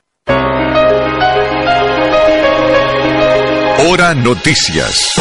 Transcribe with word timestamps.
Hora 3.88 4.14
Noticias. 4.14 5.12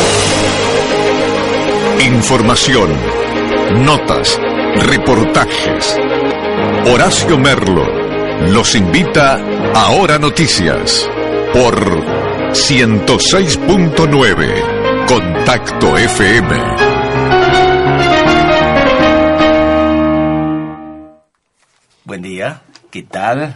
Información. 1.99 2.89
Notas 3.83 4.39
reportajes. 4.81 5.97
Horacio 6.91 7.37
Merlo 7.37 8.05
los 8.49 8.75
invita 8.75 9.39
a 9.73 9.91
Hora 9.91 10.19
Noticias 10.19 11.09
por 11.53 11.73
106.9 12.51 15.07
Contacto 15.07 15.97
FM. 15.97 16.59
Buen 22.03 22.21
día, 22.21 22.61
¿qué 22.91 23.03
tal? 23.03 23.55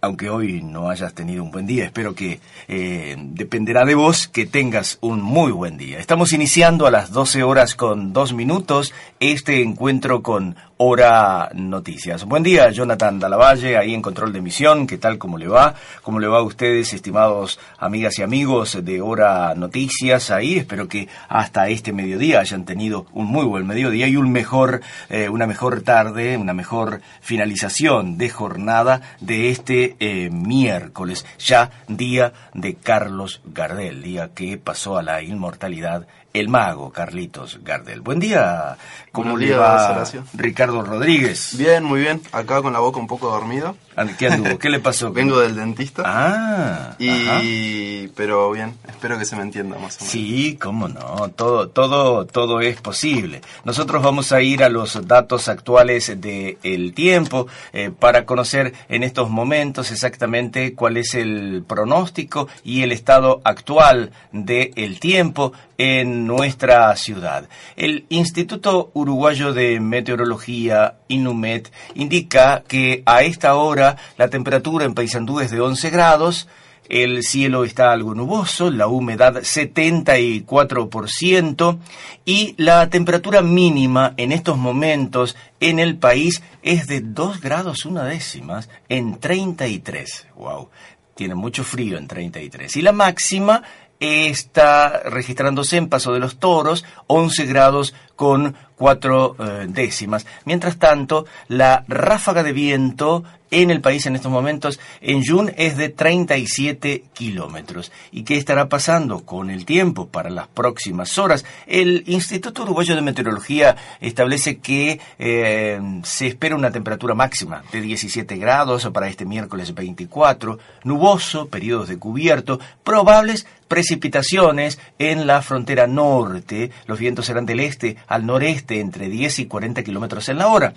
Aunque 0.00 0.30
hoy 0.30 0.62
no 0.62 0.90
hayas 0.90 1.14
tenido 1.14 1.42
un 1.42 1.50
buen 1.50 1.66
día, 1.66 1.84
espero 1.84 2.14
que 2.14 2.40
eh, 2.68 3.16
dependerá 3.18 3.84
de 3.84 3.94
vos 3.94 4.28
que 4.28 4.46
tengas 4.46 4.98
un 5.00 5.20
muy 5.20 5.52
buen 5.52 5.76
día. 5.76 5.98
Estamos 5.98 6.32
iniciando 6.32 6.86
a 6.86 6.90
las 6.90 7.12
12 7.12 7.42
horas 7.42 7.74
con 7.74 8.12
dos 8.12 8.32
minutos 8.32 8.92
este 9.20 9.62
encuentro 9.62 10.22
con 10.22 10.56
Hora 10.80 11.50
Noticias. 11.54 12.24
Buen 12.24 12.44
día, 12.44 12.70
Jonathan 12.70 13.18
Dalavalle, 13.18 13.76
ahí 13.76 13.94
en 13.94 14.00
control 14.00 14.32
de 14.32 14.38
emisión. 14.38 14.86
¿Qué 14.86 14.96
tal? 14.96 15.18
¿Cómo 15.18 15.36
le 15.36 15.48
va? 15.48 15.74
¿Cómo 16.02 16.20
le 16.20 16.28
va 16.28 16.38
a 16.38 16.42
ustedes, 16.42 16.92
estimados 16.92 17.58
amigas 17.78 18.16
y 18.20 18.22
amigos 18.22 18.78
de 18.84 19.00
Hora 19.00 19.56
Noticias? 19.56 20.30
Ahí 20.30 20.56
espero 20.56 20.86
que 20.86 21.08
hasta 21.28 21.68
este 21.68 21.92
mediodía 21.92 22.38
hayan 22.38 22.64
tenido 22.64 23.06
un 23.12 23.26
muy 23.26 23.44
buen 23.44 23.66
mediodía 23.66 24.06
y 24.06 24.14
un 24.14 24.30
mejor, 24.30 24.80
eh, 25.08 25.28
una 25.28 25.48
mejor 25.48 25.82
tarde, 25.82 26.36
una 26.36 26.54
mejor 26.54 27.00
finalización 27.20 28.16
de 28.16 28.30
jornada 28.30 29.00
de 29.18 29.50
este 29.50 29.96
eh, 29.98 30.30
miércoles, 30.30 31.26
ya 31.40 31.72
día 31.88 32.32
de 32.54 32.76
Carlos 32.76 33.40
Gardel, 33.46 34.00
día 34.00 34.30
que 34.32 34.58
pasó 34.58 34.96
a 34.96 35.02
la 35.02 35.22
inmortalidad 35.22 36.06
el 36.32 36.48
mago 36.48 36.90
Carlitos 36.90 37.60
Gardel. 37.62 38.00
Buen 38.00 38.20
día, 38.20 38.76
¿cómo 39.12 39.36
le 39.36 39.54
va 39.54 40.04
Ricardo 40.34 40.82
Rodríguez? 40.82 41.56
Bien, 41.56 41.82
muy 41.82 42.00
bien, 42.00 42.20
acá 42.32 42.62
con 42.62 42.72
la 42.72 42.78
boca 42.78 42.98
un 42.98 43.06
poco 43.06 43.30
dormida. 43.30 43.74
¿Qué 44.18 44.28
anduvo? 44.28 44.58
¿Qué 44.58 44.70
le 44.70 44.78
pasó? 44.78 45.12
Vengo 45.12 45.40
del 45.40 45.56
dentista. 45.56 46.02
Ah, 46.06 46.94
y 46.98 48.08
pero 48.08 48.52
bien, 48.52 48.74
espero 48.86 49.18
que 49.18 49.24
se 49.24 49.34
me 49.36 49.42
entienda 49.42 49.76
más 49.76 49.96
o 49.96 50.00
menos. 50.00 50.12
Sí, 50.12 50.56
cómo 50.60 50.88
no, 50.88 51.30
todo 51.34 51.68
todo 51.68 52.26
todo 52.26 52.60
es 52.60 52.80
posible. 52.80 53.40
Nosotros 53.64 54.02
vamos 54.02 54.30
a 54.32 54.40
ir 54.40 54.62
a 54.62 54.68
los 54.68 55.06
datos 55.08 55.48
actuales 55.48 56.20
del 56.20 56.58
el 56.62 56.94
tiempo 56.94 57.48
eh, 57.72 57.90
para 57.96 58.24
conocer 58.24 58.72
en 58.88 59.02
estos 59.02 59.30
momentos 59.30 59.90
exactamente 59.90 60.74
cuál 60.74 60.96
es 60.96 61.14
el 61.14 61.64
pronóstico 61.66 62.48
y 62.62 62.82
el 62.82 62.92
estado 62.92 63.40
actual 63.44 64.12
del 64.32 65.00
tiempo 65.00 65.52
en 65.78 66.27
nuestra 66.28 66.94
ciudad. 66.94 67.48
El 67.74 68.04
Instituto 68.10 68.92
Uruguayo 68.94 69.52
de 69.52 69.80
Meteorología, 69.80 70.98
INUMET, 71.08 71.72
indica 71.94 72.62
que 72.68 73.02
a 73.06 73.22
esta 73.22 73.56
hora 73.56 73.96
la 74.16 74.28
temperatura 74.28 74.84
en 74.84 74.94
Paysandú 74.94 75.40
es 75.40 75.50
de 75.50 75.60
11 75.60 75.90
grados, 75.90 76.46
el 76.88 77.22
cielo 77.22 77.64
está 77.64 77.92
algo 77.92 78.14
nuboso, 78.14 78.70
la 78.70 78.86
humedad 78.86 79.34
74% 79.36 81.78
y 82.24 82.54
la 82.56 82.88
temperatura 82.88 83.42
mínima 83.42 84.14
en 84.16 84.30
estos 84.32 84.56
momentos 84.56 85.36
en 85.60 85.80
el 85.80 85.96
país 85.96 86.40
es 86.62 86.86
de 86.86 87.00
2 87.00 87.40
grados 87.40 87.84
una 87.84 88.04
décimas 88.04 88.68
en 88.88 89.18
33. 89.18 90.28
Wow, 90.36 90.68
tiene 91.14 91.34
mucho 91.34 91.64
frío 91.64 91.98
en 91.98 92.06
33. 92.06 92.76
Y 92.76 92.82
la 92.82 92.92
máxima 92.92 93.64
está 94.00 95.00
registrándose 95.04 95.76
en 95.76 95.88
Paso 95.88 96.12
de 96.12 96.20
los 96.20 96.38
Toros, 96.38 96.84
11 97.06 97.46
grados 97.46 97.94
con 98.16 98.56
cuatro 98.76 99.36
eh, 99.38 99.66
décimas. 99.68 100.26
Mientras 100.44 100.78
tanto, 100.78 101.26
la 101.48 101.84
ráfaga 101.88 102.42
de 102.42 102.52
viento 102.52 103.24
en 103.50 103.70
el 103.70 103.80
país 103.80 104.06
en 104.06 104.14
estos 104.14 104.30
momentos, 104.30 104.78
en 105.00 105.24
Jun, 105.24 105.52
es 105.56 105.76
de 105.76 105.88
37 105.88 107.04
kilómetros. 107.12 107.92
¿Y 108.12 108.24
qué 108.24 108.36
estará 108.36 108.68
pasando 108.68 109.20
con 109.20 109.50
el 109.50 109.64
tiempo 109.64 110.08
para 110.08 110.30
las 110.30 110.48
próximas 110.48 111.16
horas? 111.18 111.44
El 111.66 112.04
Instituto 112.06 112.62
Uruguayo 112.62 112.94
de 112.94 113.02
Meteorología 113.02 113.76
establece 114.00 114.58
que 114.58 115.00
eh, 115.18 115.80
se 116.02 116.26
espera 116.26 116.56
una 116.56 116.70
temperatura 116.70 117.14
máxima 117.14 117.62
de 117.72 117.80
17 117.80 118.36
grados 118.36 118.88
para 118.92 119.08
este 119.08 119.24
miércoles 119.24 119.74
24, 119.74 120.58
nuboso, 120.84 121.48
periodos 121.48 121.88
de 121.88 121.98
cubierto, 121.98 122.60
probables 122.84 123.46
precipitaciones 123.68 124.80
en 124.98 125.26
la 125.26 125.42
frontera 125.42 125.86
norte. 125.86 126.70
Los 126.86 126.98
vientos 126.98 127.26
serán 127.26 127.46
del 127.46 127.60
este 127.60 127.96
al 128.06 128.26
noreste 128.26 128.80
entre 128.80 129.08
10 129.08 129.38
y 129.40 129.46
40 129.46 129.82
kilómetros 129.82 130.28
en 130.28 130.38
la 130.38 130.48
hora. 130.48 130.72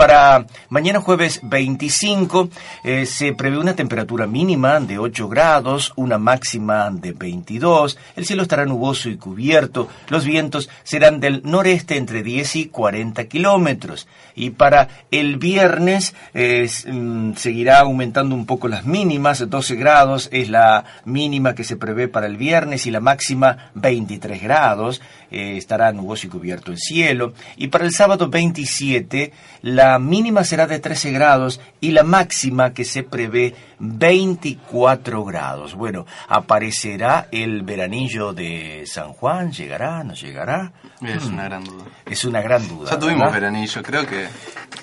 Para 0.00 0.46
mañana 0.70 1.02
jueves 1.02 1.40
25 1.42 2.48
eh, 2.84 3.04
se 3.04 3.34
prevé 3.34 3.58
una 3.58 3.76
temperatura 3.76 4.26
mínima 4.26 4.80
de 4.80 4.98
8 4.98 5.28
grados, 5.28 5.92
una 5.94 6.16
máxima 6.16 6.88
de 6.90 7.12
22. 7.12 7.98
El 8.16 8.24
cielo 8.24 8.40
estará 8.40 8.64
nuboso 8.64 9.10
y 9.10 9.18
cubierto. 9.18 9.88
Los 10.08 10.24
vientos 10.24 10.70
serán 10.84 11.20
del 11.20 11.42
noreste 11.44 11.98
entre 11.98 12.22
10 12.22 12.56
y 12.56 12.64
40 12.68 13.26
kilómetros. 13.26 14.08
Y 14.34 14.48
para 14.48 14.88
el 15.10 15.36
viernes 15.36 16.14
mm, 16.32 17.34
seguirá 17.34 17.80
aumentando 17.80 18.34
un 18.34 18.46
poco 18.46 18.68
las 18.68 18.86
mínimas. 18.86 19.50
12 19.50 19.76
grados 19.76 20.30
es 20.32 20.48
la 20.48 20.86
mínima 21.04 21.54
que 21.54 21.64
se 21.64 21.76
prevé 21.76 22.08
para 22.08 22.26
el 22.26 22.38
viernes 22.38 22.86
y 22.86 22.90
la 22.90 23.00
máxima 23.00 23.70
23 23.74 24.42
grados. 24.42 25.02
Eh, 25.30 25.56
estará 25.56 25.92
nuboso 25.92 26.26
y 26.26 26.30
cubierto 26.30 26.72
el 26.72 26.78
cielo. 26.78 27.32
Y 27.56 27.68
para 27.68 27.84
el 27.84 27.92
sábado 27.92 28.28
27 28.28 29.32
la 29.62 29.98
mínima 29.98 30.44
será 30.44 30.66
de 30.66 30.78
13 30.78 31.12
grados 31.12 31.60
y 31.80 31.92
la 31.92 32.02
máxima 32.02 32.72
que 32.72 32.84
se 32.84 33.02
prevé 33.02 33.54
24 33.78 35.24
grados. 35.24 35.74
Bueno, 35.74 36.06
aparecerá 36.28 37.28
el 37.30 37.62
veranillo 37.62 38.32
de 38.32 38.84
San 38.86 39.12
Juan, 39.12 39.52
llegará, 39.52 40.02
no 40.04 40.14
llegará. 40.14 40.72
Es 41.02 41.24
una 41.26 41.44
gran 41.44 41.64
duda. 41.64 41.84
Es 42.06 42.24
una 42.24 42.40
gran 42.40 42.66
duda. 42.68 42.90
Ya 42.90 42.98
tuvimos 42.98 43.32
veranillo, 43.32 43.82
creo 43.82 44.06
que 44.06 44.28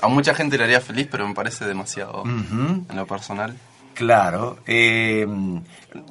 a 0.02 0.08
mucha 0.08 0.34
gente 0.34 0.58
le 0.58 0.64
haría 0.64 0.82
feliz, 0.82 1.08
pero 1.10 1.28
me 1.28 1.34
parece 1.34 1.66
demasiado 1.66 2.24
en 2.26 2.86
lo 2.96 3.06
personal. 3.06 3.56
Claro. 3.98 4.60
Eh, 4.68 5.26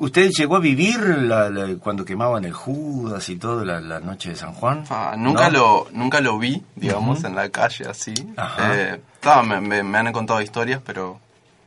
¿Usted 0.01 0.31
llegó 0.31 0.57
a 0.57 0.61
vivir 0.61 0.99
cuando 1.81 2.05
quemaban 2.05 2.45
el 2.45 2.53
Judas 2.53 3.29
y 3.29 3.37
todo 3.37 3.65
la, 3.65 4.01
noche 4.01 4.31
de 4.31 4.37
San 4.37 4.55
Juan? 4.55 4.83
Ah, 4.91 5.15
nunca, 5.17 5.49
lo, 5.51 5.87
nunca 5.93 6.21
lo 6.21 6.37
vi, 6.37 6.61
digamos, 6.75 7.23
en 7.23 7.37
la 7.37 7.49
calle 7.51 7.87
así. 7.89 8.13
Eh, 8.59 9.01
me, 9.45 9.83
me, 9.85 9.99
han 9.99 10.13
contado 10.13 10.43
historias, 10.43 10.81
pero 10.85 11.21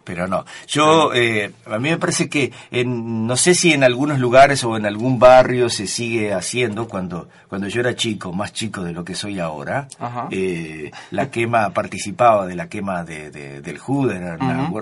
pero 0.10 0.28
no. 0.28 0.44
Yo, 0.68 1.14
eh, 1.14 1.52
a 1.68 1.78
mí 1.78 1.92
me 1.92 2.00
parece 2.00 2.30
que, 2.30 2.52
en, 2.72 3.28
no 3.28 3.38
sé 3.38 3.54
si 3.54 3.74
en 3.74 3.84
algunos 3.84 4.18
lugares 4.18 4.64
o 4.64 4.76
en 4.76 4.88
algún 4.88 5.20
barrio 5.20 5.70
se 5.70 5.86
sigue 5.86 6.34
haciendo, 6.34 6.88
cuando, 6.88 7.30
cuando 7.48 7.68
yo 7.68 7.82
era 7.82 7.96
chico, 7.96 8.34
más 8.34 8.52
chico 8.52 8.82
de 8.82 8.92
lo 8.92 9.06
que 9.06 9.14
soy 9.14 9.38
ahora, 9.38 9.88
eh, 10.32 10.90
la 11.12 11.30
quema, 11.30 11.70
participaba 11.76 12.48
de 12.48 12.56
la 12.56 12.68
quema 12.68 13.04
de, 13.04 13.30
del 13.62 13.78
Jude, 13.78 14.16
era 14.18 14.36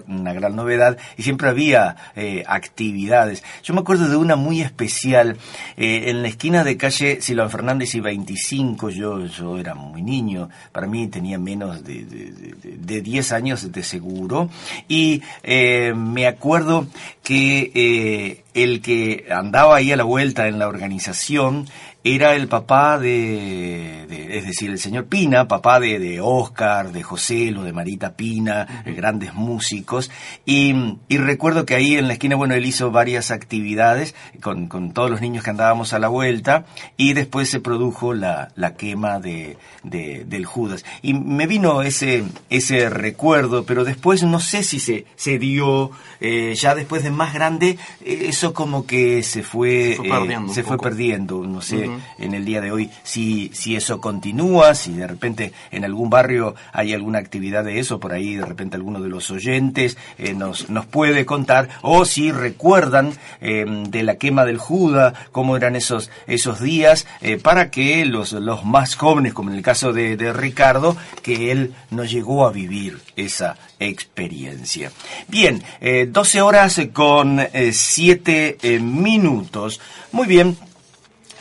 una, 0.07 0.31
gran 0.31 0.55
novedad, 0.55 0.97
y 1.17 1.23
siempre 1.23 1.49
había 1.49 1.97
eh, 2.15 2.45
actividades. 2.47 3.43
Yo 3.63 3.73
me 3.73 3.81
acuerdo 3.81 4.07
de 4.07 4.15
una 4.15 4.37
muy 4.37 4.61
especial, 4.61 5.35
en 5.75 6.21
la 6.21 6.29
esquina 6.29 6.63
de 6.63 6.77
calle 6.77 7.19
Silván 7.19 7.49
Fernández 7.49 7.93
y 7.95 7.99
25, 7.99 8.91
yo, 8.91 9.25
yo 9.25 9.57
era 9.57 9.75
muy 9.75 10.01
niño, 10.01 10.47
para 10.71 10.87
mí 10.87 11.05
tenía 11.07 11.37
menos 11.37 11.83
de, 11.83 12.05
de, 12.05 12.77
de 12.77 13.01
10 13.01 13.31
años 13.33 13.69
de 13.69 13.83
seguro, 13.83 14.49
y 14.87 15.16
eh, 15.43 15.93
me 15.95 16.27
acuerdo 16.27 16.87
que 17.23 17.71
eh, 17.73 18.43
el 18.53 18.81
que 18.81 19.25
andaba 19.29 19.75
ahí 19.75 19.91
a 19.91 19.97
la 19.97 20.03
vuelta 20.03 20.47
en 20.47 20.59
la 20.59 20.67
organización 20.67 21.67
era 22.03 22.35
el 22.35 22.47
papá 22.47 22.97
de, 22.99 24.03
es 24.37 24.45
decir, 24.45 24.69
el 24.69 24.79
señor 24.79 25.05
Pina, 25.07 25.47
papá 25.47 25.79
de, 25.79 25.99
de 25.99 26.21
Oscar, 26.21 26.91
de 26.91 27.03
José, 27.03 27.51
lo 27.51 27.63
de 27.63 27.73
Marita 27.73 28.13
Pina, 28.13 28.83
grandes 28.85 29.33
músicos, 29.33 30.09
y, 30.45 30.95
y, 31.09 31.17
recuerdo 31.17 31.65
que 31.65 31.75
ahí 31.75 31.95
en 31.95 32.07
la 32.07 32.13
esquina, 32.13 32.35
bueno, 32.35 32.53
él 32.53 32.65
hizo 32.65 32.91
varias 32.91 33.31
actividades 33.31 34.15
con, 34.41 34.67
con, 34.67 34.93
todos 34.93 35.09
los 35.09 35.21
niños 35.21 35.43
que 35.43 35.49
andábamos 35.49 35.91
a 35.93 35.99
la 35.99 36.07
vuelta, 36.07 36.65
y 36.95 37.13
después 37.13 37.49
se 37.49 37.59
produjo 37.59 38.13
la, 38.13 38.51
la 38.55 38.75
quema 38.75 39.19
de, 39.19 39.57
de, 39.83 40.23
del 40.25 40.45
Judas. 40.45 40.85
Y 41.01 41.13
me 41.13 41.45
vino 41.45 41.81
ese, 41.81 42.23
ese 42.49 42.89
recuerdo, 42.89 43.65
pero 43.65 43.83
después 43.83 44.23
no 44.23 44.39
sé 44.39 44.63
si 44.63 44.79
se, 44.79 45.05
se 45.17 45.39
dio, 45.39 45.91
eh, 46.21 46.53
ya 46.55 46.73
después 46.73 47.03
de 47.03 47.11
más 47.11 47.33
grande, 47.33 47.77
eh, 48.01 48.25
eso 48.29 48.53
como 48.53 48.85
que 48.85 49.23
se 49.23 49.43
fue, 49.43 49.89
se 49.89 49.95
fue 49.97 50.07
eh, 50.07 50.11
perdiendo, 50.11 50.53
se 50.53 50.63
fue 50.63 50.77
perdiendo 50.77 51.45
no 51.45 51.61
sé 51.61 51.89
en 52.17 52.33
el 52.33 52.45
día 52.45 52.61
de 52.61 52.71
hoy 52.71 52.89
si, 53.03 53.51
si 53.53 53.75
eso 53.75 53.99
continúa, 54.01 54.75
si 54.75 54.93
de 54.93 55.07
repente 55.07 55.53
en 55.71 55.85
algún 55.85 56.09
barrio 56.09 56.55
hay 56.71 56.93
alguna 56.93 57.19
actividad 57.19 57.63
de 57.63 57.79
eso, 57.79 57.99
por 57.99 58.13
ahí 58.13 58.35
de 58.35 58.45
repente 58.45 58.75
alguno 58.75 59.01
de 59.01 59.09
los 59.09 59.29
oyentes 59.31 59.97
eh, 60.17 60.33
nos, 60.33 60.69
nos 60.69 60.85
puede 60.85 61.25
contar, 61.25 61.69
o 61.81 62.05
si 62.05 62.31
recuerdan 62.31 63.13
em, 63.41 63.85
de 63.85 64.03
la 64.03 64.15
quema 64.15 64.45
del 64.45 64.57
Juda, 64.57 65.13
cómo 65.31 65.57
eran 65.57 65.75
esos, 65.75 66.09
esos 66.27 66.61
días, 66.61 67.07
eh, 67.21 67.37
para 67.37 67.71
que 67.71 68.05
los, 68.05 68.33
los 68.33 68.65
más 68.65 68.95
jóvenes, 68.95 69.33
como 69.33 69.49
en 69.49 69.57
el 69.57 69.63
caso 69.63 69.93
de, 69.93 70.17
de 70.17 70.33
Ricardo, 70.33 70.95
que 71.21 71.51
él 71.51 71.73
no 71.91 72.03
llegó 72.03 72.45
a 72.45 72.51
vivir 72.51 72.99
esa 73.15 73.57
experiencia. 73.79 74.91
Bien, 75.27 75.63
12 76.09 76.37
eh, 76.37 76.41
horas 76.41 76.81
con 76.93 77.41
7 77.71 78.57
minutos. 78.81 79.79
Muy 80.11 80.27
bien, 80.27 80.57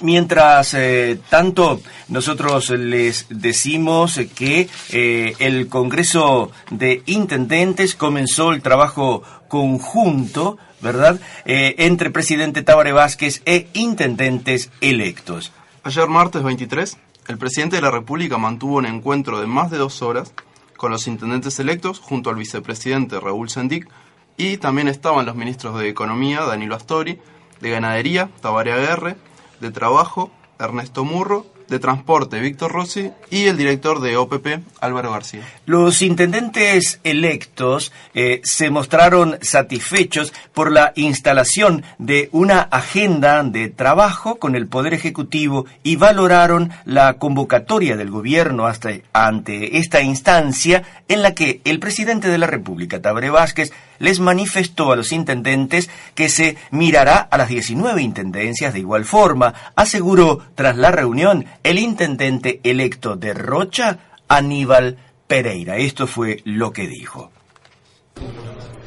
Mientras 0.01 0.75
eh, 0.75 1.19
tanto, 1.31 1.81
nosotros 2.09 2.71
les 2.71 3.27
decimos 3.31 4.21
que 4.35 4.69
eh, 4.91 5.35
el 5.39 5.69
Congreso 5.69 6.51
de 6.71 7.03
Intendentes 7.07 7.95
comenzó 7.95 8.53
el 8.53 8.61
trabajo 8.61 9.23
conjunto, 9.49 10.59
¿verdad?, 10.83 11.19
eh, 11.47 11.77
entre 11.79 12.11
presidente 12.11 12.63
Tabaré 12.63 12.93
Vázquez 12.93 13.41
e 13.47 13.69
intendentes 13.73 14.71
electos. 14.83 15.53
Ayer 15.83 16.09
martes 16.09 16.43
23, 16.43 16.99
el 17.29 17.39
presidente 17.39 17.77
de 17.77 17.83
la 17.83 17.91
República 17.91 18.37
mantuvo 18.37 18.77
un 18.77 18.87
encuentro 18.87 19.41
de 19.41 19.47
más 19.47 19.71
de 19.71 19.79
dos 19.79 20.03
horas 20.03 20.35
con 20.77 20.91
los 20.91 21.07
intendentes 21.07 21.59
electos 21.59 22.01
junto 22.01 22.29
al 22.29 22.37
vicepresidente 22.37 23.19
Raúl 23.19 23.49
Sendic 23.49 23.89
y 24.37 24.59
también 24.59 24.89
estaban 24.89 25.25
los 25.25 25.37
ministros 25.37 25.79
de 25.79 25.89
Economía, 25.89 26.43
Danilo 26.43 26.75
Astori, 26.75 27.19
de 27.61 27.71
Ganadería, 27.71 28.29
Tabaré 28.43 28.73
Aguerre, 28.73 29.17
de 29.61 29.71
Trabajo, 29.71 30.31
Ernesto 30.59 31.05
Murro, 31.05 31.47
de 31.69 31.79
Transporte, 31.79 32.41
Víctor 32.41 32.73
Rossi, 32.73 33.11
y 33.31 33.47
el 33.47 33.57
director 33.57 34.01
de 34.01 34.17
OPP, 34.17 34.61
Álvaro 34.81 35.13
García. 35.13 35.43
Los 35.65 36.03
intendentes 36.03 37.01
electos 37.03 37.93
eh, 38.15 38.41
se 38.45 38.71
mostraron 38.71 39.39
satisfechos 39.43 40.33
por 40.55 40.71
la 40.71 40.93
instalación 40.95 41.85
de 41.99 42.29
una 42.33 42.61
agenda 42.61 43.43
de 43.43 43.69
trabajo 43.69 44.37
con 44.37 44.55
el 44.55 44.69
Poder 44.69 44.95
Ejecutivo 44.95 45.67
y 45.83 45.97
valoraron 45.97 46.71
la 46.85 47.15
convocatoria 47.15 47.97
del 47.97 48.11
gobierno 48.11 48.67
hasta, 48.67 48.91
ante 49.13 49.79
esta 49.79 50.03
instancia 50.03 50.85
en 51.09 51.23
la 51.23 51.35
que 51.35 51.61
el 51.65 51.81
presidente 51.81 52.29
de 52.29 52.39
la 52.39 52.47
República, 52.47 53.03
Tabre 53.03 53.31
Vázquez, 53.31 53.73
les 53.99 54.21
manifestó 54.21 54.93
a 54.93 54.97
los 54.97 55.13
intendentes 55.13 55.89
que 56.15 56.29
se 56.29 56.57
mirará 56.71 57.19
a 57.19 57.39
las 57.39 57.49
19 57.49 58.03
intendencias 58.03 58.73
de 58.73 58.81
igual 58.81 59.05
forma, 59.05 59.55
aseguró 59.75 60.41
tras 60.55 60.77
la 60.77 60.91
reunión 60.91 61.47
el 61.63 61.79
intendente 61.79 62.61
electo 62.63 63.17
de 63.17 63.35
Rocha, 63.35 63.99
Aníbal 64.29 64.99
Pereira. 65.27 65.77
Esto 65.77 66.07
fue 66.07 66.41
lo 66.45 66.73
que 66.73 66.87
dijo. 66.87 67.31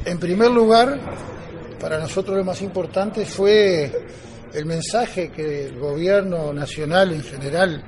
En 0.06 0.20
primer 0.20 0.52
lugar, 0.52 1.00
para 1.80 2.00
nosotros 2.00 2.38
lo 2.38 2.44
más 2.44 2.62
importante 2.62 3.26
fue 3.26 3.92
el 4.54 4.66
mensaje 4.66 5.30
que 5.30 5.68
el 5.68 5.80
gobierno 5.80 6.52
nacional 6.54 7.12
en 7.14 7.24
general 7.24 7.84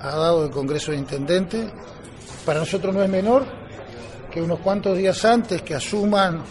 ha 0.00 0.10
dado 0.10 0.44
al 0.44 0.50
Congreso 0.50 0.92
de 0.92 0.98
Intendentes. 0.98 1.70
Para 2.44 2.60
nosotros 2.60 2.94
no 2.94 3.02
es 3.02 3.10
menor 3.10 3.67
que 4.30 4.40
unos 4.42 4.60
cuantos 4.60 4.96
días 4.96 5.24
antes 5.24 5.62
que 5.62 5.74
asuman 5.74 6.42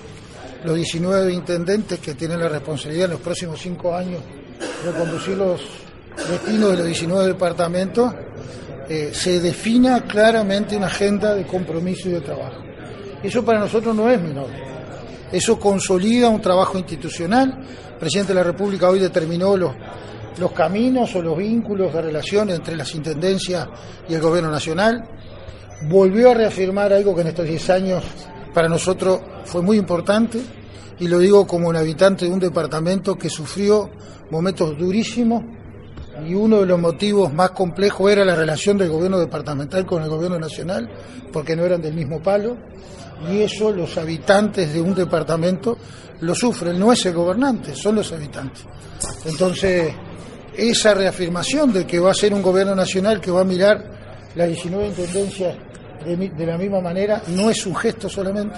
los 0.64 0.76
19 0.76 1.32
intendentes 1.34 2.00
que 2.00 2.14
tienen 2.16 2.40
la 2.40 2.50
responsabilidad 2.50 3.06
en 3.06 3.12
los 3.12 3.22
próximos 3.22 3.60
cinco 3.60 3.96
años 3.96 4.22
de 4.84 4.92
conducir 4.92 5.38
los 5.38 5.62
destinos 6.30 6.72
de 6.72 6.78
los 6.78 6.86
19 6.88 7.28
departamentos, 7.28 8.14
eh, 8.90 9.12
se 9.14 9.40
defina 9.40 10.02
claramente 10.04 10.76
una 10.76 10.88
agenda 10.88 11.36
de 11.36 11.46
compromiso 11.46 12.10
y 12.10 12.14
de 12.14 12.22
trabajo. 12.22 12.64
Eso 13.22 13.44
para 13.44 13.60
nosotros 13.60 13.96
no 13.96 14.10
es 14.10 14.22
menor. 14.22 14.48
Eso 15.32 15.60
consolida 15.60 16.30
un 16.30 16.42
trabajo 16.42 16.78
institucional. 16.78 17.60
El 17.94 18.00
presidente 18.00 18.34
de 18.34 18.40
la 18.40 18.44
República 18.44 18.90
hoy 18.90 19.00
determinó 19.00 19.58
los, 19.58 19.74
los 20.40 20.52
caminos 20.54 21.14
o 21.16 21.22
los 21.22 21.38
vínculos 21.38 21.94
de 21.94 22.02
relación 22.02 22.50
entre 22.50 22.78
las 22.78 22.94
intendencias 22.96 23.68
y 24.08 24.14
el 24.14 24.22
gobierno 24.22 24.50
nacional. 24.50 25.04
Volvió 25.82 26.32
a 26.32 26.34
reafirmar 26.34 26.92
algo 26.92 27.14
que 27.14 27.22
en 27.22 27.28
estos 27.28 27.46
10 27.46 27.70
años 27.70 28.04
para 28.54 28.68
nosotros 28.68 29.20
fue 29.46 29.62
muy 29.62 29.78
importante, 29.78 30.42
y 31.00 31.08
lo 31.08 31.20
digo 31.20 31.46
como 31.46 31.68
un 31.68 31.76
habitante 31.76 32.26
de 32.26 32.32
un 32.32 32.40
departamento 32.40 33.16
que 33.16 33.30
sufrió 33.30 33.90
momentos 34.32 34.76
durísimos 34.78 35.44
y 36.26 36.34
uno 36.34 36.62
de 36.62 36.66
los 36.66 36.80
motivos 36.80 37.32
más 37.32 37.52
complejos 37.52 38.12
era 38.12 38.26
la 38.26 38.36
relación 38.36 38.78
del 38.78 38.90
gobierno 38.90 39.20
departamental 39.20 39.86
con 39.86 40.02
el 40.02 40.10
gobierno 40.10 40.40
nacional, 40.40 40.90
porque 41.32 41.56
no 41.56 41.64
eran 41.64 41.82
del 41.82 41.94
mismo 41.94 42.20
palo, 42.22 42.58
y 43.32 43.42
eso 43.42 43.72
los 43.72 43.98
habitantes 43.98 44.74
de 44.74 44.82
un 44.82 44.96
departamento 44.96 45.78
lo 46.22 46.34
sufren, 46.34 46.80
no 46.80 46.92
es 46.92 47.06
el 47.06 47.14
gobernante, 47.14 47.76
son 47.76 47.96
los 47.96 48.12
habitantes. 48.12 48.66
Entonces, 49.26 49.94
esa 50.56 50.96
reafirmación 50.96 51.72
de 51.72 51.86
que 51.86 52.00
va 52.00 52.12
a 52.12 52.16
ser 52.16 52.34
un 52.34 52.42
gobierno 52.42 52.74
nacional 52.74 53.22
que 53.22 53.30
va 53.30 53.42
a 53.42 53.46
mirar 53.46 54.32
las 54.36 54.48
19 54.48 54.88
intendencias 54.88 55.56
de, 56.06 56.46
la 56.46 56.58
misma 56.58 56.82
manera 56.82 57.22
no 57.28 57.50
es 57.50 57.66
un 57.66 57.76
gesto 57.76 58.10
solamente, 58.10 58.58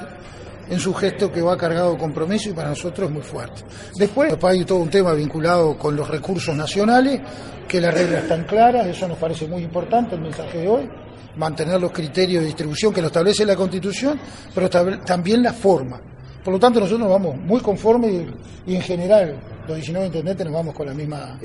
es 0.69 0.85
un 0.85 0.95
gesto 0.95 1.31
que 1.31 1.41
va 1.41 1.57
cargado 1.57 1.93
de 1.93 1.97
compromiso 1.97 2.49
y 2.49 2.53
para 2.53 2.69
nosotros 2.69 3.09
es 3.09 3.13
muy 3.13 3.23
fuerte. 3.23 3.63
Después 3.95 4.35
hay 4.43 4.65
todo 4.65 4.79
un 4.79 4.89
tema 4.89 5.13
vinculado 5.13 5.77
con 5.77 5.95
los 5.95 6.07
recursos 6.07 6.55
nacionales, 6.55 7.21
que 7.67 7.79
las 7.79 7.93
reglas 7.93 8.23
están 8.23 8.43
claras, 8.45 8.87
eso 8.87 9.07
nos 9.07 9.17
parece 9.17 9.47
muy 9.47 9.63
importante 9.63 10.15
el 10.15 10.21
mensaje 10.21 10.59
de 10.59 10.67
hoy, 10.67 10.89
mantener 11.35 11.79
los 11.79 11.91
criterios 11.91 12.41
de 12.41 12.47
distribución 12.47 12.93
que 12.93 13.01
lo 13.01 13.07
establece 13.07 13.45
la 13.45 13.55
Constitución, 13.55 14.19
pero 14.53 14.69
también 14.69 15.43
la 15.43 15.53
forma. 15.53 16.01
Por 16.43 16.53
lo 16.53 16.59
tanto, 16.59 16.79
nosotros 16.79 17.01
nos 17.01 17.09
vamos 17.09 17.37
muy 17.37 17.59
conformes 17.61 18.25
y, 18.65 18.75
en 18.75 18.81
general 18.81 19.39
los 19.67 19.75
19 19.75 20.07
intendentes 20.07 20.45
nos 20.45 20.55
vamos 20.55 20.73
con 20.73 20.87
la 20.87 20.93
misma 20.93 21.37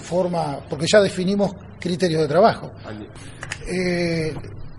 forma, 0.00 0.60
porque 0.68 0.86
ya 0.86 1.00
definimos 1.00 1.52
criterios 1.80 2.22
de 2.22 2.28
trabajo. 2.28 2.70
Eh, 3.66 4.32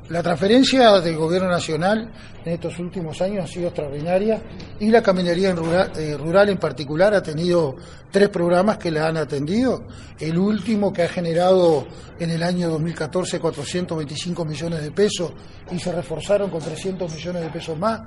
la 0.09 0.21
transferencia 0.21 1.01
del 1.01 1.17
gobierno 1.17 1.49
nacional 1.49 2.11
en 2.43 2.53
estos 2.53 2.77
últimos 2.77 3.19
años 3.21 3.45
ha 3.45 3.47
sido 3.47 3.67
extraordinaria 3.67 4.39
y 4.79 4.89
la 4.89 5.01
caminería 5.01 5.49
eh, 5.49 6.15
rural, 6.15 6.49
en 6.49 6.59
particular 6.59 7.15
ha 7.15 7.23
tenido 7.23 7.75
tres 8.11 8.29
programas 8.29 8.77
que 8.77 8.91
la 8.91 9.07
han 9.07 9.17
atendido. 9.17 9.87
El 10.19 10.37
último 10.37 10.93
que 10.93 11.01
ha 11.01 11.09
generado 11.09 11.87
en 12.19 12.29
el 12.29 12.43
año 12.43 12.69
2014 12.69 13.39
425 13.39 14.45
millones 14.45 14.83
de 14.83 14.91
pesos 14.91 15.33
y 15.71 15.79
se 15.79 15.91
reforzaron 15.91 16.51
con 16.51 16.61
300 16.61 17.11
millones 17.11 17.41
de 17.41 17.49
pesos 17.49 17.77
más. 17.77 18.01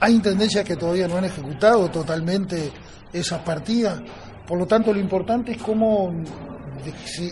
Hay 0.00 0.14
intendencias 0.14 0.64
que 0.64 0.74
todavía 0.74 1.06
no 1.06 1.16
han 1.16 1.26
ejecutado 1.26 1.88
totalmente 1.90 2.72
esas 3.12 3.40
partidas. 3.42 4.00
Por 4.48 4.58
lo 4.58 4.66
tanto, 4.66 4.92
lo 4.92 4.98
importante 4.98 5.52
es 5.52 5.62
cómo 5.62 6.12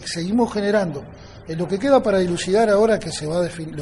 seguimos 0.05 0.53
generando 0.53 1.05
en 1.47 1.59
lo 1.59 1.69
que 1.69 1.79
queda 1.79 2.03
para 2.03 2.19
dilucidar 2.19 2.71
ahora 2.71 2.99
que 2.99 3.11
se 3.11 3.27
va 3.27 3.39
a 3.39 3.43
definir, 3.43 3.77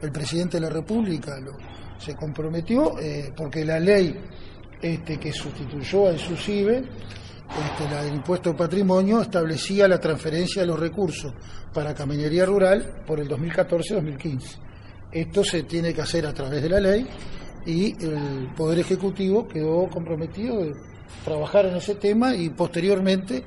el 0.00 0.12
presidente 0.12 0.58
de 0.58 0.62
la 0.62 0.70
República 0.70 1.36
se 1.98 2.14
comprometió, 2.14 2.98
eh, 2.98 3.32
porque 3.36 3.64
la 3.64 3.78
ley 3.78 4.16
este, 4.80 5.18
que 5.18 5.32
sustituyó 5.32 6.08
al 6.08 6.18
SUSIBE, 6.18 6.78
este, 6.78 7.90
la 7.90 8.04
del 8.04 8.14
impuesto 8.14 8.50
de 8.50 8.56
patrimonio, 8.56 9.20
establecía 9.20 9.88
la 9.88 9.98
transferencia 9.98 10.62
de 10.62 10.68
los 10.68 10.78
recursos 10.78 11.34
para 11.74 11.94
caminería 11.94 12.46
rural 12.46 13.02
por 13.06 13.20
el 13.20 13.28
2014-2015. 13.28 14.58
Esto 15.12 15.42
se 15.44 15.64
tiene 15.64 15.92
que 15.92 16.02
hacer 16.02 16.26
a 16.26 16.32
través 16.32 16.62
de 16.62 16.68
la 16.68 16.80
ley 16.80 17.06
y 17.66 17.92
el 18.04 18.54
Poder 18.56 18.78
Ejecutivo 18.78 19.46
quedó 19.48 19.88
comprometido 19.88 20.62
de 20.62 20.72
trabajar 21.24 21.66
en 21.66 21.76
ese 21.76 21.96
tema 21.96 22.34
y 22.34 22.50
posteriormente 22.50 23.44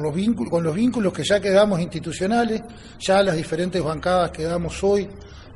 los 0.00 0.14
vínculos, 0.14 0.50
con 0.50 0.62
los 0.62 0.74
vínculos 0.74 1.12
que 1.12 1.24
ya 1.24 1.40
quedamos 1.40 1.80
institucionales, 1.80 2.62
ya 3.00 3.22
las 3.22 3.36
diferentes 3.36 3.82
bancadas 3.82 4.30
que 4.30 4.44
damos 4.44 4.82
hoy 4.84 5.08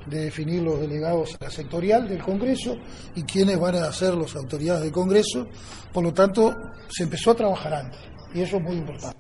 de 0.07 0.25
definir 0.25 0.63
los 0.63 0.81
delegados 0.81 1.37
a 1.41 1.45
la 1.45 1.51
sectorial 1.51 2.09
del 2.09 2.23
Congreso 2.23 2.77
y 3.15 3.23
quiénes 3.23 3.59
van 3.59 3.77
a 3.77 3.93
ser 3.93 4.15
las 4.15 4.35
autoridades 4.37 4.83
del 4.83 4.93
Congreso. 4.93 5.49
Por 5.93 6.05
lo 6.05 6.13
tanto, 6.13 6.55
se 6.89 7.05
empezó 7.05 7.31
a 7.31 7.35
trabajar 7.37 7.75
antes 7.75 8.01
y 8.35 8.43
eso 8.43 8.57
es 8.57 8.63
muy 8.63 8.77
importante. 8.77 9.17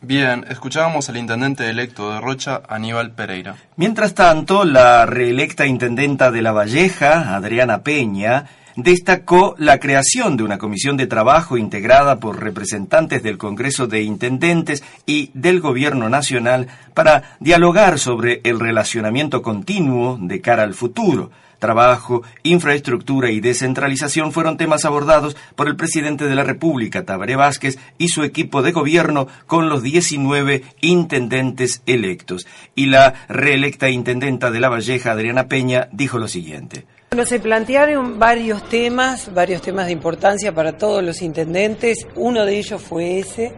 Bien, 0.00 0.44
escuchábamos 0.48 1.08
al 1.08 1.16
intendente 1.16 1.68
electo 1.68 2.12
de 2.12 2.20
Rocha, 2.20 2.62
Aníbal 2.68 3.12
Pereira. 3.12 3.56
Mientras 3.76 4.14
tanto, 4.14 4.64
la 4.64 5.06
reelecta 5.06 5.66
intendenta 5.66 6.30
de 6.30 6.42
La 6.42 6.52
Valleja, 6.52 7.34
Adriana 7.34 7.82
Peña, 7.82 8.46
destacó 8.76 9.54
la 9.58 9.80
creación 9.80 10.36
de 10.36 10.44
una 10.44 10.58
comisión 10.58 10.96
de 10.96 11.06
trabajo 11.06 11.56
integrada 11.56 12.20
por 12.20 12.40
representantes 12.40 13.22
del 13.22 13.38
Congreso 13.38 13.86
de 13.86 14.02
Intendentes 14.02 14.84
y 15.06 15.30
del 15.34 15.60
Gobierno 15.60 16.08
Nacional 16.08 16.68
para 16.94 17.36
dialogar 17.40 17.98
sobre 17.98 18.40
el 18.44 18.60
relacionamiento 18.60 19.42
continuo 19.42 20.18
de 20.20 20.40
cara 20.40 20.62
al 20.62 20.74
futuro. 20.74 21.30
Trabajo, 21.58 22.22
infraestructura 22.42 23.30
y 23.30 23.40
descentralización 23.40 24.30
fueron 24.30 24.58
temas 24.58 24.84
abordados 24.84 25.38
por 25.54 25.68
el 25.68 25.76
presidente 25.76 26.26
de 26.26 26.34
la 26.34 26.44
República, 26.44 27.06
Tabaré 27.06 27.34
Vázquez, 27.34 27.78
y 27.96 28.08
su 28.08 28.24
equipo 28.24 28.60
de 28.60 28.72
gobierno 28.72 29.26
con 29.46 29.70
los 29.70 29.82
19 29.82 30.64
intendentes 30.82 31.82
electos. 31.86 32.46
Y 32.74 32.86
la 32.86 33.14
reelecta 33.28 33.88
intendenta 33.88 34.50
de 34.50 34.60
La 34.60 34.68
Valleja, 34.68 35.12
Adriana 35.12 35.48
Peña, 35.48 35.88
dijo 35.92 36.18
lo 36.18 36.28
siguiente. 36.28 36.84
Bueno, 37.10 37.24
se 37.24 37.38
plantearon 37.38 38.18
varios 38.18 38.68
temas, 38.68 39.32
varios 39.32 39.62
temas 39.62 39.86
de 39.86 39.92
importancia 39.92 40.52
para 40.52 40.76
todos 40.76 41.04
los 41.04 41.22
intendentes. 41.22 42.04
Uno 42.16 42.44
de 42.44 42.58
ellos 42.58 42.82
fue 42.82 43.20
ese, 43.20 43.52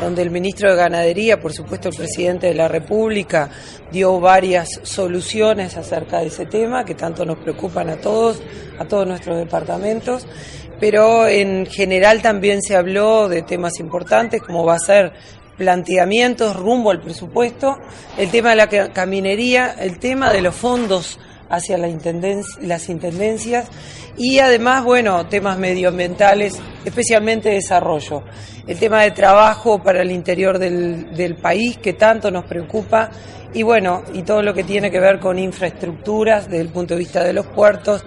donde 0.00 0.22
el 0.22 0.30
ministro 0.30 0.70
de 0.70 0.76
Ganadería, 0.76 1.40
por 1.40 1.52
supuesto 1.52 1.88
el 1.88 1.96
presidente 1.96 2.46
de 2.46 2.54
la 2.54 2.68
República, 2.68 3.50
dio 3.90 4.20
varias 4.20 4.80
soluciones 4.84 5.76
acerca 5.76 6.20
de 6.20 6.28
ese 6.28 6.46
tema 6.46 6.84
que 6.84 6.94
tanto 6.94 7.24
nos 7.24 7.38
preocupan 7.38 7.90
a 7.90 7.96
todos, 7.96 8.40
a 8.78 8.84
todos 8.84 9.04
nuestros 9.04 9.36
departamentos. 9.36 10.24
Pero 10.78 11.26
en 11.26 11.66
general 11.66 12.22
también 12.22 12.62
se 12.62 12.76
habló 12.76 13.28
de 13.28 13.42
temas 13.42 13.80
importantes 13.80 14.40
como 14.42 14.64
va 14.64 14.76
a 14.76 14.78
ser 14.78 15.12
planteamientos 15.56 16.54
rumbo 16.54 16.92
al 16.92 17.00
presupuesto, 17.00 17.78
el 18.16 18.30
tema 18.30 18.50
de 18.50 18.56
la 18.56 18.92
caminería, 18.92 19.74
el 19.78 19.98
tema 19.98 20.32
de 20.32 20.40
los 20.40 20.54
fondos 20.54 21.18
hacia 21.52 21.76
la 21.76 21.86
las 21.86 22.88
intendencias 22.88 23.68
y 24.16 24.38
además, 24.38 24.84
bueno, 24.84 25.26
temas 25.26 25.58
medioambientales, 25.58 26.58
especialmente 26.84 27.50
desarrollo. 27.50 28.24
El 28.66 28.78
tema 28.78 29.02
de 29.02 29.10
trabajo 29.10 29.82
para 29.82 30.00
el 30.00 30.10
interior 30.10 30.58
del, 30.58 31.14
del 31.14 31.36
país 31.36 31.76
que 31.76 31.92
tanto 31.92 32.30
nos 32.30 32.46
preocupa 32.46 33.10
y 33.52 33.62
bueno, 33.62 34.02
y 34.14 34.22
todo 34.22 34.42
lo 34.42 34.54
que 34.54 34.64
tiene 34.64 34.90
que 34.90 34.98
ver 34.98 35.20
con 35.20 35.38
infraestructuras 35.38 36.48
desde 36.48 36.62
el 36.62 36.68
punto 36.70 36.94
de 36.94 37.00
vista 37.00 37.22
de 37.22 37.34
los 37.34 37.46
puertos, 37.46 38.02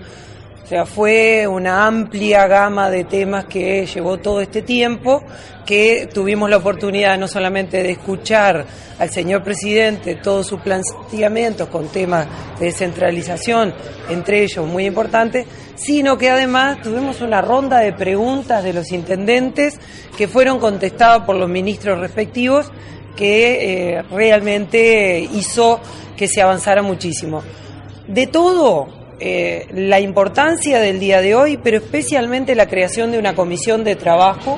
o 0.65 0.67
sea, 0.67 0.88
fue 0.88 1.48
una 1.48 1.86
amplia 1.86 2.48
gama 2.48 2.89
de 2.89 3.03
temas 3.03 3.45
que 3.45 3.86
llevó 3.86 4.17
todo 4.17 4.41
este 4.41 4.63
tiempo, 4.63 5.24
que 5.63 6.10
tuvimos 6.12 6.50
la 6.50 6.57
oportunidad 6.57 7.19
no 7.19 7.27
solamente 7.27 7.84
de 7.84 7.91
escuchar 7.91 8.65
al 8.98 9.10
señor 9.12 9.43
presidente 9.43 10.15
todos 10.15 10.48
sus 10.48 10.62
planteamientos 10.62 11.69
con 11.69 11.89
temas 11.89 12.25
de 12.57 12.65
descentralización, 12.65 13.75
entre 14.10 14.41
ellos 14.41 14.65
muy 14.65 14.88
importantes, 14.88 15.45
sino 15.75 16.17
que 16.17 16.31
además 16.31 16.81
tuvimos 16.81 17.22
una 17.22 17.41
ronda 17.41 17.77
de 17.77 17.93
preguntas 17.93 18.63
de 18.63 18.74
los 18.74 18.91
intendentes 18.91 19.79
que 20.17 20.27
fueron 20.27 20.57
contestadas 20.57 21.27
por 21.27 21.36
los 21.36 21.48
ministros 21.48 22.00
respectivos, 22.00 22.72
que 23.15 23.98
eh, 23.98 24.01
realmente 24.10 25.19
hizo 25.19 25.79
que 26.17 26.27
se 26.27 26.41
avanzara 26.41 26.81
muchísimo. 26.81 27.43
De 28.07 28.25
todo, 28.25 28.95
eh, 29.19 29.67
la 29.74 30.00
importancia 30.00 30.79
del 30.79 31.00
día 31.00 31.22
de 31.22 31.36
hoy, 31.36 31.57
pero 31.57 31.77
especialmente 31.77 32.55
la 32.55 32.67
creación 32.67 33.12
de 33.12 33.19
una 33.19 33.36
comisión 33.36 33.84
de 33.84 33.95
trabajo 33.95 34.57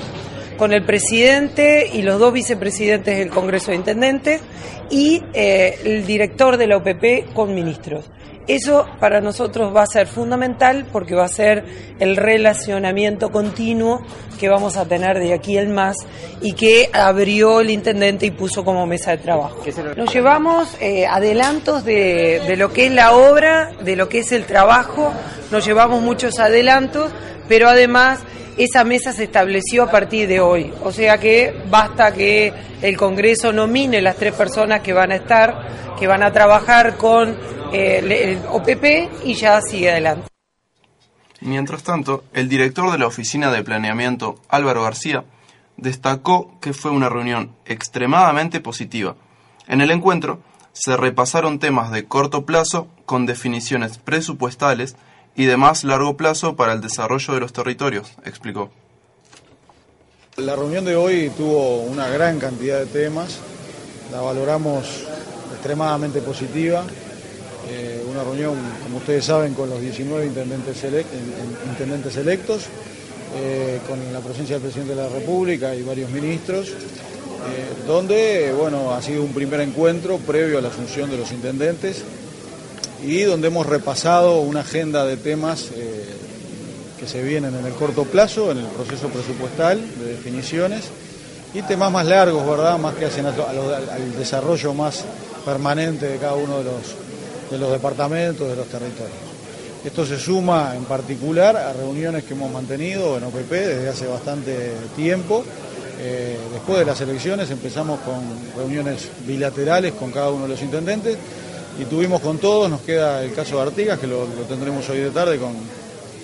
con 0.58 0.74
el 0.74 0.84
presidente 0.84 1.90
y 1.94 2.02
los 2.02 2.20
dos 2.20 2.34
vicepresidentes 2.34 3.18
del 3.18 3.30
Congreso 3.30 3.72
de 3.72 3.78
Intendentes 3.78 4.42
y 4.90 5.24
eh, 5.34 5.78
el 5.84 6.06
director 6.06 6.58
de 6.58 6.68
la 6.68 6.78
OPP 6.78 7.34
con 7.34 7.54
ministros. 7.54 8.10
Eso 8.48 8.86
para 9.00 9.20
nosotros 9.20 9.76
va 9.76 9.84
a 9.84 9.88
ser 9.88 10.08
fundamental 10.08 10.88
porque 10.92 11.16
va 11.16 11.26
a 11.26 11.30
ser 11.30 11.66
el 12.00 12.16
relacionamiento 12.16 13.30
continuo 13.30 14.02
que 14.40 14.48
vamos 14.48 14.78
a 14.78 14.86
tener 14.86 15.20
de 15.20 15.34
aquí 15.34 15.58
en 15.58 15.74
más 15.74 15.98
y 16.42 16.54
que 16.54 16.90
abrió 16.94 17.60
el 17.60 17.70
intendente 17.70 18.26
y 18.26 18.32
puso 18.32 18.64
como 18.64 18.86
mesa 18.86 19.12
de 19.12 19.18
trabajo. 19.18 19.64
Nos 19.96 20.14
llevamos 20.14 20.78
eh, 20.80 21.06
adelantos 21.06 21.84
de, 21.84 22.42
de 22.48 22.56
lo 22.56 22.72
que 22.72 22.86
es 22.86 22.92
la 22.92 23.16
obra, 23.16 23.72
de 23.82 23.96
lo 23.96 24.08
que 24.08 24.20
es 24.20 24.32
el 24.32 24.46
trabajo, 24.46 25.12
nos 25.52 25.66
llevamos 25.66 26.02
muchos 26.02 26.40
adelantos, 26.40 27.12
pero 27.48 27.68
además 27.68 28.20
esa 28.58 28.84
mesa 28.84 29.14
se 29.14 29.26
estableció 29.26 29.84
a 29.84 29.92
partir 29.92 30.28
de 30.28 30.40
hoy. 30.40 30.74
O 30.84 30.92
sea 30.92 31.18
que 31.18 31.54
basta 31.70 32.14
que 32.14 32.54
el 32.82 32.98
Congreso 32.98 33.54
nomine 33.54 34.02
las 34.02 34.16
tres 34.16 34.34
personas 34.34 34.82
que 34.82 34.94
van 34.94 35.12
a 35.12 35.16
estar, 35.16 35.96
que 35.98 36.08
van 36.08 36.24
a 36.24 36.32
trabajar 36.32 36.98
con 36.98 37.38
eh, 37.72 38.00
el 38.00 38.40
OPP 38.50 39.26
y 39.26 39.36
ya 39.36 39.62
sigue 39.62 39.92
adelante. 39.92 40.28
Mientras 41.42 41.84
tanto, 41.84 42.24
el 42.34 42.50
director 42.50 42.92
de 42.92 42.98
la 42.98 43.08
Oficina 43.08 43.52
de 43.52 43.64
Planeamiento, 43.64 44.40
Álvaro 44.50 44.84
García, 44.84 45.24
destacó 45.78 46.60
que 46.60 46.74
fue 46.74 46.90
una 46.90 47.10
reunión 47.10 47.56
extremadamente 47.66 48.60
positiva. 48.60 49.16
En 49.68 49.82
el 49.82 49.92
encuentro 49.92 50.40
se 50.74 50.98
repasaron 50.98 51.60
temas 51.60 51.92
de 51.92 52.06
corto 52.06 52.46
plazo 52.46 52.88
con 53.06 53.26
definiciones 53.26 54.00
presupuestales 54.00 54.96
y 55.38 55.46
de 55.46 55.56
más 55.56 55.84
largo 55.84 56.18
plazo 56.18 56.56
para 56.56 56.74
el 56.74 56.82
desarrollo 56.82 57.36
de 57.36 57.40
los 57.40 57.54
territorios, 57.54 58.12
explicó. 58.26 58.72
La 60.38 60.56
reunión 60.56 60.84
de 60.84 60.96
hoy 60.96 61.32
tuvo 61.38 61.84
una 61.84 62.10
gran 62.10 62.40
cantidad 62.40 62.80
de 62.80 62.88
temas, 62.88 63.38
la 64.12 64.20
valoramos 64.20 65.04
extremadamente 65.54 66.22
positiva. 66.22 66.84
Eh, 67.70 68.04
una 68.10 68.24
reunión, 68.24 68.56
como 68.82 68.98
ustedes 68.98 69.26
saben, 69.26 69.54
con 69.54 69.70
los 69.70 69.80
19 69.80 70.26
intendentes, 70.26 70.84
electos, 72.16 72.66
eh, 73.36 73.80
con 73.88 74.12
la 74.12 74.20
presencia 74.22 74.56
del 74.56 74.64
presidente 74.64 74.96
de 74.96 75.02
la 75.04 75.10
República 75.10 75.76
y 75.76 75.84
varios 75.84 76.10
ministros, 76.10 76.70
eh, 76.70 76.74
donde 77.86 78.54
bueno, 78.58 78.92
ha 78.92 79.02
sido 79.04 79.22
un 79.22 79.34
primer 79.34 79.60
encuentro 79.60 80.18
previo 80.18 80.58
a 80.58 80.62
la 80.62 80.70
asunción 80.70 81.12
de 81.12 81.18
los 81.18 81.32
intendentes 81.32 82.04
y 83.04 83.22
donde 83.24 83.48
hemos 83.48 83.66
repasado 83.66 84.42
una 84.42 84.62
agenda 84.62 85.06
de 85.06 85.18
temas 85.18 85.68
que 87.00 87.08
se 87.08 87.22
vienen 87.22 87.56
en 87.56 87.66
el 87.66 87.74
corto 87.74 88.06
plazo, 88.06 88.52
en 88.52 88.58
el 88.58 88.66
proceso 88.66 89.08
presupuestal 89.10 89.80
de 90.00 90.06
definiciones, 90.14 90.86
y 91.54 91.62
temas 91.62 91.92
más 91.92 92.06
largos, 92.06 92.46
¿verdad? 92.46 92.78
Más 92.78 92.96
que 92.96 93.06
hacen 93.06 93.26
al 93.26 94.18
desarrollo 94.18 94.74
más 94.74 95.06
permanente 95.46 96.08
de 96.08 96.18
cada 96.18 96.34
uno 96.34 96.58
de 96.58 96.64
los 96.66 97.08
de 97.50 97.58
los 97.58 97.72
departamentos, 97.72 98.50
de 98.50 98.56
los 98.56 98.68
territorios. 98.68 99.16
Esto 99.84 100.06
se 100.06 100.20
suma 100.20 100.74
en 100.76 100.84
particular 100.86 101.56
a 101.56 101.74
reuniones 101.74 102.24
que 102.24 102.34
hemos 102.34 102.52
mantenido 102.52 103.18
en 103.18 103.24
OPP 103.24 103.52
desde 103.52 103.90
hace 103.90 104.08
bastante 104.08 104.74
tiempo. 104.96 105.44
Eh, 106.00 106.38
después 106.54 106.80
de 106.80 106.86
las 106.86 107.00
elecciones 107.02 107.50
empezamos 107.50 108.00
con 108.02 108.22
reuniones 108.56 109.08
bilaterales 109.26 109.94
con 109.94 110.12
cada 110.12 110.30
uno 110.30 110.44
de 110.44 110.50
los 110.50 110.62
intendentes 110.62 111.18
y 111.80 111.86
tuvimos 111.86 112.22
con 112.22 112.38
todos, 112.38 112.70
nos 112.70 112.82
queda 112.82 113.24
el 113.24 113.34
caso 113.34 113.58
de 113.58 113.62
Artigas, 113.64 114.00
que 114.00 114.08
lo, 114.08 114.26
tendremos 114.48 114.90
hoy 114.90 115.00
de 115.00 115.12
tarde 115.12 115.38
con, 115.38 115.54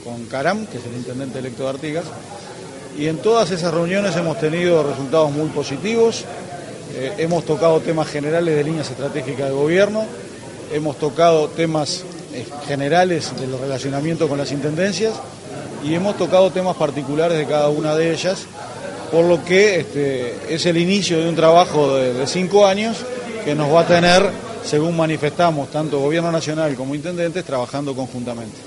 con 0.03 0.25
Caram, 0.25 0.65
que 0.65 0.77
es 0.77 0.85
el 0.85 0.93
intendente 0.93 1.39
electo 1.39 1.63
de 1.63 1.69
Artigas. 1.69 2.05
Y 2.97 3.07
en 3.07 3.17
todas 3.17 3.51
esas 3.51 3.73
reuniones 3.73 4.15
hemos 4.15 4.39
tenido 4.39 4.83
resultados 4.83 5.31
muy 5.31 5.47
positivos, 5.49 6.25
eh, 6.95 7.13
hemos 7.17 7.43
tocado 7.45 7.79
temas 7.79 8.07
generales 8.07 8.55
de 8.55 8.63
líneas 8.63 8.89
estratégicas 8.89 9.47
de 9.47 9.53
gobierno, 9.53 10.05
hemos 10.71 10.97
tocado 10.97 11.47
temas 11.49 12.03
eh, 12.33 12.45
generales 12.67 13.31
de 13.39 13.45
los 13.45 13.59
relacionamientos 13.59 14.27
con 14.27 14.37
las 14.37 14.51
intendencias. 14.51 15.13
Y 15.83 15.93
hemos 15.93 16.17
tocado 16.17 16.49
temas 16.49 16.77
particulares 16.77 17.37
de 17.37 17.45
cada 17.45 17.69
una 17.69 17.95
de 17.95 18.11
ellas, 18.11 18.45
por 19.11 19.25
lo 19.25 19.43
que 19.43 19.81
este, 19.81 20.37
es 20.49 20.65
el 20.65 20.77
inicio 20.77 21.19
de 21.19 21.29
un 21.29 21.35
trabajo 21.35 21.95
de, 21.95 22.25
cinco 22.25 22.65
años 22.65 22.97
que 23.43 23.53
nos 23.53 23.71
va 23.71 23.81
a 23.81 23.87
tener, 23.87 24.29
según 24.63 24.95
manifestamos, 24.95 25.69
tanto 25.71 25.99
Gobierno 25.99 26.31
Nacional 26.31 26.75
como 26.75 26.95
Intendentes, 26.95 27.43
trabajando 27.45 27.95
conjuntamente. 27.95 28.61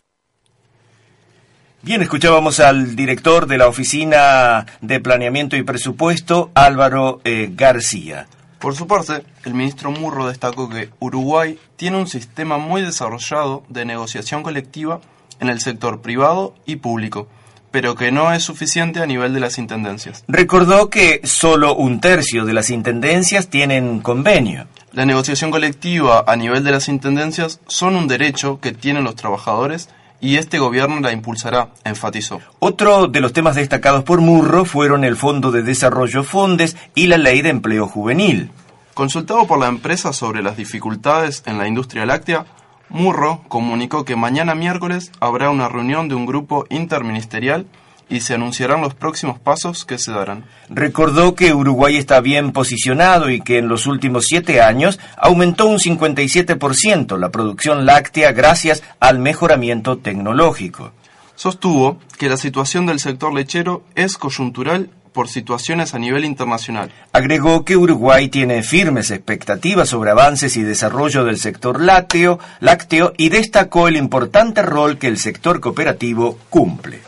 Bien, 1.83 2.03
escuchábamos 2.03 2.59
al 2.59 2.97
director 2.97 3.47
de 3.47 3.59
la 3.59 3.69
Oficina 3.69 4.67
de 4.81 4.99
Planeamiento 4.99 5.57
y 5.57 5.63
Presupuesto, 5.63 6.51
Álvaro 6.55 7.21
eh, 7.25 7.51
García. 7.55 8.27
Por 8.59 8.75
su 8.75 8.89
parte, 8.89 9.23
el 9.45 9.55
ministro 9.55 9.93
Murro 9.93 10.27
destacó 10.27 10.69
que 10.69 10.91
Uruguay 10.99 11.59
tiene 11.77 11.99
un 11.99 12.09
sistema 12.09 12.59
muy 12.59 12.83
desarrollado 12.83 13.63
de 13.69 13.85
negociación 13.85 14.43
colectiva 14.43 15.01
en 15.39 15.49
el 15.49 15.61
sector 15.61 16.01
privado 16.01 16.55
y 16.65 16.77
público, 16.77 17.29
pero 17.71 17.95
que 17.95 18.11
no 18.11 18.33
es 18.33 18.43
suficiente 18.43 19.01
a 19.01 19.07
nivel 19.07 19.35
de 19.35 19.41
las 19.41 19.59
intendencias. 19.59 20.25
Recordó 20.27 20.91
que 20.91 21.21
solo 21.25 21.77
un 21.77 22.01
tercio 22.01 22.45
de 22.45 22.55
las 22.55 22.71
intendencias 22.71 23.49
tienen 23.49 24.01
convenio. 24.01 24.67
La 24.97 25.05
negociación 25.05 25.51
colectiva 25.51 26.25
a 26.27 26.37
nivel 26.37 26.65
de 26.65 26.71
las 26.71 26.89
intendencias 26.89 27.61
son 27.67 27.97
un 27.97 28.09
derecho 28.09 28.61
que 28.61 28.73
tienen 28.73 29.05
los 29.05 29.15
trabajadores 29.15 29.91
y 30.23 30.37
este 30.37 30.59
gobierno 30.59 31.01
la 31.01 31.13
impulsará, 31.13 31.69
enfatizó. 31.85 32.41
Otro 32.61 33.07
de 33.07 33.21
los 33.21 33.35
temas 33.35 33.57
destacados 33.57 34.05
por 34.05 34.23
Murro 34.23 34.65
fueron 34.65 35.05
el 35.05 35.19
Fondo 35.19 35.51
de 35.51 35.63
Desarrollo 35.63 36.25
Fondes 36.25 36.79
y 36.95 37.09
la 37.09 37.19
Ley 37.19 37.43
de 37.43 37.51
Empleo 37.51 37.87
Juvenil. 37.87 38.51
Consultado 38.95 39.47
por 39.47 39.59
la 39.59 39.69
empresa 39.69 40.15
sobre 40.15 40.43
las 40.43 40.57
dificultades 40.57 41.43
en 41.45 41.59
la 41.59 41.69
industria 41.69 42.07
láctea, 42.07 42.47
Murro 42.89 43.43
comunicó 43.49 44.07
que 44.07 44.17
mañana 44.17 44.55
miércoles 44.55 45.13
habrá 45.21 45.51
una 45.51 45.69
reunión 45.69 46.09
de 46.09 46.15
un 46.15 46.25
grupo 46.25 46.65
interministerial 46.71 47.67
y 48.09 48.21
se 48.21 48.35
anunciarán 48.35 48.81
los 48.81 48.95
próximos 48.95 49.39
pasos 49.39 49.85
que 49.85 49.99
se 49.99 50.13
darán. 50.13 50.45
Recordó 50.69 51.35
que 51.35 51.53
Uruguay 51.53 51.97
está 51.97 52.21
bien 52.21 52.53
posicionado 52.53 53.31
y 53.31 53.41
que 53.41 53.59
en 53.59 53.69
los 53.69 53.87
últimos 53.87 54.27
siete 54.29 54.63
años 54.63 54.99
aumentó 55.17 55.67
un 55.67 55.79
57% 55.79 57.19
la 57.19 57.31
producción 57.31 57.85
láctea 57.87 58.33
gracias 58.33 58.83
al 59.01 59.19
mejoramiento 59.19 59.99
tecnológico. 59.99 60.93
Sostuvo 61.35 61.99
que 62.19 62.29
la 62.29 62.37
situación 62.37 62.87
del 62.87 63.01
sector 63.01 63.35
lechero 63.35 63.83
es 63.95 64.17
coyuntural 64.17 64.91
por 65.13 65.29
situaciones 65.29 65.95
a 65.95 65.99
nivel 65.99 66.27
internacional. 66.27 66.93
Agregó 67.13 67.65
que 67.65 67.77
Uruguay 67.77 68.29
tiene 68.29 68.63
firmes 68.63 69.11
expectativas 69.11 69.89
sobre 69.89 70.11
avances 70.11 70.57
y 70.59 70.63
desarrollo 70.63 71.25
del 71.25 71.39
sector 71.39 71.81
lácteo, 71.81 72.39
lácteo 72.61 73.15
y 73.17 73.31
destacó 73.31 73.89
el 73.89 73.97
importante 73.97 74.61
rol 74.61 74.99
que 74.99 75.09
el 75.09 75.19
sector 75.19 75.61
cooperativo 75.61 76.39
cumple. 76.51 77.01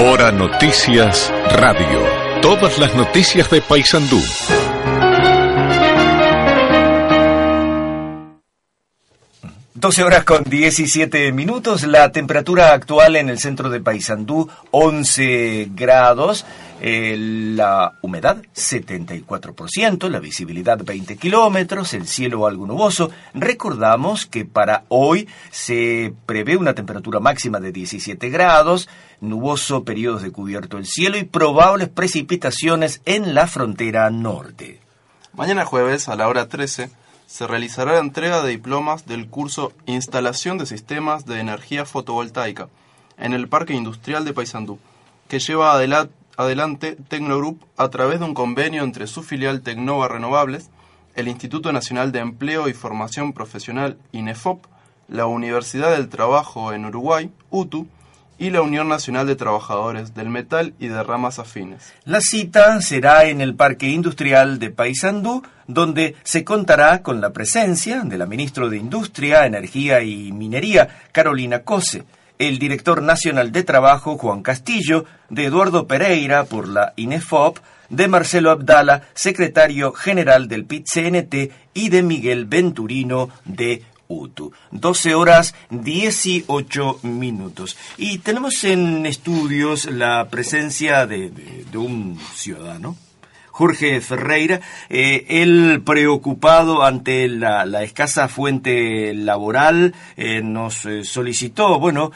Hora 0.00 0.30
Noticias 0.30 1.32
Radio. 1.50 2.00
Todas 2.40 2.78
las 2.78 2.94
noticias 2.94 3.50
de 3.50 3.60
Paysandú. 3.60 4.20
Doce 9.80 10.02
horas 10.02 10.24
con 10.24 10.42
17 10.42 11.30
minutos. 11.30 11.84
La 11.84 12.10
temperatura 12.10 12.72
actual 12.72 13.14
en 13.14 13.30
el 13.30 13.38
centro 13.38 13.70
de 13.70 13.78
Paysandú, 13.78 14.48
11 14.72 15.70
grados. 15.72 16.44
Eh, 16.80 17.14
la 17.54 17.92
humedad 18.02 18.38
74%, 18.56 20.08
la 20.08 20.18
visibilidad 20.18 20.78
20 20.84 21.16
kilómetros, 21.16 21.94
el 21.94 22.08
cielo 22.08 22.48
algo 22.48 22.66
nuboso. 22.66 23.12
Recordamos 23.34 24.26
que 24.26 24.44
para 24.44 24.82
hoy 24.88 25.28
se 25.52 26.12
prevé 26.26 26.56
una 26.56 26.74
temperatura 26.74 27.20
máxima 27.20 27.60
de 27.60 27.70
17 27.70 28.30
grados, 28.30 28.88
nuboso, 29.20 29.84
periodos 29.84 30.22
de 30.22 30.32
cubierto 30.32 30.76
el 30.76 30.86
cielo 30.86 31.18
y 31.18 31.22
probables 31.22 31.88
precipitaciones 31.88 33.00
en 33.04 33.32
la 33.32 33.46
frontera 33.46 34.10
norte. 34.10 34.80
Mañana 35.34 35.64
jueves 35.64 36.08
a 36.08 36.16
la 36.16 36.26
hora 36.26 36.48
13 36.48 36.90
se 37.28 37.46
realizará 37.46 37.92
la 37.92 37.98
entrega 37.98 38.42
de 38.42 38.48
diplomas 38.48 39.04
del 39.04 39.28
curso 39.28 39.74
Instalación 39.84 40.56
de 40.56 40.64
Sistemas 40.64 41.26
de 41.26 41.40
Energía 41.40 41.84
Fotovoltaica 41.84 42.70
en 43.18 43.34
el 43.34 43.48
Parque 43.48 43.74
Industrial 43.74 44.24
de 44.24 44.32
Paysandú, 44.32 44.78
que 45.28 45.38
lleva 45.38 45.74
adelante 45.74 46.96
Tecnogroup 47.08 47.62
a 47.76 47.90
través 47.90 48.20
de 48.20 48.24
un 48.24 48.32
convenio 48.32 48.82
entre 48.82 49.06
su 49.06 49.22
filial 49.22 49.60
Tecnova 49.60 50.08
Renovables, 50.08 50.70
el 51.16 51.28
Instituto 51.28 51.70
Nacional 51.70 52.12
de 52.12 52.20
Empleo 52.20 52.66
y 52.66 52.72
Formación 52.72 53.34
Profesional 53.34 53.98
INEFOP, 54.12 54.64
la 55.06 55.26
Universidad 55.26 55.90
del 55.90 56.08
Trabajo 56.08 56.72
en 56.72 56.86
Uruguay, 56.86 57.30
UTU, 57.50 57.88
y 58.38 58.50
la 58.50 58.62
Unión 58.62 58.88
Nacional 58.88 59.26
de 59.26 59.36
Trabajadores 59.36 60.14
del 60.14 60.28
Metal 60.28 60.74
y 60.78 60.88
de 60.88 61.02
Ramas 61.02 61.38
Afines. 61.38 61.92
La 62.04 62.20
cita 62.20 62.80
será 62.80 63.24
en 63.24 63.40
el 63.40 63.54
Parque 63.54 63.88
Industrial 63.88 64.58
de 64.58 64.70
Paysandú, 64.70 65.42
donde 65.66 66.14
se 66.22 66.44
contará 66.44 67.02
con 67.02 67.20
la 67.20 67.32
presencia 67.32 68.02
de 68.02 68.16
la 68.16 68.26
ministra 68.26 68.68
de 68.68 68.76
Industria, 68.76 69.44
Energía 69.44 70.02
y 70.02 70.32
Minería, 70.32 70.88
Carolina 71.12 71.60
Cose, 71.64 72.04
el 72.38 72.58
director 72.58 73.02
nacional 73.02 73.50
de 73.50 73.64
Trabajo, 73.64 74.16
Juan 74.16 74.42
Castillo, 74.42 75.04
de 75.28 75.46
Eduardo 75.46 75.86
Pereira 75.86 76.44
por 76.44 76.68
la 76.68 76.92
INEFOP, 76.96 77.58
de 77.90 78.06
Marcelo 78.06 78.50
Abdala, 78.50 79.02
secretario 79.14 79.92
general 79.92 80.46
del 80.46 80.64
PIT-CNT, 80.64 81.50
y 81.74 81.88
de 81.88 82.02
Miguel 82.02 82.44
Venturino 82.44 83.30
de 83.44 83.82
UTU. 84.08 84.52
12 84.72 85.14
horas 85.14 85.54
18 85.70 87.00
minutos. 87.02 87.76
Y 87.96 88.18
tenemos 88.18 88.64
en 88.64 89.06
estudios 89.06 89.86
la 89.86 90.28
presencia 90.28 91.06
de, 91.06 91.30
de 91.30 91.78
un 91.78 92.18
ciudadano 92.34 92.96
Jorge 93.58 94.00
Ferreira, 94.00 94.60
eh, 94.88 95.26
él 95.28 95.82
preocupado 95.84 96.84
ante 96.84 97.26
la, 97.26 97.64
escasa 97.82 98.28
fuente 98.28 99.12
laboral, 99.14 99.96
eh, 100.16 100.42
nos 100.44 100.86
eh, 100.86 101.02
solicitó, 101.02 101.80
bueno, 101.80 102.12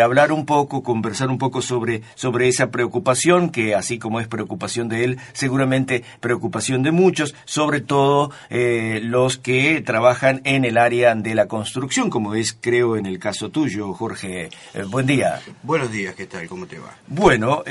hablar 0.00 0.30
un 0.30 0.46
poco, 0.46 0.84
conversar 0.84 1.28
un 1.28 1.38
poco 1.38 1.60
sobre, 1.60 2.02
sobre 2.14 2.46
esa 2.46 2.70
preocupación, 2.70 3.50
que 3.50 3.74
así 3.74 3.98
como 3.98 4.20
es 4.20 4.28
preocupación 4.28 4.88
de 4.88 5.02
él, 5.02 5.18
seguramente 5.32 6.04
preocupación 6.20 6.84
de 6.84 6.92
muchos, 6.92 7.34
sobre 7.46 7.80
todo 7.80 8.30
los 8.48 9.38
que 9.38 9.80
trabajan 9.80 10.40
en 10.44 10.64
el 10.64 10.78
área 10.78 11.16
de 11.16 11.34
la 11.34 11.48
construcción, 11.48 12.10
como 12.10 12.36
es, 12.36 12.56
creo, 12.60 12.96
en 12.96 13.06
el 13.06 13.18
caso 13.18 13.50
tuyo, 13.50 13.92
Jorge. 13.92 14.50
buen 14.88 15.06
día. 15.06 15.40
Buenos 15.64 15.90
días, 15.90 16.14
¿qué 16.14 16.26
tal? 16.26 16.46
¿Cómo 16.46 16.66
te 16.66 16.78
va? 16.78 16.94
Bueno, 17.08 17.64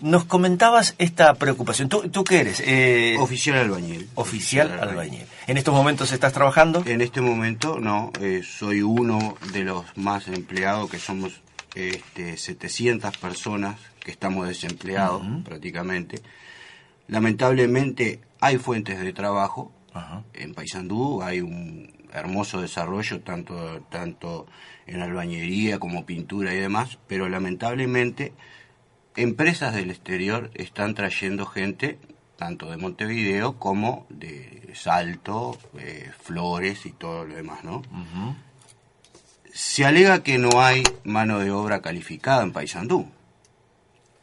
nos 0.00 0.24
comentabas 0.24 0.94
esta 0.96 1.34
preocupación. 1.34 1.90
¿Tú, 1.90 2.08
tú 2.08 2.24
qué 2.24 2.40
eres? 2.40 2.53
Eh, 2.60 3.16
oficial 3.18 3.58
albañil. 3.58 4.08
Oficial, 4.14 4.78
albañil. 4.80 5.24
¿En 5.46 5.56
estos 5.56 5.74
momentos 5.74 6.12
estás 6.12 6.32
trabajando? 6.32 6.82
En 6.86 7.00
este 7.00 7.20
momento 7.20 7.78
no, 7.80 8.12
eh, 8.20 8.42
soy 8.44 8.82
uno 8.82 9.36
de 9.52 9.64
los 9.64 9.84
más 9.96 10.28
empleados, 10.28 10.90
que 10.90 10.98
somos 10.98 11.40
este, 11.74 12.36
700 12.36 13.16
personas 13.18 13.80
que 14.00 14.10
estamos 14.10 14.46
desempleados 14.46 15.22
prácticamente. 15.44 16.22
Lamentablemente 17.08 18.20
hay 18.40 18.58
fuentes 18.58 19.00
de 19.00 19.12
trabajo. 19.12 19.72
En 20.32 20.54
Paysandú 20.54 21.22
hay 21.22 21.40
un 21.40 21.92
hermoso 22.12 22.60
desarrollo, 22.60 23.20
tanto, 23.20 23.82
tanto 23.90 24.46
en 24.86 25.00
albañería 25.00 25.78
como 25.78 26.04
pintura 26.04 26.52
y 26.52 26.58
demás, 26.58 26.98
pero 27.06 27.28
lamentablemente 27.28 28.32
empresas 29.16 29.74
del 29.74 29.90
exterior 29.90 30.50
están 30.54 30.94
trayendo 30.94 31.46
gente 31.46 31.98
tanto 32.36 32.70
de 32.70 32.76
Montevideo 32.76 33.58
como 33.58 34.06
de 34.08 34.70
Salto, 34.74 35.58
eh, 35.78 36.10
Flores 36.22 36.86
y 36.86 36.92
todo 36.92 37.24
lo 37.24 37.34
demás, 37.34 37.64
¿no? 37.64 37.82
Se 39.52 39.84
alega 39.84 40.22
que 40.22 40.38
no 40.38 40.62
hay 40.62 40.82
mano 41.04 41.38
de 41.38 41.50
obra 41.50 41.80
calificada 41.80 42.42
en 42.42 42.52
Paysandú. 42.52 43.06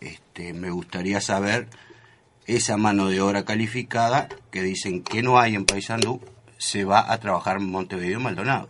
Este, 0.01 0.53
me 0.53 0.69
gustaría 0.71 1.21
saber 1.21 1.67
esa 2.47 2.75
mano 2.75 3.07
de 3.07 3.21
obra 3.21 3.45
calificada 3.45 4.27
que 4.51 4.61
dicen 4.61 5.03
que 5.03 5.21
no 5.21 5.39
hay 5.39 5.55
en 5.55 5.65
Paysandú, 5.65 6.19
se 6.57 6.85
va 6.85 7.11
a 7.11 7.17
trabajar 7.19 7.57
en 7.57 7.69
Montevideo 7.71 8.19
y 8.19 8.23
Maldonado. 8.23 8.67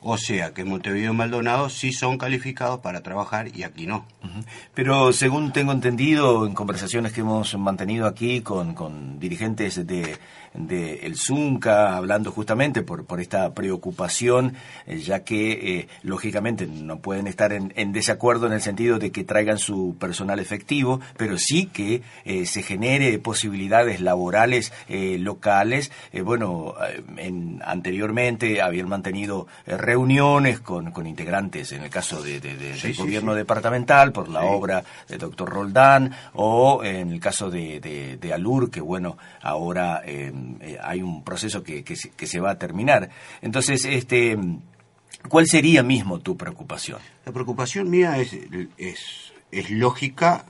O 0.00 0.16
sea 0.18 0.52
que 0.52 0.64
Montevideo 0.64 1.12
y 1.12 1.16
Maldonado 1.16 1.68
sí 1.68 1.92
son 1.92 2.18
calificados 2.18 2.80
para 2.80 3.02
trabajar 3.02 3.48
y 3.54 3.62
aquí 3.62 3.86
no. 3.86 4.04
Pero 4.74 5.12
según 5.12 5.52
tengo 5.52 5.72
entendido 5.72 6.46
en 6.46 6.54
conversaciones 6.54 7.12
que 7.12 7.20
hemos 7.20 7.56
mantenido 7.56 8.06
aquí 8.06 8.40
con, 8.40 8.74
con 8.74 9.18
dirigentes 9.18 9.86
de, 9.86 10.16
de 10.56 11.06
el 11.06 11.16
Zunca, 11.16 11.96
hablando 11.96 12.32
justamente 12.32 12.82
por, 12.82 13.20
esta 13.20 13.54
preocupación, 13.54 14.54
eh, 14.86 14.98
ya 14.98 15.24
que 15.24 15.78
eh, 15.78 15.88
lógicamente 16.02 16.66
no 16.66 16.98
pueden 16.98 17.26
estar 17.26 17.52
en, 17.52 17.92
desacuerdo 17.92 18.46
en 18.46 18.52
el 18.52 18.60
sentido 18.60 18.98
de 18.98 19.10
que 19.10 19.24
traigan 19.24 19.58
su 19.58 19.96
personal 19.98 20.38
efectivo, 20.38 21.00
pero 21.16 21.38
sí 21.38 21.66
que 21.66 22.02
eh, 22.24 22.46
se 22.46 22.62
genere 22.62 23.18
posibilidades 23.18 24.00
laborales 24.00 24.72
locales. 24.88 25.90
bueno, 26.24 26.74
en, 27.16 27.60
anteriormente 27.64 28.62
habían 28.62 28.88
mantenido 28.88 29.46
reuniones 29.66 29.95
con, 30.62 30.90
con, 30.92 31.06
integrantes, 31.06 31.72
en 31.72 31.82
el 31.82 31.90
caso 31.90 32.22
de, 32.22 32.40
del 32.40 32.94
gobierno 32.94 33.34
departamental, 33.34 34.12
por 34.12 34.28
la 34.28 34.42
obra 34.44 34.84
del 35.08 35.18
doctor 35.18 35.48
Roldán, 35.48 36.12
o 36.34 36.82
en 36.84 37.10
el 37.10 37.20
caso 37.20 37.50
de, 37.50 38.18
de, 38.20 38.32
Alur, 38.32 38.70
que 38.70 38.80
bueno, 38.80 39.16
ahora... 39.42 40.02
Eh, 40.04 40.32
hay 40.82 41.02
un 41.02 41.22
proceso 41.24 41.62
que, 41.62 41.84
que, 41.84 41.96
se, 41.96 42.40
va 42.40 42.52
a 42.52 42.58
terminar. 42.58 43.10
Entonces, 43.42 43.84
este, 43.84 44.38
¿cuál 45.28 45.46
sería 45.46 45.82
mismo 45.82 46.20
tu 46.20 46.36
preocupación? 46.36 47.00
La 47.24 47.32
preocupación 47.32 47.90
mía 47.90 48.18
es, 48.18 48.36
es, 48.78 49.32
es 49.50 49.70
lógica 49.70 50.46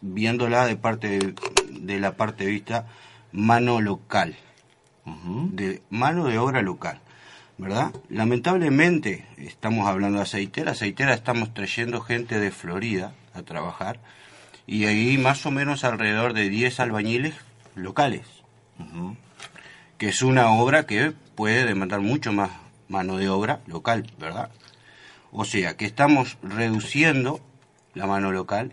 viéndola 0.00 0.66
de 0.66 0.76
parte 0.76 1.18
de, 1.70 2.00
la 2.00 2.16
parte 2.16 2.44
de 2.44 2.50
vista 2.50 2.86
mano 3.32 3.80
local, 3.80 4.36
de 5.04 5.82
mano 5.90 6.26
de 6.26 6.38
obra 6.38 6.62
local. 6.62 7.00
¿Verdad? 7.58 7.92
Lamentablemente, 8.08 9.26
estamos 9.36 9.88
hablando 9.88 10.18
de 10.18 10.24
aceitera, 10.24 10.72
aceitera 10.72 11.14
estamos 11.14 11.54
trayendo 11.54 12.00
gente 12.00 12.40
de 12.40 12.50
Florida 12.50 13.14
a 13.34 13.42
trabajar 13.42 14.00
y 14.66 14.86
ahí 14.86 15.18
más 15.18 15.44
o 15.46 15.50
menos 15.50 15.84
alrededor 15.84 16.32
de 16.32 16.48
10 16.48 16.80
albañiles 16.80 17.34
locales. 17.74 18.26
que 19.98 20.08
es 20.08 20.22
una 20.22 20.50
obra 20.50 20.86
que 20.86 21.12
puede 21.34 21.64
demandar 21.64 22.00
mucho 22.00 22.32
más 22.32 22.50
mano 22.88 23.16
de 23.16 23.28
obra 23.28 23.60
local, 23.66 24.10
¿verdad? 24.18 24.50
O 25.30 25.44
sea, 25.44 25.76
que 25.76 25.86
estamos 25.86 26.36
reduciendo 26.42 27.40
la 27.94 28.06
mano 28.06 28.32
local 28.32 28.72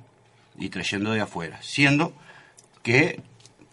y 0.57 0.69
trayendo 0.69 1.11
de 1.11 1.21
afuera, 1.21 1.59
siendo 1.61 2.13
que 2.83 3.21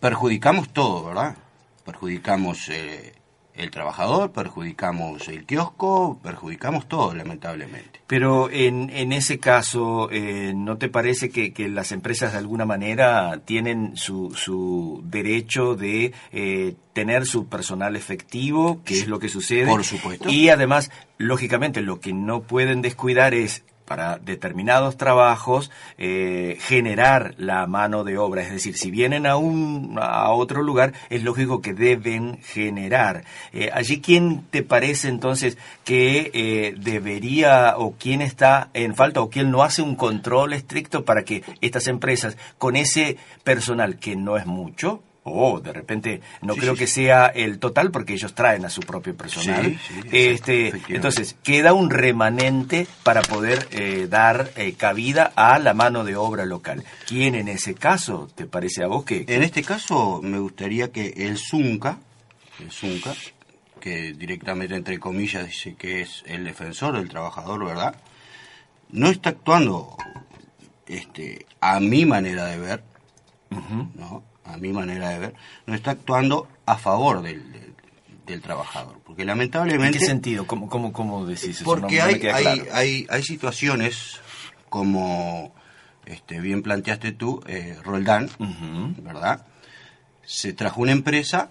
perjudicamos 0.00 0.72
todo, 0.72 1.04
¿verdad? 1.04 1.36
Perjudicamos 1.84 2.68
eh, 2.68 3.14
el 3.56 3.70
trabajador, 3.70 4.32
perjudicamos 4.32 5.28
el 5.28 5.44
kiosco, 5.44 6.18
perjudicamos 6.22 6.88
todo, 6.88 7.14
lamentablemente. 7.14 8.00
Pero 8.06 8.50
en, 8.50 8.90
en 8.90 9.12
ese 9.12 9.38
caso, 9.38 10.08
eh, 10.12 10.52
¿no 10.54 10.76
te 10.76 10.88
parece 10.88 11.30
que, 11.30 11.52
que, 11.52 11.68
las 11.68 11.90
empresas 11.92 12.32
de 12.32 12.38
alguna 12.38 12.64
manera 12.64 13.40
tienen 13.44 13.96
su, 13.96 14.32
su 14.34 15.02
derecho 15.04 15.74
de 15.74 16.12
eh, 16.32 16.74
tener 16.92 17.26
su 17.26 17.46
personal 17.46 17.96
efectivo, 17.96 18.82
que 18.84 18.94
es 18.94 19.08
lo 19.08 19.18
que 19.18 19.28
sucede? 19.28 19.66
Por 19.66 19.84
supuesto. 19.84 20.30
Y 20.30 20.50
además, 20.50 20.90
lógicamente, 21.18 21.80
lo 21.80 21.98
que 21.98 22.12
no 22.12 22.42
pueden 22.42 22.82
descuidar 22.82 23.34
es 23.34 23.64
para 23.86 24.18
determinados 24.18 24.96
trabajos 24.96 25.70
eh, 25.96 26.58
generar 26.60 27.34
la 27.38 27.66
mano 27.66 28.04
de 28.04 28.18
obra. 28.18 28.42
Es 28.42 28.50
decir, 28.50 28.76
si 28.76 28.90
vienen 28.90 29.26
a, 29.26 29.36
un, 29.36 29.98
a 30.00 30.30
otro 30.30 30.62
lugar, 30.62 30.92
es 31.08 31.22
lógico 31.22 31.62
que 31.62 31.72
deben 31.72 32.42
generar. 32.42 33.24
Eh, 33.52 33.70
allí, 33.72 34.00
¿quién 34.00 34.44
te 34.50 34.62
parece 34.62 35.08
entonces 35.08 35.56
que 35.84 36.30
eh, 36.34 36.74
debería 36.76 37.74
o 37.78 37.94
quién 37.98 38.20
está 38.20 38.68
en 38.74 38.94
falta 38.94 39.20
o 39.20 39.30
quién 39.30 39.50
no 39.50 39.62
hace 39.62 39.82
un 39.82 39.96
control 39.96 40.52
estricto 40.52 41.04
para 41.04 41.22
que 41.22 41.42
estas 41.60 41.86
empresas, 41.86 42.36
con 42.58 42.76
ese 42.76 43.16
personal 43.44 43.98
que 43.98 44.16
no 44.16 44.36
es 44.36 44.46
mucho, 44.46 45.02
o 45.28 45.60
de 45.60 45.72
repente 45.72 46.20
no 46.42 46.54
Sí, 46.54 46.60
creo 46.60 46.74
sí, 46.74 46.78
que 46.78 46.86
sí. 46.86 46.94
sea 47.04 47.26
el 47.26 47.58
total 47.58 47.90
porque 47.90 48.14
ellos 48.14 48.34
traen 48.34 48.64
a 48.64 48.70
su 48.70 48.80
propio 48.80 49.16
personal. 49.16 49.64
Sí, 49.64 49.78
sí, 49.86 49.94
exacto, 49.98 50.16
este, 50.16 50.72
entonces 50.94 51.36
queda 51.42 51.72
un 51.72 51.90
remanente 51.90 52.86
para 53.02 53.22
poder 53.22 53.66
eh, 53.72 54.06
dar 54.08 54.50
eh, 54.56 54.74
cabida 54.74 55.32
a 55.34 55.58
la 55.58 55.74
mano 55.74 56.04
de 56.04 56.14
obra 56.16 56.46
local. 56.46 56.84
¿Quién 57.06 57.34
en 57.34 57.48
ese 57.48 57.74
caso 57.74 58.28
te 58.34 58.46
parece 58.46 58.84
a 58.84 58.86
vos 58.86 59.04
que, 59.04 59.24
En 59.26 59.42
este 59.42 59.62
caso 59.62 60.20
me 60.22 60.38
gustaría 60.38 60.92
que 60.92 61.08
el 61.16 61.38
Zunca, 61.38 61.98
el 62.60 62.70
Zunca, 62.70 63.12
que 63.80 64.12
directamente 64.12 64.74
entre 64.76 64.98
comillas 64.98 65.46
dice 65.46 65.74
que 65.74 66.02
es 66.02 66.22
el 66.26 66.44
defensor 66.44 66.96
del 66.96 67.08
trabajador, 67.08 67.64
¿verdad? 67.64 67.96
No 68.90 69.08
está 69.08 69.30
actuando, 69.30 69.96
este, 70.86 71.46
a 71.60 71.80
mi 71.80 72.04
manera 72.06 72.46
de 72.46 72.58
ver, 72.58 72.84
¿no? 73.94 74.22
A 74.46 74.56
mi 74.58 74.72
manera 74.72 75.10
de 75.10 75.18
ver, 75.18 75.34
no 75.66 75.74
está 75.74 75.92
actuando 75.92 76.48
a 76.66 76.76
favor 76.78 77.22
del, 77.22 77.52
del, 77.52 77.74
del 78.26 78.40
trabajador, 78.42 79.00
porque 79.04 79.22
¿En 79.22 79.28
lamentablemente 79.28 79.98
qué 79.98 80.04
sentido? 80.06 80.46
¿Cómo, 80.46 80.68
cómo, 80.68 80.92
cómo 80.92 81.26
decís 81.26 81.56
eso? 81.60 81.64
porque 81.64 81.98
No- 81.98 82.04
hay, 82.04 82.14
hay, 82.14 82.20
claro. 82.42 82.64
hay, 82.72 83.06
hay 83.10 83.22
situaciones 83.22 84.20
como 84.68 85.52
este, 86.04 86.40
bien 86.40 86.62
planteaste 86.62 87.12
tú, 87.12 87.42
eh, 87.46 87.76
Roldán. 87.84 88.28
¿verdad? 89.02 89.46
Se 90.24 90.52
trajo 90.52 90.80
una 90.82 90.92
empresa 90.92 91.50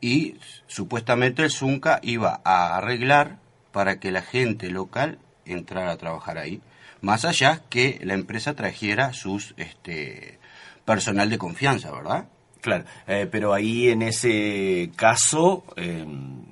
y 0.00 0.36
supuestamente 0.66 1.42
el 1.42 1.50
Zunca 1.50 2.00
iba 2.02 2.40
a 2.44 2.76
arreglar 2.76 3.38
para 3.72 3.98
que 3.98 4.10
la 4.10 4.22
gente 4.22 4.70
local 4.70 5.18
entrara 5.44 5.92
a 5.92 5.96
trabajar 5.96 6.38
ahí. 6.38 6.60
Más 7.02 7.24
allá 7.24 7.62
que 7.68 8.00
la 8.02 8.14
empresa 8.14 8.54
trajera 8.54 9.12
sus 9.12 9.54
este, 9.58 10.38
personal 10.86 11.28
de 11.28 11.36
confianza, 11.36 11.90
¿verdad? 11.90 12.24
Claro, 12.62 12.84
eh, 13.06 13.28
pero 13.30 13.52
ahí 13.52 13.90
en 13.90 14.00
ese 14.02 14.90
caso, 14.96 15.62
eh, 15.76 16.04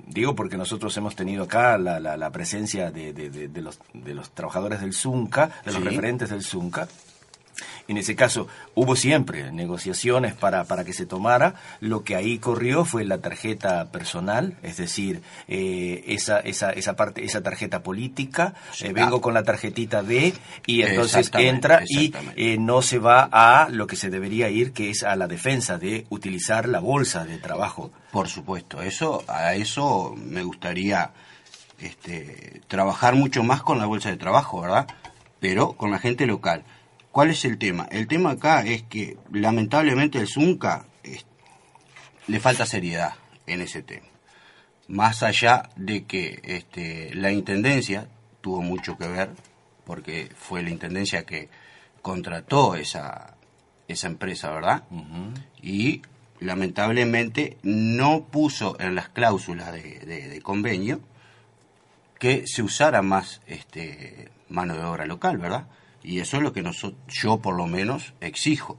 digo 0.07 0.33
porque 0.35 0.55
nosotros 0.55 0.95
hemos 0.97 1.15
tenido 1.15 1.43
acá 1.43 1.77
la, 1.77 1.99
la, 1.99 2.15
la 2.15 2.29
presencia 2.29 2.89
de, 2.91 3.11
de, 3.11 3.61
los, 3.61 3.79
de 3.93 4.13
los 4.13 4.29
trabajadores 4.31 4.79
del 4.79 4.93
Zunca, 4.93 5.47
de 5.65 5.71
los 5.73 5.81
Sí. 5.81 5.89
referentes 5.89 6.29
del 6.29 6.43
Zunca. 6.43 6.87
En 7.87 7.97
ese 7.97 8.15
caso 8.15 8.47
hubo 8.73 8.95
siempre 8.95 9.51
negociaciones 9.51 10.33
para, 10.33 10.63
para 10.63 10.83
que 10.83 10.93
se 10.93 11.05
tomara. 11.05 11.55
Lo 11.79 12.03
que 12.03 12.15
ahí 12.15 12.39
corrió 12.39 12.85
fue 12.85 13.05
la 13.05 13.19
tarjeta 13.19 13.91
personal, 13.91 14.57
es 14.63 14.77
decir, 14.77 15.21
eh, 15.47 16.03
esa, 16.07 16.39
esa, 16.39 16.71
esa 16.71 16.95
parte, 16.95 17.23
esa 17.23 17.41
tarjeta 17.43 17.83
política. 17.83 18.53
Eh, 18.81 18.91
vengo 18.91 19.21
con 19.21 19.33
la 19.33 19.43
tarjetita 19.43 20.01
de 20.03 20.33
y 20.65 20.81
entonces 20.81 21.29
entra 21.33 21.83
y 21.87 22.13
eh, 22.35 22.57
no 22.57 22.81
se 22.81 22.99
va 22.99 23.29
a 23.31 23.69
lo 23.69 23.87
que 23.87 23.95
se 23.95 24.09
debería 24.09 24.49
ir, 24.49 24.73
que 24.73 24.89
es 24.89 25.03
a 25.03 25.15
la 25.15 25.27
defensa 25.27 25.77
de 25.77 26.05
utilizar 26.09 26.67
la 26.67 26.79
bolsa 26.79 27.25
de 27.25 27.37
trabajo. 27.37 27.91
Por 28.11 28.27
supuesto, 28.27 28.81
eso 28.81 29.23
a 29.27 29.55
eso 29.55 30.15
me 30.17 30.43
gustaría 30.43 31.11
este, 31.79 32.61
trabajar 32.67 33.15
mucho 33.15 33.43
más 33.43 33.61
con 33.61 33.77
la 33.77 33.85
bolsa 33.85 34.09
de 34.09 34.17
trabajo, 34.17 34.61
¿verdad? 34.61 34.87
Pero 35.39 35.73
con 35.73 35.91
la 35.91 35.99
gente 35.99 36.25
local. 36.25 36.63
¿Cuál 37.15 37.29
es 37.29 37.45
el 37.45 37.57
tema? 37.57 37.87
El 37.91 38.07
tema 38.09 38.31
acá 38.31 38.63
es 38.65 38.83
que 38.83 39.15
lamentablemente 39.31 40.17
el 40.19 40.27
Zunca 40.27 40.85
es- 41.01 41.25
le 42.27 42.41
falta 42.41 42.65
seriedad 42.65 43.13
en 43.47 43.61
ese 43.61 43.81
tema. 43.83 44.05
Más 44.89 45.23
allá 45.23 45.69
de 45.77 46.03
que 46.03 46.41
este, 46.43 47.15
la 47.15 47.31
intendencia 47.31 48.09
tuvo 48.41 48.61
mucho 48.61 48.97
que 48.97 49.07
ver, 49.07 49.29
porque 49.85 50.29
fue 50.35 50.61
la 50.61 50.71
intendencia 50.71 51.25
que 51.25 51.47
contrató 52.01 52.75
esa, 52.75 53.37
esa 53.87 54.07
empresa, 54.07 54.51
¿verdad? 54.51 54.83
y 55.61 56.01
lamentablemente 56.41 57.55
no 57.63 58.25
puso 58.25 58.77
en 58.77 58.93
las 58.93 59.07
cláusulas 59.07 59.71
de, 59.71 59.99
de- 59.99 60.27
de 60.27 60.41
convenio 60.41 60.99
que 62.19 62.45
se 62.45 62.61
usara 62.61 63.01
más 63.01 63.39
este 63.47 64.27
mano 64.49 64.73
de 64.75 64.83
obra 64.83 65.05
local, 65.05 65.37
¿verdad? 65.37 65.65
Y 66.05 66.19
eso 66.19 66.37
es 66.37 66.43
lo 66.43 66.53
que 66.53 66.63
noso- 66.63 66.93
yo 67.07 67.37
por 67.39 67.55
lo 67.55 67.67
menos 67.67 68.13
exijo. 68.21 68.77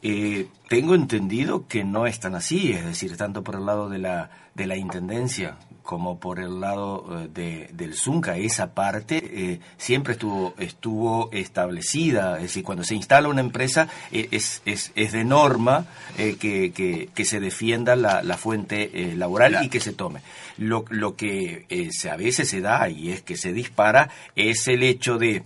Eh, 0.00 0.46
tengo 0.68 0.94
entendido 0.94 1.66
que 1.66 1.82
no 1.82 2.06
es 2.06 2.20
tan 2.20 2.36
así, 2.36 2.70
es 2.72 2.84
decir, 2.84 3.16
tanto 3.16 3.42
por 3.42 3.56
el 3.56 3.66
lado 3.66 3.88
de 3.88 3.98
la, 3.98 4.30
de 4.54 4.66
la 4.66 4.76
Intendencia 4.76 5.56
como 5.82 6.20
por 6.20 6.38
el 6.38 6.60
lado 6.60 7.24
eh, 7.24 7.28
de, 7.32 7.70
del 7.72 7.94
Zunca, 7.94 8.36
esa 8.36 8.74
parte 8.74 9.22
eh, 9.24 9.60
siempre 9.78 10.12
estuvo, 10.12 10.54
estuvo 10.58 11.30
establecida, 11.32 12.36
es 12.36 12.42
decir, 12.42 12.62
cuando 12.62 12.84
se 12.84 12.94
instala 12.94 13.28
una 13.28 13.40
empresa 13.40 13.88
eh, 14.12 14.28
es, 14.30 14.60
es, 14.66 14.92
es 14.94 15.12
de 15.12 15.24
norma 15.24 15.86
eh, 16.18 16.36
que, 16.38 16.70
que, 16.72 17.08
que 17.14 17.24
se 17.24 17.40
defienda 17.40 17.96
la, 17.96 18.22
la 18.22 18.36
fuente 18.36 19.14
laboral 19.16 19.50
Claro. 19.52 19.64
y 19.66 19.68
que 19.70 19.80
se 19.80 19.94
tome. 19.94 20.20
Lo, 20.58 20.84
lo 20.90 21.16
que 21.16 21.88
se, 21.90 22.10
a 22.10 22.16
veces 22.16 22.48
se 22.50 22.60
da 22.60 22.88
y 22.90 23.10
es 23.10 23.22
que 23.22 23.36
se 23.36 23.52
dispara 23.52 24.10
es 24.36 24.68
el 24.68 24.82
hecho 24.82 25.16
de 25.16 25.42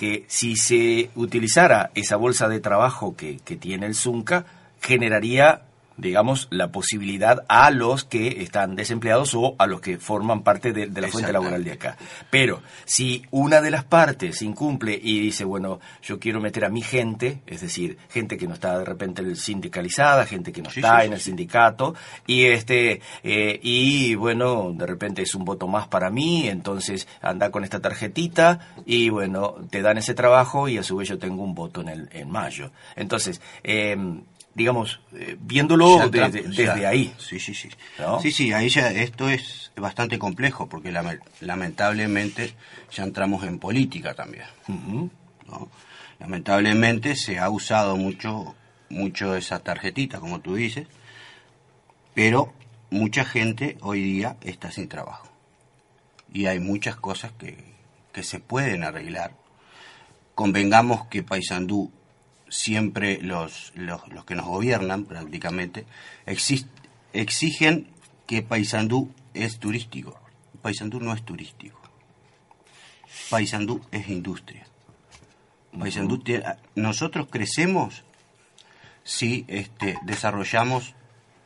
que 0.00 0.24
si 0.28 0.56
se 0.56 1.10
utilizara 1.14 1.90
esa 1.94 2.16
bolsa 2.16 2.48
de 2.48 2.58
trabajo 2.58 3.14
que, 3.14 3.38
que 3.44 3.56
tiene 3.56 3.84
el 3.84 3.94
Zunca, 3.94 4.46
generaría, 4.80 5.60
digamos, 6.00 6.48
la 6.50 6.72
posibilidad 6.72 7.44
a 7.48 7.70
los 7.70 8.04
que 8.04 8.42
están 8.42 8.76
desempleados 8.76 9.34
o 9.34 9.54
a 9.58 9.66
los 9.66 9.80
que 9.80 9.98
forman 9.98 10.42
parte 10.42 10.72
de, 10.72 10.86
de 10.86 11.00
la 11.00 11.08
fuente 11.08 11.32
laboral 11.32 11.64
de 11.64 11.72
acá. 11.72 11.96
Pero 12.30 12.62
si 12.84 13.24
una 13.30 13.60
de 13.60 13.70
las 13.70 13.84
partes 13.84 14.42
incumple 14.42 14.98
y 15.00 15.20
dice, 15.20 15.44
bueno, 15.44 15.80
yo 16.02 16.18
quiero 16.18 16.40
meter 16.40 16.64
a 16.64 16.68
mi 16.68 16.82
gente, 16.82 17.40
es 17.46 17.60
decir, 17.60 17.98
gente 18.08 18.36
que 18.36 18.46
no 18.46 18.54
está 18.54 18.78
de 18.78 18.84
repente 18.84 19.34
sindicalizada, 19.36 20.26
gente 20.26 20.52
que 20.52 20.62
no 20.62 20.70
Sí, 20.70 20.80
está 20.80 21.00
sí, 21.00 21.06
en 21.06 21.12
el 21.12 21.20
sindicato, 21.20 21.94
y 22.26 22.44
este, 22.46 23.00
eh, 23.22 23.58
y 23.62 24.14
bueno, 24.14 24.72
de 24.72 24.86
repente 24.86 25.22
es 25.22 25.34
un 25.34 25.44
voto 25.44 25.66
más 25.66 25.88
para 25.88 26.10
mí, 26.10 26.48
entonces 26.48 27.08
anda 27.20 27.50
con 27.50 27.64
esta 27.64 27.80
tarjetita 27.80 28.74
y 28.86 29.08
bueno, 29.08 29.56
te 29.70 29.82
dan 29.82 29.98
ese 29.98 30.14
trabajo 30.14 30.68
y 30.68 30.78
a 30.78 30.82
su 30.82 30.96
vez 30.96 31.08
yo 31.08 31.18
tengo 31.18 31.42
un 31.42 31.54
voto 31.54 31.80
en, 31.80 31.88
el, 31.88 32.08
en 32.12 32.30
mayo. 32.30 32.70
Entonces, 32.96 33.40
eh, 33.62 33.96
digamos, 34.54 35.00
eh, 35.14 35.36
viéndolo 35.40 35.96
de- 36.10 36.42
ya. 36.42 36.74
desde 36.74 36.86
ahí. 36.86 37.14
Sí, 37.18 37.38
sí, 37.38 37.54
sí. 37.54 37.68
¿No? 37.98 38.20
Sí, 38.20 38.32
sí, 38.32 38.52
ahí 38.52 38.68
ya 38.68 38.90
esto 38.90 39.28
es 39.28 39.70
bastante 39.76 40.18
complejo 40.18 40.68
porque 40.68 40.90
lame- 40.92 41.20
lamentablemente 41.40 42.54
ya 42.92 43.04
entramos 43.04 43.44
en 43.44 43.58
política 43.58 44.14
también. 44.14 44.44
Lamentablemente 46.18 47.16
se 47.16 47.38
ha 47.38 47.48
usado 47.48 47.96
mucho, 47.96 48.54
mucho 48.90 49.34
esa 49.36 49.60
tarjetita, 49.60 50.20
como 50.20 50.40
tú 50.40 50.54
dices, 50.54 50.86
pero 52.14 52.52
mucha 52.90 53.24
gente 53.24 53.78
hoy 53.80 54.02
día 54.02 54.36
está 54.42 54.70
sin 54.70 54.88
trabajo. 54.88 55.28
Y 56.32 56.46
hay 56.46 56.60
muchas 56.60 56.96
cosas 56.96 57.32
que, 57.32 57.56
que 58.12 58.22
se 58.22 58.38
pueden 58.38 58.84
arreglar. 58.84 59.32
Convengamos 60.34 61.06
que 61.06 61.22
Paysandú, 61.22 61.90
siempre 62.50 63.18
los, 63.22 63.72
los, 63.74 64.06
los 64.08 64.24
que 64.26 64.34
nos 64.34 64.44
gobiernan 64.46 65.04
prácticamente, 65.06 65.86
exigen 67.12 67.86
que 68.26 68.42
Paysandú 68.42 69.10
es 69.34 69.58
turístico. 69.58 70.18
Paysandú 70.62 71.00
no 71.00 71.14
es 71.14 71.22
turístico. 71.24 71.80
Paysandú 73.30 73.80
es 73.90 74.08
industria. 74.08 74.66
Paysandú 75.78 76.18
tiene- 76.18 76.44
nosotros 76.74 77.28
crecemos 77.30 78.02
si 79.04 79.44
este, 79.48 79.96
desarrollamos 80.02 80.94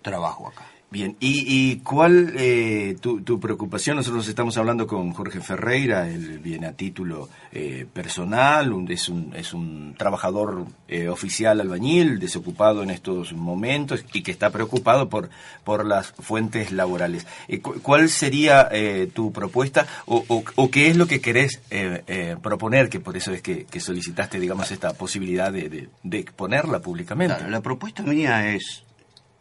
trabajo 0.03 0.49
acá. 0.49 0.67
Bien, 0.91 1.17
¿y, 1.19 1.79
cuál 1.79 2.35
eh, 2.37 2.97
tu, 3.01 3.21
tu, 3.23 3.41
preocupación? 3.41 3.97
Nosotros 3.97 4.29
estamos 4.29 4.57
hablando 4.59 4.87
con 4.87 5.13
Jorge 5.13 5.41
Ferreira, 5.41 6.09
él 6.09 6.39
viene 6.39 6.69
a 6.69 6.73
título 6.73 7.29
eh, 7.51 7.85
personal, 7.93 8.73
es, 8.89 9.09
un, 9.09 9.33
es 9.35 9.53
un 9.53 9.97
trabajador 9.99 10.67
eh, 10.87 11.09
oficial 11.09 11.61
albañil, 11.61 12.21
desocupado 12.21 12.85
en 12.85 12.91
estos 12.91 13.33
momentos 13.33 14.05
y 14.13 14.23
que 14.23 14.31
está 14.31 14.51
preocupado 14.51 15.09
por, 15.09 15.31
por 15.65 15.85
las 15.85 16.13
fuentes 16.13 16.71
laborales. 16.71 17.27
¿Cuál 17.83 18.09
sería 18.09 18.71
tu 19.13 19.33
propuesta 19.33 19.89
o, 20.07 20.71
qué 20.71 20.89
es 20.91 20.97
lo 20.97 21.09
que 21.09 21.21
querés 21.21 21.61
proponer? 22.41 22.89
Que 22.89 23.01
por 23.01 23.17
eso 23.17 23.33
es 23.33 23.43
que, 23.43 23.67
solicitaste, 23.81 24.39
digamos, 24.39 24.71
esta 24.71 24.93
posibilidad 24.93 25.53
de, 25.53 25.89
exponerla 26.13 26.79
públicamente. 26.79 27.49
la 27.49 27.61
propuesta 27.61 28.05
mía 28.05 28.55
es 28.55 28.84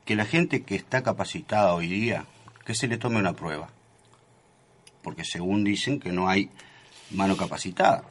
que 0.06 0.16
la 0.16 0.26
gente 0.26 0.64
que 0.64 0.76
está 0.76 1.04
capacitada 1.04 1.74
hoy 1.74 1.88
día, 1.88 2.26
que 2.66 2.76
se 2.76 2.88
le 2.88 2.98
tome 2.98 3.20
una 3.20 3.34
prueba. 3.34 3.70
Porque 5.02 5.24
según 5.24 5.64
dicen 5.64 6.00
que 6.00 6.12
no 6.12 6.30
hay 6.30 6.50
mano 7.12 7.38
capacitada. 7.38 8.04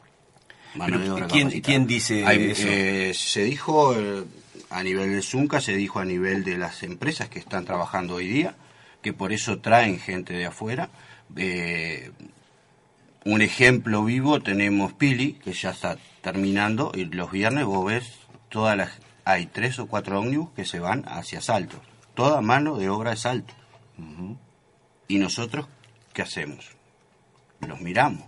Mano 0.75 0.99
de 0.99 1.11
obra 1.11 1.27
¿quién, 1.27 1.49
¿quién, 1.61 1.85
dice 1.85 2.21
eso? 2.21 2.67
Eh, 2.67 3.13
se 3.13 3.43
dijo 3.43 3.95
eh, 3.95 4.23
a 4.69 4.81
nivel 4.81 5.11
del 5.11 5.23
Zunca, 5.23 5.61
se 5.61 5.75
dijo 5.75 5.99
a 5.99 6.05
nivel 6.05 6.43
de 6.43 6.57
las 6.57 6.81
empresas 6.83 7.29
que 7.29 7.39
están 7.39 7.65
trabajando 7.65 8.15
hoy 8.15 8.27
día, 8.27 8.55
que 9.01 9.13
por 9.13 9.33
eso 9.33 9.59
traen 9.59 9.99
gente 9.99 10.33
de 10.33 10.45
afuera. 10.45 10.89
Eh, 11.35 12.11
un 13.25 13.41
ejemplo 13.41 14.03
vivo 14.03 14.41
tenemos 14.41 14.93
Pili, 14.93 15.33
que 15.33 15.53
ya 15.53 15.69
está 15.69 15.97
terminando, 16.21 16.91
y 16.95 17.05
los 17.05 17.31
viernes 17.31 17.65
vos 17.65 17.85
ves 17.85 18.11
todas 18.49 18.75
las 18.75 18.91
hay 19.25 19.45
tres 19.45 19.79
o 19.79 19.87
cuatro 19.87 20.19
ómnibus 20.19 20.51
que 20.51 20.65
se 20.65 20.79
van 20.79 21.05
hacia 21.07 21.41
Salto. 21.41 21.79
Toda 22.13 22.41
mano 22.41 22.77
de 22.77 22.89
obra 22.89 23.11
de 23.11 23.17
Salto. 23.17 23.53
¿Y 25.07 25.17
nosotros 25.17 25.67
qué 26.13 26.21
hacemos? 26.21 26.71
Los 27.61 27.79
miramos. 27.81 28.23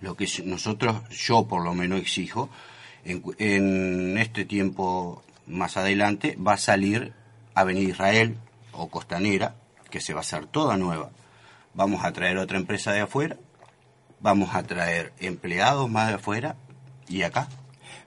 Lo 0.00 0.16
que 0.16 0.28
nosotros, 0.44 1.08
yo 1.10 1.46
por 1.46 1.62
lo 1.62 1.74
menos 1.74 2.00
exijo, 2.00 2.48
en, 3.04 3.22
en 3.38 4.18
este 4.18 4.44
tiempo 4.44 5.22
más 5.46 5.76
adelante 5.76 6.36
va 6.36 6.54
a 6.54 6.58
salir 6.58 7.12
Avenida 7.54 7.90
Israel 7.90 8.36
o 8.72 8.88
Costanera, 8.88 9.54
que 9.90 10.00
se 10.00 10.14
va 10.14 10.20
a 10.20 10.22
hacer 10.22 10.46
toda 10.46 10.76
nueva. 10.76 11.10
Vamos 11.74 12.04
a 12.04 12.12
traer 12.12 12.38
otra 12.38 12.58
empresa 12.58 12.92
de 12.92 13.00
afuera, 13.00 13.36
vamos 14.20 14.54
a 14.54 14.62
traer 14.62 15.12
empleados 15.18 15.90
más 15.90 16.08
de 16.08 16.14
afuera 16.14 16.56
y 17.08 17.22
acá 17.22 17.48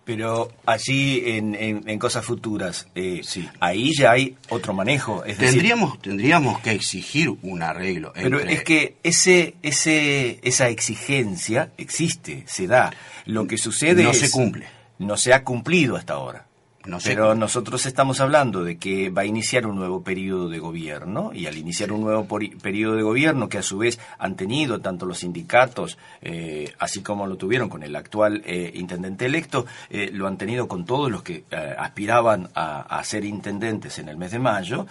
pero 0.04 0.52
allí 0.65 1.24
en, 1.26 1.56
en, 1.56 2.00
cosas 2.00 2.24
futuras, 2.24 2.88
eh, 2.93 3.21
sí. 3.24 3.50
ahí 3.60 3.91
ya 3.95 4.12
hay 4.12 4.36
otro 4.50 4.74
manejo. 4.74 5.24
tendríamos, 5.38 6.00
tendríamos 6.00 6.60
que 6.62 6.71
exigir 6.71 7.34
un 7.41 7.63
arreglo. 7.63 8.13
Pero 8.13 8.39
es 8.39 8.63
que 8.63 8.98
ese, 9.04 9.56
ese, 9.63 10.39
esa 10.43 10.69
exigencia 10.69 11.71
existe, 11.78 12.43
se 12.48 12.67
da. 12.67 12.93
Lo 13.26 13.48
que 13.48 13.58
sucede 13.58 14.04
no 14.04 14.13
se 14.13 14.30
cumple. 14.30 14.67
No 15.00 15.17
se 15.17 15.34
ha 15.34 15.43
cumplido 15.43 15.95
hasta 15.95 16.13
ahora. 16.13 16.45
Pero 17.04 17.36
nosotros 17.36 17.86
estamos 17.86 18.19
hablando 18.21 18.63
de 18.63 18.78
que 18.78 19.10
va 19.10 19.24
a 19.24 19.26
iniciar 19.26 19.65
un 19.65 19.76
nuevo 19.76 20.04
periodo 20.04 20.50
de 20.50 20.60
gobierno 20.60 21.32
y 21.34 21.48
al 21.48 21.58
iniciar 21.58 21.91
un 21.91 22.02
nuevo 22.02 22.28
periodo 22.62 22.95
de 22.95 23.02
gobierno 23.02 23.50
que 23.50 23.58
a 23.58 23.63
su 23.63 23.78
vez 23.80 24.00
han 24.19 24.36
tenido 24.36 24.80
tanto 24.80 25.06
los 25.06 25.19
sindicatos, 25.19 25.98
eh, 26.21 26.74
así 26.80 27.02
como 27.02 27.28
lo 27.28 27.38
tuvieron 27.38 27.69
con 27.69 27.84
el 27.84 27.95
actual 27.95 28.43
eh, 28.45 28.71
intendente 28.76 29.26
electo, 29.26 29.65
eh, 29.89 30.10
lo 30.13 30.28
han 30.28 30.38
tenido 30.38 30.67
con 30.67 30.86
todos 30.86 31.12
los 31.12 31.24
que 31.24 31.43
aspiraban 31.78 32.50
a, 32.56 33.02
ser 33.04 33.26
intendentes 33.26 34.00
en 34.00 34.10
el 34.10 34.17
mes 34.17 34.32
de 34.32 34.39
mayo, 34.39 34.88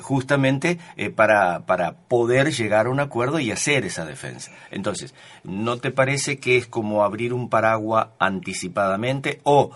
justamente 0.00 0.78
para, 1.14 1.66
para 1.66 1.92
poder 1.92 2.52
llegar 2.52 2.86
a 2.86 2.90
un 2.90 3.00
acuerdo 3.00 3.38
y 3.38 3.50
hacer 3.50 3.84
esa 3.84 4.06
defensa. 4.06 4.50
Entonces, 4.70 5.14
¿no 5.42 5.76
te 5.76 5.90
parece 5.90 6.38
que 6.38 6.56
es 6.56 6.66
como 6.66 7.04
abrir 7.04 7.32
un 7.32 7.48
paraguas 7.50 8.08
anticipadamente 8.18 9.40
o, 9.44 9.70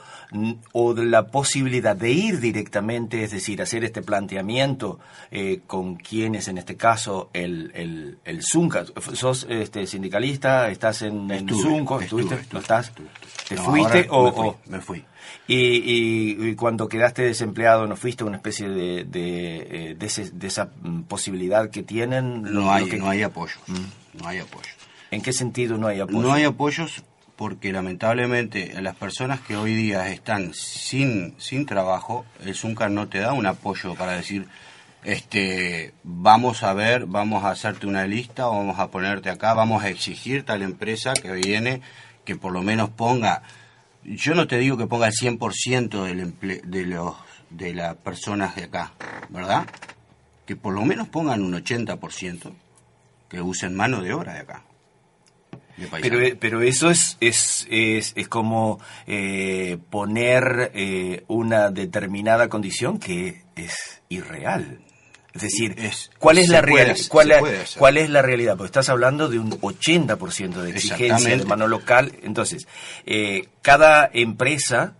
o 0.72 0.94
la 0.94 1.28
posibilidad 1.38 1.94
de 1.94 2.11
ir 2.11 2.40
directamente, 2.40 3.22
es 3.22 3.31
decir, 3.31 3.62
hacer 3.62 3.85
este 3.85 4.03
planteamiento 4.03 4.98
eh, 5.31 5.61
con 5.68 5.94
quienes, 5.94 6.48
en 6.48 6.59
este 6.59 6.74
caso, 6.74 7.31
el, 7.33 7.70
el, 7.77 8.18
el 8.24 8.42
Zunca, 8.42 8.85
¿sos 9.12 9.46
este, 9.48 9.87
sindicalista? 9.87 10.68
¿Estás 10.68 11.03
en, 11.03 11.31
el 11.31 11.48
Zunco? 11.48 12.01
¿Estuviste? 12.01 12.40
¿No 12.51 12.59
estás? 12.59 12.90
¿Te 13.48 13.57
fuiste 13.57 14.09
o, 14.11 14.57
me 14.66 14.81
fui? 14.81 15.05
Y, 15.46 16.57
cuando 16.57 16.88
quedaste 16.88 17.22
desempleado, 17.22 17.87
¿no 17.87 17.94
fuiste 17.94 18.24
una 18.24 18.38
especie 18.38 18.68
de, 18.68 19.05
de, 19.05 19.92
eh, 19.92 19.94
de, 19.94 20.46
esa 20.48 20.72
mm, 20.83 21.03
posibilidad 21.03 21.70
que 21.70 21.85
tienen? 21.85 22.42
No 22.42 22.72
hay, 22.72 22.87
no 22.98 23.09
hay 23.09 23.22
apoyo. 23.22 23.59
Mm. 23.68 24.20
No 24.20 24.29
hay 24.29 24.38
apoyo. 24.38 24.72
¿En 25.12 25.22
qué 25.22 25.33
sentido 25.33 25.79
no 25.79 25.87
hay 25.87 26.01
apoyo? 26.01 26.18
No 26.18 26.33
hay 26.33 26.42
apoyos 26.42 27.05
porque 27.38 27.72
lamentablemente 27.72 28.74
las 28.83 28.96
personas 28.96 29.40
que 29.40 29.57
hoy 29.57 29.72
día 29.72 30.09
están 30.09 30.55
sin, 30.55 31.37
sin 31.38 31.66
trabajo, 31.66 32.27
el 32.44 32.57
Zunca 32.57 32.88
no 32.88 33.09
te 33.09 33.20
da 33.20 33.33
un 33.33 33.46
apoyo 33.46 33.94
para 33.94 34.16
decir, 34.16 34.48
este, 35.05 35.94
vamos 36.03 36.64
a 36.64 36.74
ver, 36.74 37.07
vamos 37.07 37.44
a 37.44 37.51
hacerte 37.51 37.87
una 37.87 38.09
lista, 38.09 38.46
vamos 38.46 38.81
a 38.81 38.90
ponerte 38.90 39.31
acá, 39.31 39.55
vamos 39.55 39.85
a 39.85 39.88
exigir 39.88 40.42
tal 40.42 40.62
empresa 40.62 41.12
que 41.14 41.31
viene, 41.31 41.81
que 42.24 42.35
por 42.35 42.51
lo 42.53 42.62
menos 42.62 42.90
ponga, 42.90 43.42
yo 44.03 44.35
no 44.35 44.48
te 44.48 44.59
digo 44.59 44.77
que 44.77 44.88
ponga 44.88 45.07
el 45.07 45.12
100% 45.12 46.07
del 46.07 46.35
de, 46.68 46.87
los, 46.87 47.14
de 47.51 47.72
las 47.72 47.94
personas 47.94 48.57
de 48.57 48.64
acá, 48.64 48.94
¿verdad? 49.29 49.64
Que 50.44 50.57
por 50.57 50.74
lo 50.74 50.85
menos 50.85 51.07
pongan 51.07 51.44
un 51.44 51.53
80%, 51.53 52.53
que 53.29 53.40
usen 53.40 53.77
mano 53.77 54.03
de 54.03 54.12
obra 54.12 54.35
de 54.35 54.40
acá. 54.40 54.64
Pero, 56.00 56.18
pero 56.38 56.62
eso 56.62 56.90
es, 56.90 57.16
es, 57.20 57.66
es, 57.70 58.12
es 58.16 58.28
como 58.28 58.80
eh, 59.06 59.78
poner 59.90 60.72
eh, 60.74 61.24
una 61.28 61.70
determinada 61.70 62.48
condición 62.48 62.98
que 62.98 63.42
es 63.56 64.02
irreal. 64.08 64.80
Es 65.34 65.42
decir, 65.42 65.76
¿cuál 66.18 66.38
es 66.38 66.48
la 66.48 66.62
realidad? 66.62 66.96
¿Cuál, 67.08 67.32
¿Cuál, 67.76 67.96
es 67.96 68.10
la 68.10 68.22
realidad? 68.22 68.56
Porque 68.56 68.68
estás 68.68 68.88
hablando 68.88 69.28
de 69.28 69.38
un 69.38 69.52
80% 69.52 70.54
de 70.62 70.70
exigencia 70.70 71.36
de 71.36 71.44
mano 71.44 71.68
local. 71.68 72.12
Entonces, 72.22 72.66
eh, 73.06 73.48
cada 73.62 74.10
empresa 74.12 74.96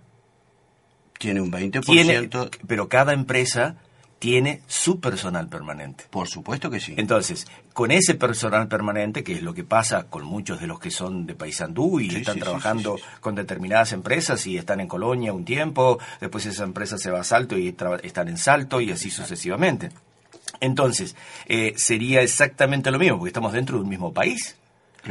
tiene 1.19 1.41
un 1.41 1.51
20%, 1.51 2.51
pero 2.69 2.89
cada 2.89 3.15
empresa 3.15 3.79
tiene 4.19 4.63
su 4.67 5.01
personal 5.01 5.49
permanente. 5.49 6.05
Por 6.11 6.29
supuesto 6.29 6.71
que 6.71 6.81
sí. 6.81 6.95
Entonces, 6.97 7.47
con 7.73 7.91
ese 7.91 8.15
personal 8.15 8.69
permanente, 8.69 9.23
que 9.23 9.35
es 9.35 9.43
lo 9.43 9.55
que 9.55 9.65
pasa 9.65 10.05
con 10.05 10.25
muchos 10.25 10.61
de 10.61 10.67
los 10.67 10.81
que 10.81 10.91
son 10.91 11.27
de 11.27 11.35
Paysandú 11.35 12.01
y 12.01 12.15
están 12.17 12.39
trabajando 12.39 12.99
con 13.21 13.35
determinadas 13.35 13.93
empresas 13.93 14.47
y 14.47 14.59
están 14.59 14.81
en 14.81 14.89
Colonia 14.89 15.33
un 15.33 15.45
tiempo, 15.45 15.99
después 16.21 16.47
esa 16.47 16.65
empresa 16.65 16.99
se 16.99 17.11
va 17.11 17.21
a 17.21 17.25
Salto 17.25 17.57
y 17.57 17.69
están 17.69 18.29
en 18.29 18.39
Salto 18.39 18.81
y 18.81 18.91
así 18.91 19.11
sucesivamente. 19.11 19.91
Entonces, 20.61 21.15
eh, 21.47 21.75
sería 21.77 22.21
exactamente 22.21 22.91
lo 22.91 22.99
mismo, 22.99 23.19
porque 23.19 23.29
estamos 23.29 23.53
dentro 23.53 23.77
de 23.77 23.85
un 23.85 23.89
mismo 23.89 24.13
país. 24.13 24.57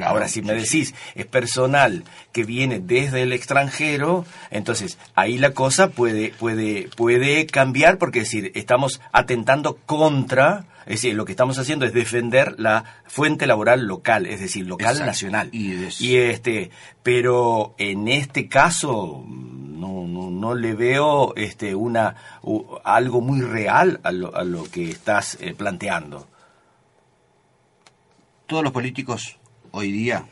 Ahora, 0.03 0.27
si 0.27 0.41
me 0.41 0.53
decís, 0.53 0.93
es 1.15 1.25
personal 1.25 2.03
que 2.31 2.43
viene 2.43 2.79
desde 2.79 3.23
el 3.23 3.33
extranjero, 3.33 4.25
entonces 4.51 4.97
ahí 5.15 5.37
la 5.37 5.51
cosa 5.51 5.89
puede, 5.89 6.29
puede, 6.29 6.89
puede 6.95 7.45
cambiar 7.47 7.97
porque 7.97 8.19
decir, 8.19 8.51
estamos 8.55 9.01
atentando 9.11 9.77
contra, 9.85 10.65
es 10.85 11.01
decir, 11.01 11.15
lo 11.15 11.25
que 11.25 11.31
estamos 11.31 11.57
haciendo 11.57 11.85
es 11.85 11.93
defender 11.93 12.55
la 12.59 12.83
fuente 13.05 13.47
laboral 13.47 13.85
local, 13.85 14.25
es 14.25 14.39
decir, 14.39 14.67
local 14.67 14.99
nacional. 14.99 15.49
Y, 15.51 16.17
este, 16.17 16.69
pero 17.01 17.73
en 17.77 18.07
este 18.07 18.47
caso 18.47 19.23
no, 19.27 20.05
no, 20.05 20.53
le 20.53 20.75
veo 20.75 21.33
este 21.35 21.75
una 21.75 22.15
algo 22.83 23.21
muy 23.21 23.41
real 23.41 23.99
a 24.03 24.11
lo, 24.11 24.35
a 24.35 24.43
lo 24.43 24.63
que 24.63 24.89
estás 24.89 25.37
eh, 25.41 25.53
planteando. 25.53 26.27
Todos 28.45 28.63
los 28.63 28.71
políticos 28.71 29.36
hoy 29.71 29.91
día, 29.91 30.25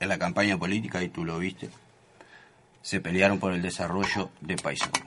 en 0.00 0.08
la 0.08 0.18
campaña 0.18 0.58
política, 0.58 1.02
y 1.02 1.08
tú 1.08 1.24
lo 1.24 1.38
viste, 1.38 1.70
se 2.82 3.00
pelearon 3.00 3.38
por 3.38 3.52
el 3.52 3.62
desarrollo 3.62 4.30
de 4.40 4.56
Paysandú. 4.56 5.00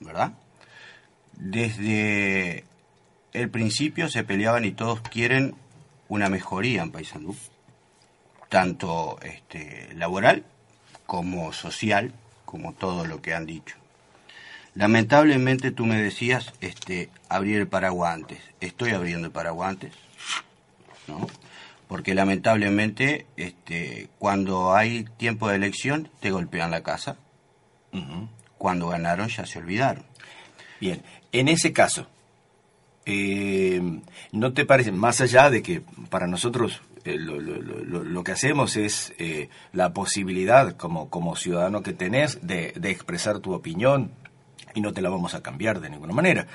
¿Verdad? 0.00 0.32
Desde 1.32 2.64
el 3.32 3.50
principio 3.50 4.08
se 4.08 4.24
peleaban 4.24 4.64
y 4.64 4.72
todos 4.72 5.00
quieren 5.00 5.54
una 6.08 6.28
mejoría 6.28 6.82
en 6.82 6.92
Paysandú, 6.92 7.36
tanto 8.48 9.18
este, 9.22 9.92
laboral 9.94 10.44
como 11.06 11.52
social, 11.52 12.12
como 12.44 12.72
todo 12.72 13.06
lo 13.06 13.22
que 13.22 13.34
han 13.34 13.46
dicho. 13.46 13.76
Lamentablemente 14.74 15.70
tú 15.70 15.86
me 15.86 16.00
decías 16.00 16.52
este, 16.60 17.08
abrir 17.28 17.60
el 17.60 17.68
paraguantes. 17.68 18.40
Estoy 18.60 18.90
abriendo 18.90 19.26
el 19.26 19.32
paraguantes 19.32 19.92
¿no? 21.08 21.26
Porque 21.88 22.14
lamentablemente, 22.14 23.26
este, 23.36 24.08
cuando 24.18 24.74
hay 24.74 25.04
tiempo 25.16 25.48
de 25.48 25.56
elección, 25.56 26.10
te 26.20 26.30
golpean 26.30 26.70
la 26.70 26.82
casa. 26.82 27.16
Cuando 28.58 28.88
ganaron 28.88 29.28
ya 29.28 29.46
se 29.46 29.58
olvidaron. 29.58 30.04
Bien, 30.80 31.02
en 31.32 31.48
ese 31.48 31.72
caso, 31.72 32.06
eh, 33.06 33.80
¿no 34.32 34.52
te 34.52 34.66
parece, 34.66 34.90
más 34.90 35.20
allá 35.20 35.48
de 35.48 35.62
que 35.62 35.82
para 36.10 36.26
nosotros 36.26 36.82
eh, 37.04 37.16
lo, 37.16 37.40
lo, 37.40 37.62
lo, 37.62 38.02
lo, 38.02 38.24
que 38.24 38.32
hacemos 38.32 38.76
es 38.76 39.14
eh, 39.18 39.48
la 39.72 39.92
posibilidad 39.92 40.76
como, 40.76 41.08
como 41.08 41.36
ciudadano 41.36 41.82
que 41.82 41.92
tenés 41.92 42.44
de, 42.44 42.72
de, 42.74 42.90
expresar 42.90 43.38
tu 43.38 43.54
opinión 43.54 44.10
y 44.74 44.80
no 44.80 44.92
te 44.92 45.02
la 45.02 45.08
vamos 45.08 45.34
a 45.34 45.42
cambiar 45.42 45.80
de 45.80 45.88
ninguna 45.88 46.12
manera. 46.12 46.48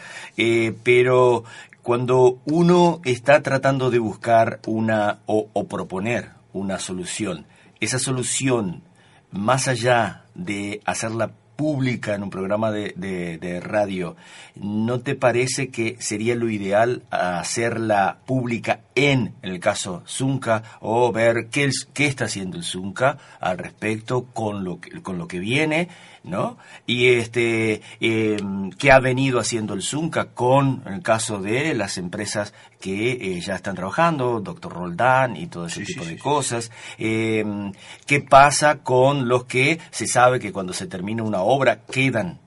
Pero 0.83 1.45
cuando 1.83 2.39
uno 2.45 3.01
está 3.05 3.41
tratando 3.41 3.89
de 3.89 3.99
buscar 3.99 4.59
una 4.67 5.19
o, 5.25 5.47
proponer 5.67 6.31
una 6.53 6.79
solución, 6.79 7.45
esa 7.79 7.97
solución, 7.97 8.83
más 9.31 9.67
allá 9.67 10.25
de 10.35 10.81
hacerla 10.85 11.31
pública 11.55 12.15
en 12.15 12.23
un 12.23 12.29
programa 12.29 12.71
de, 12.71 12.93
de, 12.95 13.59
radio, 13.59 14.15
¿no 14.55 14.99
te 14.99 15.15
parece 15.15 15.69
que 15.69 15.95
sería 15.99 16.35
lo 16.35 16.49
ideal 16.49 17.03
hacerla 17.11 18.19
pública 18.25 18.81
en, 18.95 19.35
el 19.41 19.59
caso 19.59 20.03
Zunca 20.07 20.63
o 20.79 21.11
ver 21.11 21.49
qué, 21.51 21.69
qué 21.93 22.07
está 22.07 22.25
haciendo 22.25 22.57
el 22.57 22.63
Zunca 22.63 23.17
al 23.39 23.59
respecto 23.59 24.25
con 24.25 24.63
lo 24.63 24.79
con 25.03 25.17
lo 25.19 25.27
que 25.27 25.39
viene? 25.39 25.87
¿No? 26.23 26.57
Y 26.85 27.09
este, 27.09 27.81
eh, 27.99 28.37
qué 28.77 28.91
ha 28.91 28.99
venido 28.99 29.39
haciendo 29.39 29.73
el 29.73 29.81
Zunca 29.81 30.25
con 30.33 30.83
el 30.85 31.01
caso 31.01 31.41
de 31.41 31.73
las 31.73 31.97
empresas 31.97 32.53
que 32.79 33.11
eh, 33.13 33.41
ya 33.41 33.55
están 33.55 33.75
trabajando, 33.75 34.39
doctor 34.39 34.73
Roldán 34.73 35.35
y 35.35 35.47
todo 35.47 35.67
ese 35.67 35.85
sí, 35.85 35.93
tipo 35.93 36.03
sí, 36.03 36.09
de 36.09 36.15
sí, 36.15 36.21
cosas. 36.21 36.71
Eh, 36.97 37.43
¿Qué 38.05 38.21
pasa 38.21 38.79
con 38.79 39.27
los 39.27 39.45
que 39.45 39.79
se 39.91 40.07
sabe 40.07 40.39
que 40.39 40.51
cuando 40.51 40.73
se 40.73 40.87
termina 40.87 41.23
una 41.23 41.41
obra 41.41 41.81
quedan 41.85 42.39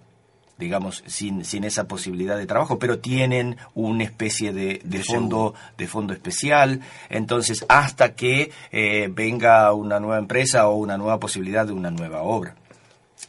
digamos, 0.57 1.03
sin, 1.07 1.45
sin 1.45 1.65
esa 1.65 1.89
posibilidad 1.89 2.37
de 2.37 2.47
trabajo, 2.47 2.79
pero 2.79 3.01
tienen 3.01 3.57
una 3.75 4.05
especie 4.05 4.53
de, 4.53 4.81
de 4.85 5.03
fondo, 5.03 5.55
de 5.77 5.89
fondo 5.89 6.13
especial. 6.13 6.81
Entonces, 7.11 7.65
hasta 7.69 8.15
que 8.15 8.53
eh, 8.71 9.09
venga 9.11 9.73
una 9.73 9.99
nueva 9.99 10.19
empresa 10.19 10.69
o 10.69 10.77
una 10.77 10.97
nueva 10.97 11.19
posibilidad 11.19 11.67
de 11.67 11.73
una 11.73 11.91
nueva 11.91 12.23
obra. 12.23 12.55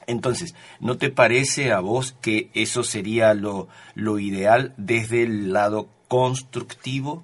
Entonces, 0.08 0.55
¿no 0.79 0.97
te 0.97 1.10
parece 1.10 1.71
a 1.71 1.79
vos 1.79 2.15
que 2.21 2.49
eso 2.53 2.84
sería 2.84 3.34
lo, 3.34 3.67
lo 3.95 4.19
ideal 4.19 4.73
desde 4.77 5.23
el 5.23 5.51
lado 5.53 5.89
constructivo? 6.08 7.23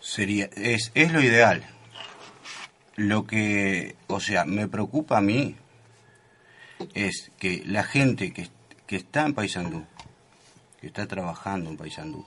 Sería, 0.00 0.48
es, 0.56 0.92
es 0.94 1.12
lo 1.12 1.20
ideal. 1.20 1.64
Lo 2.96 3.26
que, 3.26 3.96
o 4.06 4.20
sea, 4.20 4.44
me 4.44 4.68
preocupa 4.68 5.18
a 5.18 5.20
mí 5.20 5.56
es 6.94 7.30
que 7.38 7.62
la 7.66 7.82
gente 7.82 8.32
que, 8.32 8.48
que 8.86 8.96
está 8.96 9.26
en 9.26 9.34
Paysandú, 9.34 9.84
que 10.80 10.86
está 10.86 11.06
trabajando 11.06 11.68
en 11.68 11.76
Paysandú, 11.76 12.24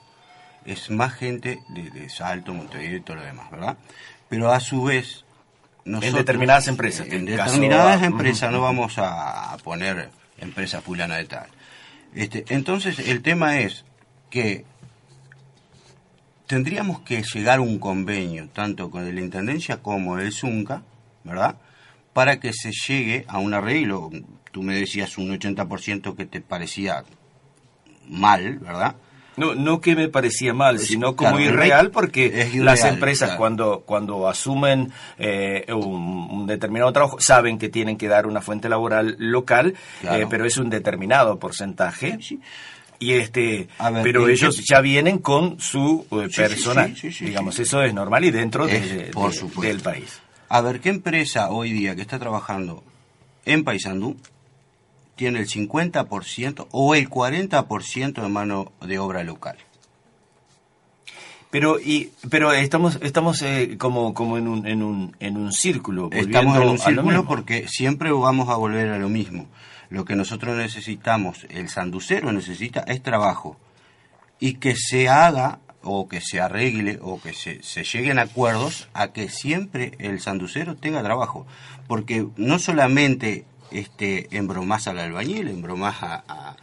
es 0.65 0.89
más 0.91 1.13
gente 1.13 1.63
de, 1.69 1.89
de 1.89 2.09
Salto, 2.09 2.53
Montevideo 2.53 2.97
y 2.97 3.01
todo 3.01 3.17
lo 3.17 3.23
demás, 3.23 3.49
¿verdad? 3.49 3.77
Pero 4.27 4.51
a 4.51 4.59
su 4.59 4.83
vez 4.83 5.25
nosotros, 5.89 6.13
en 6.13 6.17
determinadas 6.17 6.67
empresas. 6.67 7.07
En 7.09 7.25
determinadas 7.25 7.95
caso, 7.97 8.05
empresas, 8.05 8.49
uh 8.49 8.51
-huh. 8.51 8.57
no 8.57 8.61
vamos 8.61 8.93
a 8.97 9.57
poner 9.63 10.09
empresa 10.39 10.81
fulana 10.81 11.17
de 11.17 11.25
tal. 11.25 11.47
Este, 12.13 12.45
entonces, 12.49 12.99
el 12.99 13.21
tema 13.21 13.59
es 13.59 13.85
que 14.29 14.65
tendríamos 16.47 17.01
que 17.01 17.21
llegar 17.21 17.59
a 17.59 17.61
un 17.61 17.79
convenio, 17.79 18.49
tanto 18.49 18.89
con 18.89 19.13
la 19.13 19.21
Intendencia 19.21 19.77
como 19.77 20.17
el 20.17 20.31
ZUNCA, 20.31 20.83
¿verdad? 21.23 21.57
Para 22.13 22.39
que 22.39 22.53
se 22.53 22.71
llegue 22.71 23.25
a 23.27 23.37
un 23.39 23.53
arreglo. 23.53 24.09
Tú 24.51 24.63
me 24.63 24.73
decías 24.73 25.17
un 25.17 25.29
80% 25.29 26.15
que 26.15 26.25
te 26.25 26.41
parecía 26.41 27.03
mal, 28.07 28.57
¿verdad? 28.59 28.95
No, 29.39 29.55
no 29.55 29.81
que 29.81 29.95
me 29.95 30.09
parecía 30.09 30.53
mal, 30.53 30.79
sino 30.79 31.15
como 31.15 31.37
claro, 31.37 31.45
irreal, 31.45 31.91
porque 31.91 32.25
irreal, 32.25 32.65
las 32.65 32.83
empresas 32.83 33.29
claro. 33.29 33.39
cuando, 33.39 33.83
cuando 33.85 34.27
asumen 34.27 34.91
eh, 35.17 35.65
un, 35.69 36.29
un, 36.29 36.47
determinado 36.47 36.91
trabajo 36.91 37.17
saben 37.19 37.57
que 37.57 37.69
tienen 37.69 37.97
que 37.97 38.07
dar 38.07 38.27
una 38.27 38.41
fuente 38.41 38.69
laboral 38.69 39.15
local, 39.17 39.75
claro. 40.01 40.23
eh, 40.23 40.27
pero 40.29 40.45
es 40.45 40.57
un 40.57 40.69
determinado 40.69 41.39
porcentaje. 41.39 42.17
Sí. 42.21 42.39
Y 42.99 43.13
este, 43.13 43.69
ver, 43.79 44.03
pero 44.03 44.27
ellos 44.27 44.61
ya 44.69 44.81
vienen 44.81 45.19
con 45.19 45.59
su 45.59 46.05
eh, 46.11 46.27
sí, 46.29 46.35
personal, 46.35 46.95
sí, 46.97 47.09
digamos, 47.09 47.57
eso 47.57 47.81
es 47.81 47.93
normal 47.93 48.25
y 48.25 48.31
dentro 48.31 48.67
es, 48.67 48.91
de, 48.91 49.03
por 49.05 49.33
de, 49.33 49.67
del 49.67 49.79
país. 49.79 50.19
A 50.49 50.59
ver, 50.59 50.81
¿qué 50.81 50.89
empresa 50.89 51.49
hoy 51.49 51.71
día 51.71 51.95
que 51.95 52.01
está 52.01 52.19
trabajando 52.19 52.83
en 53.45 53.63
Paysandú 53.63 54.17
tiene 55.19 55.39
el 55.39 55.49
50% 55.49 56.67
o 56.71 56.95
el 56.95 57.09
40% 57.09 58.21
de 58.21 58.29
mano 58.29 58.71
de 58.79 58.99
obra 58.99 59.21
local. 59.25 59.57
Pero 61.51 61.77
y 61.77 62.11
pero 62.29 62.53
estamos 62.53 62.99
estamos 63.01 63.41
eh, 63.41 63.75
como 63.77 64.13
como 64.13 64.37
en 64.37 64.47
un 64.47 64.65
en 64.65 64.81
un 64.81 65.17
en 65.19 65.35
un 65.35 65.51
círculo. 65.51 66.09
Estamos 66.13 66.55
en 66.55 66.69
un 66.69 66.77
círculo 66.79 67.25
porque 67.25 67.67
siempre 67.67 68.11
vamos 68.13 68.47
a 68.47 68.55
volver 68.55 68.87
a 68.93 68.97
lo 68.97 69.09
mismo. 69.09 69.47
Lo 69.89 70.05
que 70.05 70.15
nosotros 70.15 70.55
necesitamos, 70.55 71.45
el 71.49 71.67
sanducero 71.67 72.31
necesita 72.31 72.79
es 72.87 73.03
trabajo 73.03 73.57
y 74.39 74.53
que 74.53 74.75
se 74.77 75.09
haga 75.09 75.59
o 75.83 76.07
que 76.07 76.21
se 76.21 76.39
arregle 76.39 76.99
o 77.01 77.19
que 77.19 77.33
se, 77.33 77.61
se 77.61 77.83
lleguen 77.83 78.19
acuerdos 78.19 78.87
a 78.93 79.11
que 79.11 79.27
siempre 79.27 79.93
el 79.99 80.21
sanducero 80.21 80.77
tenga 80.77 81.03
trabajo. 81.03 81.45
Porque 81.87 82.25
no 82.37 82.59
solamente 82.59 83.45
este, 83.71 84.27
embromas 84.35 84.87
al 84.87 84.99
albañil, 84.99 85.47
embromas 85.47 86.01
a, 86.01 86.23
a, 86.27 86.55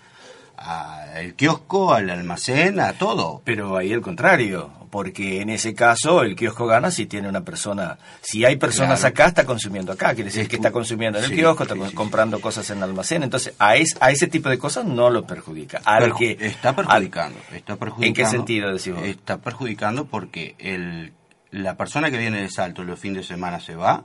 a, 0.57 1.21
el 1.21 1.35
kiosco, 1.35 1.93
al 1.93 2.11
almacén, 2.11 2.81
a 2.81 2.93
todo. 2.95 3.43
Pero 3.45 3.77
ahí 3.77 3.93
el 3.93 4.01
contrario, 4.01 4.71
porque 4.91 5.41
en 5.41 5.51
ese 5.51 5.75
caso 5.75 6.23
el 6.23 6.37
kiosco 6.37 6.67
gana 6.67 6.91
si 6.91 7.07
tiene 7.07 7.29
una 7.29 7.43
persona, 7.43 7.99
si 8.23 8.45
hay 8.45 8.57
personas 8.57 9.01
claro. 9.01 9.13
acá, 9.13 9.27
está 9.27 9.45
consumiendo 9.45 9.93
acá, 9.93 10.15
quiere 10.15 10.31
decir 10.31 10.43
es 10.43 10.49
que 10.49 10.57
está 10.57 10.71
consumiendo 10.71 11.19
en 11.19 11.25
el 11.25 11.31
sí, 11.31 11.37
kiosco, 11.37 11.65
está 11.65 11.75
sí, 11.75 11.95
comprando 11.95 12.39
sí. 12.39 12.43
cosas 12.43 12.71
en 12.71 12.79
el 12.79 12.85
almacén, 12.85 13.23
entonces 13.23 13.55
a, 13.59 13.77
es, 13.77 13.97
a 14.01 14.11
ese 14.11 14.27
tipo 14.27 14.49
de 14.49 14.59
cosas 14.59 14.85
no 14.85 15.11
lo 15.11 15.27
perjudica. 15.27 15.81
Al 15.85 16.15
que, 16.15 16.37
está 16.41 16.75
perjudicando, 16.75 17.39
al, 17.51 17.57
está 17.57 17.77
perjudicando. 17.77 18.07
¿En 18.07 18.15
qué 18.15 18.27
sentido 18.27 18.73
decimos? 18.73 19.05
Está 19.05 19.39
perjudicando 19.39 20.07
porque 20.07 20.55
el, 20.59 21.13
la 21.51 21.77
persona 21.77 22.11
que 22.11 22.19
viene 22.19 22.43
de 22.43 22.49
Salto 22.49 22.85
los 22.85 22.99
fines 22.99 23.19
de 23.19 23.35
semana 23.35 23.61
se 23.61 23.75
va, 23.75 24.05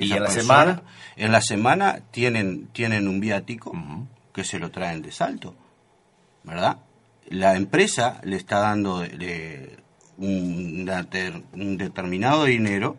¿Y 0.00 0.12
en 0.12 0.22
la 0.22 0.30
semana? 0.30 0.82
En 1.16 1.32
la 1.32 1.40
semana 1.40 2.00
tienen, 2.10 2.68
tienen 2.68 3.08
un 3.08 3.20
viático 3.20 3.70
uh 3.70 3.74
-huh. 3.74 4.06
que 4.32 4.44
se 4.44 4.58
lo 4.58 4.70
traen 4.70 5.02
de 5.02 5.12
salto, 5.12 5.54
¿verdad? 6.44 6.78
La 7.28 7.56
empresa 7.56 8.20
le 8.24 8.36
está 8.36 8.58
dando 8.58 9.00
de, 9.00 9.78
un, 10.16 10.90
un, 11.52 11.76
determinado 11.76 12.44
dinero 12.44 12.96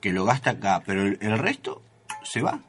que 0.00 0.12
lo 0.12 0.24
gasta 0.24 0.50
acá, 0.50 0.82
pero 0.86 1.02
el, 1.02 1.18
el, 1.20 1.38
resto 1.38 1.82
se 2.22 2.40
va. 2.42 2.60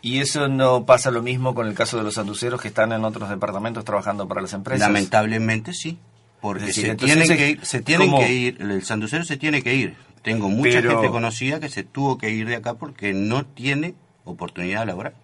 ¿Y 0.00 0.18
eso 0.18 0.48
no 0.48 0.84
pasa 0.84 1.10
lo 1.10 1.22
mismo 1.22 1.54
con 1.54 1.68
el 1.68 1.74
caso 1.74 1.96
de 1.96 2.02
los 2.02 2.14
sanduceros 2.14 2.60
que 2.60 2.68
están 2.68 2.92
en 2.92 3.04
otros 3.04 3.28
departamentos 3.30 3.84
trabajando 3.84 4.26
para 4.26 4.42
las 4.42 4.52
empresas? 4.52 4.86
Lamentablemente 4.86 5.72
sí, 5.72 5.98
porque 6.40 6.66
decir, 6.66 6.86
se, 6.86 6.94
tienen 6.96 7.28
que 7.28 7.50
ir, 7.50 7.64
se 7.64 7.82
tienen 7.82 8.10
¿cómo? 8.10 8.20
que 8.20 8.32
ir, 8.32 8.60
el 8.60 8.82
sanducero 8.82 9.24
se 9.24 9.36
tiene 9.36 9.62
que 9.62 9.74
ir, 9.74 9.96
tengo 10.22 10.48
mucha 10.48 10.80
Pero... 10.80 10.92
gente 10.92 11.08
conocida 11.08 11.60
que 11.60 11.68
se 11.68 11.84
tuvo 11.84 12.18
que 12.18 12.30
ir 12.30 12.48
de 12.48 12.56
acá 12.56 12.74
porque 12.74 13.12
no 13.12 13.44
tiene 13.44 13.94
oportunidad 14.24 14.86
laboral. 14.86 15.14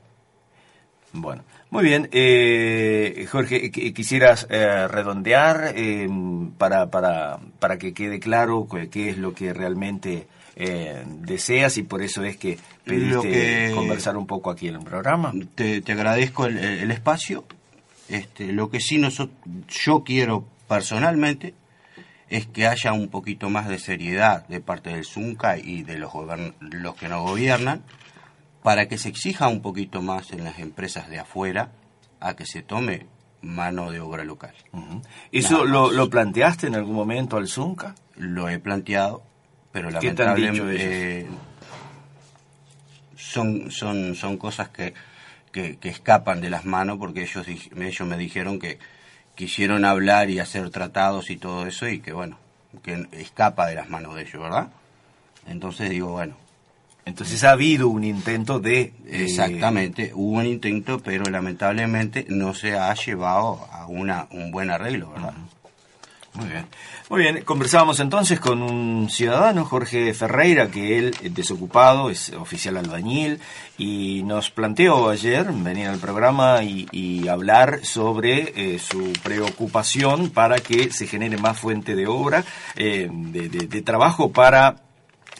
Bueno, 1.13 1.43
muy 1.71 1.85
bien. 1.85 2.09
Eh, 2.13 3.27
Jorge, 3.31 3.71
quisieras 3.71 4.47
eh, 4.51 4.87
redondear 4.89 5.73
eh, 5.75 6.09
para, 6.59 6.91
para, 6.91 7.39
para 7.59 7.79
que 7.79 7.95
quede 7.95 8.21
claro 8.21 8.69
qué 8.91 9.11
es 9.11 9.19
lo 9.19 9.33
que 9.33 9.55
realmente 9.55 10.27
eh, 10.61 11.05
deseas 11.07 11.79
y 11.79 11.85
por 11.85 12.03
eso 12.03 12.25
es 12.25 12.37
que 12.37 12.59
pediste 12.85 13.31
que 13.31 13.73
conversar 13.75 14.17
un 14.17 14.27
poco 14.27 14.51
aquí 14.51 14.69
en 14.69 14.75
el 14.75 14.83
programa. 14.83 15.33
Te, 15.55 15.81
te 15.81 15.93
agradezco 15.93 16.47
el, 16.47 16.59
el, 16.59 16.91
espacio. 16.91 17.45
Este, 18.09 18.53
lo 18.53 18.69
que 18.69 18.81
sí 18.81 18.99
nosotros, 18.99 19.37
yo 19.69 20.03
quiero 20.03 20.45
personalmente 20.67 21.55
es 22.29 22.47
que 22.47 22.67
haya 22.67 22.93
un 22.93 23.09
poquito 23.09 23.49
más 23.51 23.69
de 23.69 23.79
seriedad 23.79 24.47
de 24.49 24.61
parte 24.61 24.91
del 24.91 25.05
ZUNCA 25.05 25.59
y 25.59 25.83
de 25.83 25.99
los, 25.99 26.12
los 26.61 26.95
que 26.95 27.09
nos 27.09 27.23
gobiernan 27.23 27.83
para 28.62 28.87
que 28.87 28.99
se 28.99 29.09
exija 29.09 29.49
un 29.49 29.62
poquito 29.62 30.03
más 30.03 30.33
en 30.33 30.45
las 30.45 30.59
empresas 30.59 31.09
de 31.09 31.19
afuera 31.19 31.73
a 32.21 32.37
que 32.37 32.45
se 32.45 32.62
tome 32.62 33.07
mano 33.41 33.91
de 33.91 34.01
obra 34.01 34.25
local. 34.25 34.55
Uh 34.73 34.79
-huh. 34.79 35.03
¿Eso 35.33 35.64
lo, 35.64 35.93
lo, 35.93 36.11
planteaste 36.11 36.67
en 36.67 36.75
algún 36.75 36.95
momento 36.95 37.37
al 37.37 37.47
ZUNCA? 37.47 37.95
Lo 38.17 38.49
he 38.49 38.59
planteado, 38.59 39.23
pero 39.73 39.91
lamentablemente 39.91 41.21
eh, 41.21 41.27
son, 43.17 43.71
son, 43.71 44.17
son 44.17 44.37
cosas 44.37 44.69
que, 44.71 44.93
que, 45.53 45.77
que, 45.79 45.88
escapan 45.88 46.41
de 46.41 46.51
las 46.51 46.64
manos 46.64 46.99
porque 46.99 47.23
ellos, 47.23 47.47
ellos 47.47 48.09
me 48.09 48.17
dijeron 48.17 48.59
que 48.59 48.79
quisieron 49.39 49.85
hablar 49.85 50.31
y 50.31 50.41
hacer 50.41 50.69
tratados 50.71 51.31
y 51.31 51.37
todo 51.37 51.65
eso 51.69 51.89
y 51.89 52.01
que 52.01 52.13
bueno, 52.13 52.37
que 52.83 53.07
escapa 53.13 53.69
de 53.69 53.77
las 53.77 53.89
manos 53.89 54.17
de 54.17 54.23
ellos, 54.23 54.43
¿verdad? 54.43 54.67
Entonces 55.47 55.91
digo, 55.91 56.11
bueno, 56.11 56.35
Entonces 57.07 57.45
ha 57.45 57.53
habido 57.53 57.89
un 57.89 58.03
intento 58.03 58.59
de... 58.59 58.81
eh, 58.81 59.23
Exactamente, 59.23 60.11
hubo 60.13 60.39
un 60.39 60.47
intento, 60.47 60.99
pero 60.99 61.23
lamentablemente 61.31 62.27
no 62.29 62.53
se 62.53 62.77
ha 62.77 62.93
llevado 62.95 63.65
a 63.73 63.87
una, 63.87 64.27
un 64.33 64.51
buen 64.51 64.71
arreglo, 64.71 65.13
¿verdad? 65.13 65.35
Muy 66.39 66.51
bien. 66.51 66.67
Muy 67.11 67.23
bien, 67.23 67.43
conversábamos 67.43 67.99
entonces 67.99 68.39
con 68.39 68.63
un 68.63 69.11
ciudadano, 69.11 69.65
Jorge 69.65 70.15
Ferreira, 70.15 70.71
que 70.71 70.97
él 70.97 71.17
es 71.21 71.35
desocupado, 71.35 72.11
es 72.11 72.31
oficial 72.31 72.77
albañil, 72.77 73.41
y 73.77 74.23
nos 74.23 74.49
planteó 74.51 75.09
ayer 75.09 75.51
venir 75.51 75.89
al 75.89 75.99
programa 75.99 76.63
y, 76.63 77.27
hablar 77.29 77.81
sobre 77.83 78.53
eh, 78.55 78.79
su 78.79 79.13
preocupación 79.23 80.31
para 80.31 80.61
que 80.61 80.93
se 80.93 81.09
genere 81.09 81.37
más 81.39 81.59
fuente 81.59 81.97
de 81.97 82.07
obra, 82.07 82.45
eh, 82.77 83.11
de 83.11 83.83
trabajo 83.83 84.31
para 84.31 84.77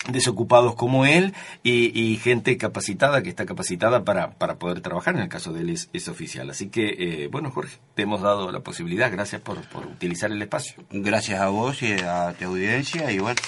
desocupados 0.09 0.75
como 0.75 1.07
él 1.07 1.35
y, 1.63 1.99
y 1.99 2.17
gente 2.17 2.57
capacitada 2.57 3.23
que 3.23 3.29
está 3.29 3.47
capacitada 3.47 4.05
para, 4.05 4.31
para 4.33 4.57
poder 4.57 4.81
trabajar, 4.81 5.15
en 5.15 5.23
el 5.23 5.29
caso 5.29 5.53
de 5.53 5.61
él 5.61 5.71
es, 5.71 5.91
es 5.93 6.09
oficial. 6.09 6.51
Así 6.51 6.69
que, 6.69 6.97
eh, 6.99 7.29
bueno, 7.31 7.51
Jorge, 7.51 7.79
te 7.95 8.03
hemos 8.03 8.23
dado 8.23 8.51
la 8.51 8.61
posibilidad, 8.61 9.11
gracias 9.11 9.41
por, 9.41 9.61
por 9.69 9.87
utilizar 9.87 10.31
el 10.31 10.41
espacio. 10.43 10.83
Gracias 10.91 11.41
a 11.41 11.49
vos 11.49 11.83
y 11.83 11.93
a 11.93 12.35
tu 12.39 12.47
audiencia, 12.47 13.11
y 13.13 13.19
bueno, 13.19 13.41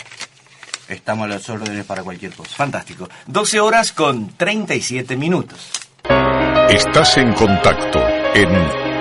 estamos 0.88 1.24
a 1.24 1.28
las 1.28 1.48
órdenes 1.48 1.84
para 1.84 2.02
cualquier 2.02 2.32
cosa. 2.32 2.54
Fantástico. 2.54 3.08
12 3.26 3.60
horas 3.60 3.92
con 3.92 4.28
37 4.36 5.16
minutos. 5.16 5.70
Estás 6.68 7.18
en 7.18 7.32
contacto 7.32 8.00
en 8.34 8.48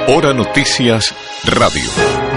Hora 0.08 0.34
Noticias 0.34 1.14
Radio. 1.46 2.29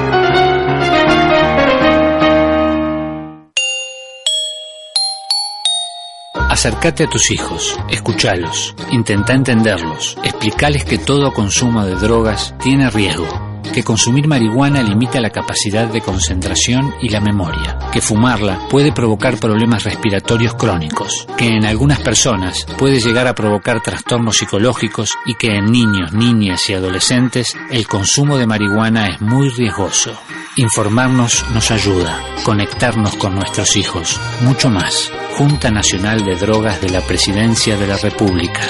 Acércate 6.63 7.03
a 7.03 7.11
tus 7.11 7.33
hijos, 7.33 7.77
escuchalos, 7.91 8.73
intenta 8.93 9.35
entenderlos, 9.35 10.17
explicales 10.23 10.85
que 10.85 10.97
todo 10.97 11.35
consumo 11.35 11.85
de 11.85 11.97
drogas 11.97 12.55
tiene 12.63 12.89
riesgo, 12.89 13.27
que 13.73 13.83
consumir 13.83 14.29
marihuana 14.29 14.83
limita 14.83 15.21
la 15.21 15.31
capacidad 15.31 15.89
de 15.89 16.01
concentración 16.01 16.95
y 17.01 17.09
la 17.09 17.21
memoria, 17.21 17.79
que 17.91 18.01
fumarla 18.01 18.69
puede 18.69 18.93
provocar 18.93 19.39
problemas 19.39 19.85
respiratorios 19.85 20.55
crónicos, 20.55 21.27
que 21.37 21.49
en 21.49 21.65
algunas 21.65 22.01
personas 22.01 22.67
puede 22.79 23.01
llegar 23.01 23.27
a 23.27 23.35
provocar 23.35 23.83
trastornos 23.83 24.37
psicológicos 24.37 25.11
y 25.27 25.35
que 25.35 25.57
en 25.57 25.73
niños, 25.73 26.13
niñas 26.13 26.69
y 26.69 26.75
adolescentes 26.75 27.57
el 27.71 27.89
consumo 27.89 28.37
de 28.37 28.47
marihuana 28.47 29.09
es 29.09 29.21
muy 29.21 29.49
riesgoso. 29.49 30.13
Informarnos 30.57 31.45
nos 31.55 31.71
ayuda, 31.71 32.21
conectarnos 32.45 33.17
con 33.17 33.35
nuestros 33.35 33.77
hijos, 33.77 34.21
mucho 34.43 34.69
más. 34.69 35.11
Junta 35.39 35.71
Nacional 35.71 36.25
de 36.27 36.37
Drogas 36.37 36.81
de 36.83 36.91
la 36.91 37.01
Presidencia 37.01 37.79
de 37.79 37.87
la 37.87 37.97
República. 37.97 38.61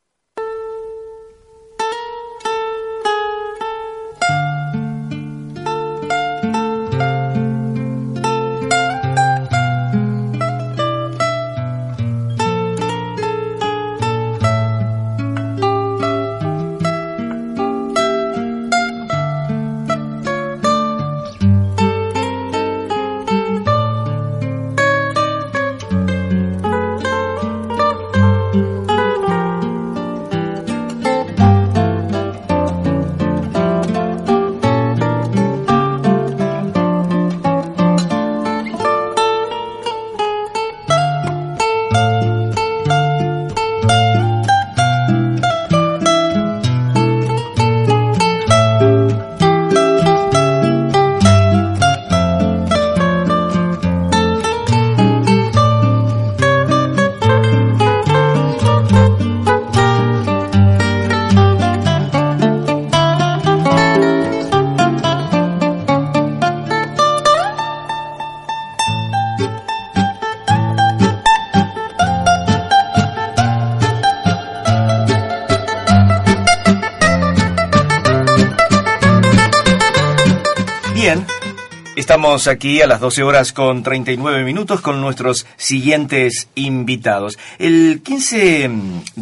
Estamos 82.29 82.47
aquí 82.47 82.79
a 82.79 82.85
las 82.85 82.99
12 82.99 83.23
horas 83.23 83.53
con 83.53 83.81
39 83.81 84.43
minutos 84.43 84.81
con 84.81 85.01
nuestros 85.01 85.47
siguientes 85.57 86.47
invitados. 86.53 87.39
El 87.57 88.01
15 88.03 88.69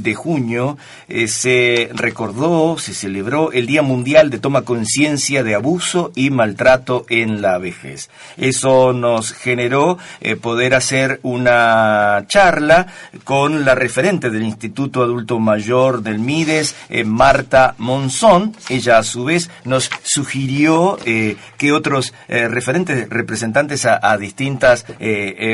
de 0.07 0.15
junio 0.15 0.77
eh, 1.09 1.27
se 1.27 1.89
recordó, 1.93 2.77
se 2.77 2.93
celebró 2.93 3.51
el 3.51 3.67
Día 3.67 3.81
Mundial 3.81 4.29
de 4.29 4.39
Toma 4.39 4.61
Conciencia 4.61 5.43
de 5.43 5.53
Abuso 5.53 6.13
y 6.15 6.29
Maltrato 6.29 7.05
en 7.09 7.41
la 7.41 7.57
Vejez. 7.57 8.09
Eso 8.37 8.93
nos 8.93 9.33
generó 9.33 9.97
eh, 10.21 10.37
poder 10.37 10.75
hacer 10.75 11.19
una 11.23 12.23
charla 12.29 12.87
con 13.25 13.65
la 13.65 13.75
referente 13.75 14.29
del 14.29 14.43
Instituto 14.43 15.03
Adulto 15.03 15.39
Mayor 15.39 16.01
del 16.01 16.19
MIDES, 16.19 16.73
eh, 16.89 17.03
Marta 17.03 17.75
Monzón. 17.77 18.55
Ella 18.69 18.99
a 18.99 19.03
su 19.03 19.25
vez 19.25 19.49
nos 19.65 19.89
sugirió 20.03 20.97
que 21.57 21.71
otros 21.73 22.13
referentes, 22.27 23.09
representantes 23.09 23.85
a, 23.85 24.17
distintas 24.17 24.85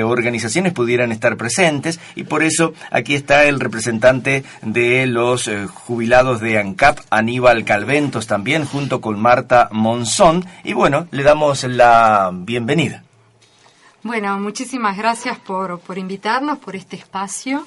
organizaciones 0.03 0.73
pudieran 0.73 1.11
estar 1.11 1.37
presentes 1.37 1.99
y 2.15 2.23
por 2.23 2.43
eso 2.43 2.73
aquí 2.91 3.15
está 3.15 3.45
el 3.45 3.59
representante 3.59 4.42
de 4.61 5.07
los 5.07 5.47
eh, 5.47 5.67
jubilados 5.67 6.39
de 6.39 6.59
ANCAP, 6.59 6.99
Aníbal 7.09 7.65
Calventos 7.65 8.27
también, 8.27 8.65
junto 8.65 9.01
con 9.01 9.19
Marta 9.19 9.69
Monzón. 9.71 10.45
Y 10.63 10.73
bueno, 10.73 11.07
le 11.11 11.23
damos 11.23 11.63
la 11.63 12.31
bienvenida. 12.33 13.03
Bueno, 14.03 14.37
muchísimas 14.39 14.97
gracias 14.97 15.39
por, 15.39 15.79
por 15.79 15.97
invitarnos, 15.97 16.59
por 16.59 16.75
este 16.75 16.97
espacio. 16.97 17.65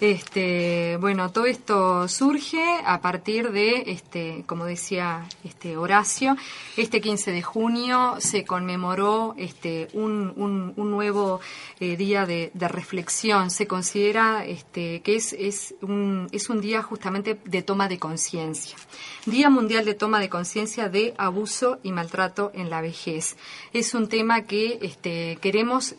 Este, 0.00 0.96
bueno, 1.00 1.32
todo 1.32 1.46
esto 1.46 2.06
surge 2.06 2.62
a 2.84 3.00
partir 3.00 3.50
de, 3.50 3.82
este, 3.88 4.44
como 4.46 4.64
decía 4.64 5.26
este 5.42 5.76
Horacio, 5.76 6.36
este 6.76 7.00
15 7.00 7.32
de 7.32 7.42
junio 7.42 8.14
se 8.20 8.44
conmemoró 8.44 9.34
un, 9.94 10.74
nuevo 10.76 11.40
eh, 11.80 11.96
día 11.96 12.26
de, 12.26 12.52
reflexión. 12.54 13.50
Se 13.50 13.66
considera 13.66 14.44
que 14.72 15.02
es, 15.04 15.74
un, 15.82 16.28
día 16.60 16.82
justamente 16.82 17.40
de 17.44 17.62
toma 17.62 17.88
de 17.88 17.98
conciencia. 17.98 18.76
Día 19.26 19.50
Mundial 19.50 19.84
de 19.84 19.94
Toma 19.94 20.20
de 20.20 20.28
Conciencia 20.28 20.88
de 20.88 21.14
Abuso 21.18 21.78
y 21.82 21.92
Maltrato 21.92 22.52
en 22.54 22.70
la 22.70 22.80
Vejez. 22.80 23.36
Es 23.72 23.94
un 23.94 24.08
tema 24.08 24.42
que 24.42 24.78
queremos 25.40 25.96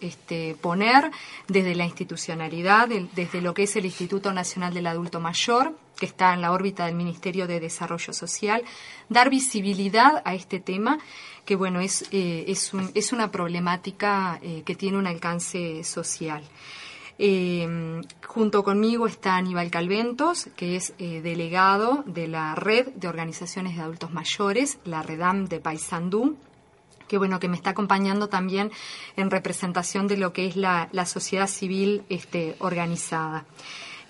poner 0.62 1.12
desde 1.47 1.76
la 1.76 1.86
institucionalidad, 1.86 2.88
desde 2.88 3.41
lo 3.41 3.54
que 3.54 3.64
es 3.64 3.76
el 3.76 3.89
Instituto 3.90 4.32
Nacional 4.32 4.74
del 4.74 4.88
Adulto 4.88 5.20
Mayor, 5.20 5.76
que 5.98 6.06
está 6.06 6.34
en 6.34 6.42
la 6.42 6.52
órbita 6.52 6.86
del 6.86 6.96
Ministerio 6.96 7.48
de 7.48 7.60
Desarrollo 7.60 8.14
Social, 8.14 8.64
dar 9.10 9.30
visibilidad 9.30 10.22
a 10.24 10.34
este 10.34 10.60
tema 10.60 11.00
que 11.46 11.56
bueno 11.56 11.80
es, 11.80 12.04
eh, 12.12 12.46
es, 12.48 12.72
es, 12.94 13.12
una 13.12 13.32
problemática 13.32 14.40
eh, 14.42 14.62
que 14.64 14.76
tiene 14.76 14.98
un 14.98 15.08
alcance 15.08 15.84
social. 15.84 16.44
Eh, 17.18 18.02
junto 18.26 18.64
conmigo 18.64 19.08
está 19.08 19.36
Aníbal 19.36 19.72
Calventos, 19.72 20.48
que 20.56 20.76
es 20.78 20.94
delegado 20.98 22.04
de 22.06 22.28
la 22.28 22.56
Red 22.56 22.90
de 22.96 23.08
Organizaciones 23.08 23.76
de 23.76 23.82
Adultos 23.82 24.14
Mayores, 24.14 24.78
la 24.86 25.02
REDAM 25.02 25.48
de 25.48 25.60
Paysandú, 25.60 26.38
que 27.10 27.18
bueno, 27.18 27.41
que 27.41 27.49
me 27.49 27.57
está 27.57 27.72
acompañando 27.72 28.30
también 28.30 28.72
en 29.18 29.30
representación 29.30 30.07
de 30.07 30.16
lo 30.16 30.32
que 30.32 30.45
es 30.45 30.55
la, 30.55 30.88
la 30.93 31.05
sociedad 31.05 31.47
civil 31.47 32.03
este, 32.07 32.55
organizada. 32.60 33.45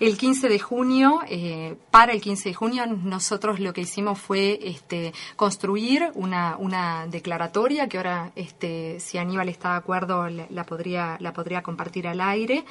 El 0.00 0.16
15 0.16 0.48
de 0.48 0.58
junio, 0.58 1.20
eh, 1.28 1.76
para 1.90 2.12
el 2.12 2.22
15 2.22 2.48
de 2.48 2.54
junio, 2.54 2.86
nosotros 2.86 3.60
lo 3.60 3.74
que 3.74 3.82
hicimos 3.82 4.18
fue 4.18 4.58
este, 4.62 5.12
construir 5.36 6.10
una, 6.14 6.56
una 6.56 7.06
declaratoria 7.06 7.86
que 7.86 7.98
ahora, 7.98 8.32
este, 8.34 8.98
si 8.98 9.18
Aníbal 9.18 9.50
está 9.50 9.72
de 9.72 9.76
acuerdo, 9.76 10.26
la, 10.30 10.64
podría, 10.64 11.18
la 11.20 11.34
podría 11.34 11.62
compartir 11.62 12.08
al 12.08 12.22
aire. 12.22 12.64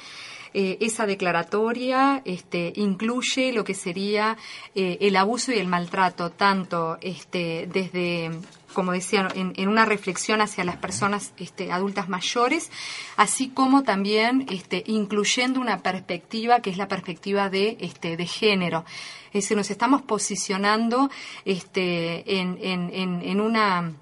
Eh, 0.52 0.78
esa 0.80 1.06
declaratoria 1.06 2.22
este, 2.24 2.72
incluye 2.74 3.52
lo 3.52 3.62
que 3.62 3.74
sería 3.74 4.36
eh, 4.74 4.98
el 5.00 5.14
abuso 5.14 5.52
y 5.52 5.58
el 5.58 5.68
maltrato, 5.68 6.30
tanto 6.30 6.98
este, 7.00 7.68
desde 7.72 8.30
como 8.72 8.92
decía, 8.92 9.28
en, 9.34 9.68
una 9.68 9.84
reflexión 9.84 10.40
hacia 10.40 10.62
las 10.62 10.76
personas 10.76 11.32
este, 11.38 11.72
adultas 11.72 12.08
mayores, 12.08 12.70
así 13.16 13.48
como 13.48 13.82
también 13.82 14.46
este, 14.48 14.84
incluyendo 14.86 15.60
una 15.60 15.82
perspectiva 15.82 16.60
que 16.60 16.70
es 16.70 16.76
la 16.76 16.86
perspectiva 16.88 17.50
de, 17.50 17.76
este, 17.80 18.16
de 18.16 18.26
género. 18.26 18.84
Es 19.32 19.44
decir, 19.44 19.56
nos 19.56 19.70
estamos 19.70 20.02
posicionando 20.02 21.10
este, 21.44 22.38
en, 22.38 22.58
en, 22.62 23.22
en 23.22 23.40
una 23.40 23.92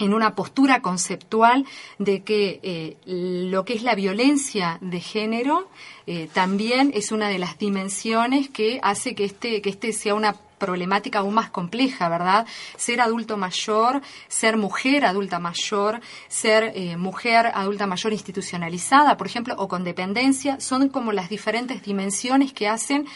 en 0.00 0.14
una 0.14 0.34
postura 0.34 0.80
conceptual 0.80 1.66
de 1.98 2.22
que 2.22 2.60
eh, 2.62 2.96
lo 3.04 3.64
que 3.64 3.74
es 3.74 3.82
la 3.82 3.94
violencia 3.94 4.78
de 4.80 5.00
género 5.00 5.68
eh, 6.06 6.28
también 6.32 6.90
es 6.94 7.12
una 7.12 7.28
de 7.28 7.38
las 7.38 7.58
dimensiones 7.58 8.48
que 8.48 8.80
hace 8.82 9.14
que 9.14 9.24
este, 9.24 9.62
que 9.62 9.70
este 9.70 9.92
sea 9.92 10.14
una 10.14 10.34
problemática 10.60 11.20
aún 11.20 11.34
más 11.34 11.50
compleja, 11.50 12.08
¿verdad? 12.08 12.46
Ser 12.76 13.00
adulto 13.00 13.36
mayor, 13.36 14.02
ser 14.28 14.56
mujer 14.56 15.04
adulta 15.04 15.40
mayor, 15.40 16.00
ser 16.28 16.72
eh, 16.76 16.96
mujer 16.96 17.46
adulta 17.54 17.86
mayor 17.86 18.12
institucionalizada, 18.12 19.16
por 19.16 19.26
ejemplo, 19.26 19.54
o 19.58 19.66
con 19.66 19.82
dependencia, 19.82 20.60
son 20.60 20.88
como 20.90 21.12
las 21.12 21.28
diferentes 21.30 21.82
dimensiones 21.82 22.52
que 22.52 22.68
hacen 22.68 23.06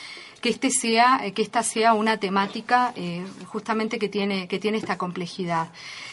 que 0.45 0.51
este 0.51 0.69
sea 0.69 1.23
que 1.35 1.41
esta 1.41 1.63
sea 1.63 1.95
una 1.95 2.19
temática 2.19 2.93
eh, 2.97 3.25
justamente 3.47 3.99
que 3.99 4.11
tiene 4.11 4.47
que 4.47 4.59
tiene 4.59 4.77
esta 4.77 4.99
complejidad 4.99 5.69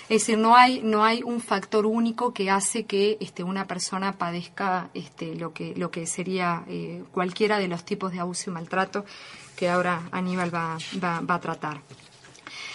es 0.07 0.21
decir 0.21 0.37
no 0.37 0.55
hay 0.55 0.79
no 0.81 1.03
hay 1.03 1.21
un 1.21 1.41
factor 1.41 1.85
único 1.85 2.33
que 2.33 2.49
hace 2.49 2.85
que 2.85 3.17
este 3.19 3.43
una 3.43 3.67
persona 3.67 4.13
padezca 4.13 4.89
este 4.93 5.35
lo 5.35 5.51
que 5.51 5.73
lo 5.75 5.91
que 5.91 6.07
sería 6.07 6.63
eh, 6.69 7.03
cualquiera 7.11 7.59
de 7.59 7.67
los 7.67 7.83
tipos 7.83 8.13
de 8.13 8.21
abuso 8.21 8.49
y 8.49 8.53
maltrato 8.53 9.03
que 9.57 9.67
ahora 9.67 10.07
Aníbal 10.13 10.55
va, 10.55 10.77
va, 11.03 11.19
va 11.19 11.35
a 11.35 11.39
tratar. 11.41 11.81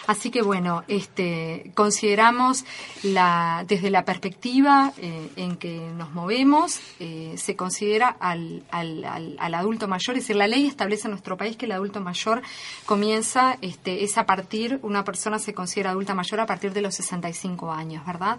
Así 0.06 0.30
que 0.30 0.42
bueno, 0.42 0.84
este, 0.86 1.72
consideramos 1.74 2.64
la, 3.02 3.64
desde 3.66 3.90
la 3.90 4.04
perspectiva 4.04 4.92
eh, 4.98 5.30
en 5.36 5.56
que 5.56 5.78
nos 5.96 6.12
movemos, 6.12 6.80
eh, 7.00 7.34
se 7.36 7.56
considera 7.56 8.08
al, 8.20 8.62
al, 8.70 9.04
al, 9.04 9.54
adulto 9.54 9.88
mayor, 9.88 10.16
es 10.16 10.24
decir, 10.24 10.36
la 10.36 10.46
ley 10.46 10.66
establece 10.66 11.08
en 11.08 11.12
nuestro 11.12 11.36
país 11.36 11.56
que 11.56 11.66
el 11.66 11.72
adulto 11.72 12.00
mayor 12.00 12.42
comienza, 12.84 13.58
este, 13.62 14.04
es 14.04 14.16
a 14.16 14.26
partir, 14.26 14.78
una 14.82 15.04
persona 15.04 15.38
se 15.38 15.54
considera 15.54 15.90
adulta 15.90 16.14
mayor 16.14 16.40
a 16.40 16.46
partir 16.46 16.72
de 16.72 16.82
los 16.82 16.94
65 16.94 17.72
años, 17.72 18.06
¿verdad? 18.06 18.38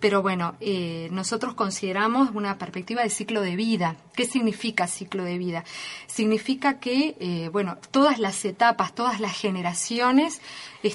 Pero 0.00 0.20
bueno, 0.20 0.56
eh, 0.60 1.08
nosotros 1.10 1.54
consideramos 1.54 2.30
una 2.34 2.58
perspectiva 2.58 3.02
de 3.02 3.10
ciclo 3.10 3.40
de 3.40 3.56
vida. 3.56 3.96
¿Qué 4.14 4.26
significa 4.26 4.86
ciclo 4.86 5.24
de 5.24 5.38
vida? 5.38 5.64
Significa 6.06 6.78
que, 6.78 7.48
bueno, 7.52 7.78
todas 7.90 8.18
las 8.18 8.44
etapas, 8.44 8.94
todas 8.94 9.20
las 9.20 9.32
generaciones, 9.36 10.40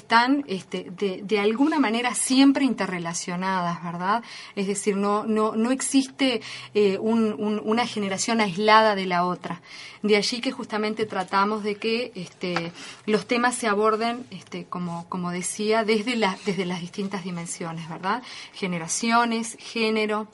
están 0.04 0.44
este, 0.48 0.90
de, 0.90 1.22
de, 1.24 1.40
alguna 1.40 1.78
manera 1.78 2.14
siempre 2.14 2.66
interrelacionadas, 2.66 3.82
¿verdad? 3.82 4.22
Es 4.54 4.66
decir, 4.66 4.96
no, 4.96 5.24
no, 5.24 5.56
no 5.56 5.70
existe 5.70 6.42
eh, 6.74 6.98
un, 6.98 7.60
una 7.64 7.86
generación 7.86 8.42
aislada 8.42 8.94
de 8.94 9.06
la 9.06 9.24
otra. 9.24 9.62
De 10.02 10.16
allí 10.16 10.42
que 10.42 10.52
justamente 10.52 11.06
tratamos 11.06 11.62
de 11.62 11.76
que 11.76 12.12
este, 12.14 12.72
los 13.06 13.26
temas 13.26 13.54
se 13.54 13.66
aborden, 13.66 14.26
este, 14.30 14.66
como, 14.66 15.08
como 15.08 15.30
decía, 15.30 15.84
desde, 15.84 16.20
desde 16.44 16.66
las 16.66 16.82
distintas 16.82 17.24
dimensiones, 17.24 17.88
¿verdad? 17.88 18.22
Generaciones, 18.52 19.56
género, 19.58 20.28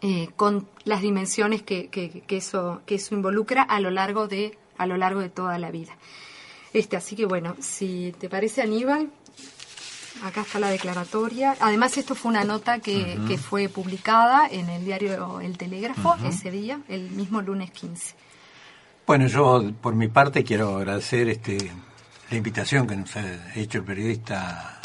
eh, 0.00 0.30
con 0.34 0.66
las 0.84 1.02
dimensiones 1.02 1.62
que, 1.62 1.88
que, 1.88 2.22
que, 2.22 2.38
eso, 2.38 2.80
que 2.86 2.94
eso 2.94 3.14
involucra 3.14 3.62
a 3.62 3.80
lo 3.80 3.90
largo 3.90 4.28
de, 4.28 4.56
a 4.78 4.86
lo 4.86 4.96
largo 4.96 5.20
de 5.20 5.28
toda 5.28 5.58
la 5.58 5.70
vida. 5.70 5.94
Este, 6.74 6.96
así 6.96 7.16
que 7.16 7.24
bueno, 7.24 7.56
si 7.60 8.12
te 8.18 8.28
parece 8.28 8.60
Aníbal, 8.60 9.08
acá 10.24 10.42
está 10.42 10.58
la 10.58 10.68
declaratoria. 10.68 11.56
Además, 11.60 11.96
esto 11.96 12.14
fue 12.14 12.30
una 12.30 12.44
nota 12.44 12.80
que, 12.80 13.18
que 13.28 13.38
fue 13.38 13.68
publicada 13.68 14.48
en 14.50 14.68
el 14.68 14.84
diario 14.84 15.40
El 15.40 15.56
Telégrafo 15.56 16.16
ese 16.26 16.50
día, 16.50 16.80
el 16.88 17.10
mismo 17.12 17.40
lunes 17.40 17.70
15. 17.70 18.14
Bueno, 19.06 19.26
yo 19.28 19.70
por 19.80 19.94
mi 19.94 20.08
parte 20.08 20.44
quiero 20.44 20.76
agradecer 20.76 21.28
este, 21.28 21.70
la 22.30 22.36
invitación 22.36 22.86
que 22.86 22.96
nos 22.96 23.14
ha 23.16 23.54
hecho 23.54 23.78
el 23.78 23.84
periodista 23.84 24.80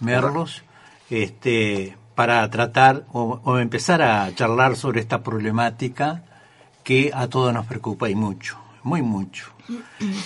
Merlos 0.00 0.62
este, 1.10 1.96
para 2.14 2.48
tratar 2.50 3.06
o, 3.12 3.40
o 3.42 3.58
empezar 3.58 4.02
a 4.02 4.32
charlar 4.34 4.76
sobre 4.76 5.00
esta 5.00 5.22
problemática 5.22 6.22
que 6.84 7.10
a 7.12 7.26
todos 7.26 7.52
nos 7.52 7.66
preocupa 7.66 8.08
y 8.08 8.14
mucho, 8.14 8.58
muy 8.86 9.02
mucho. 9.02 9.52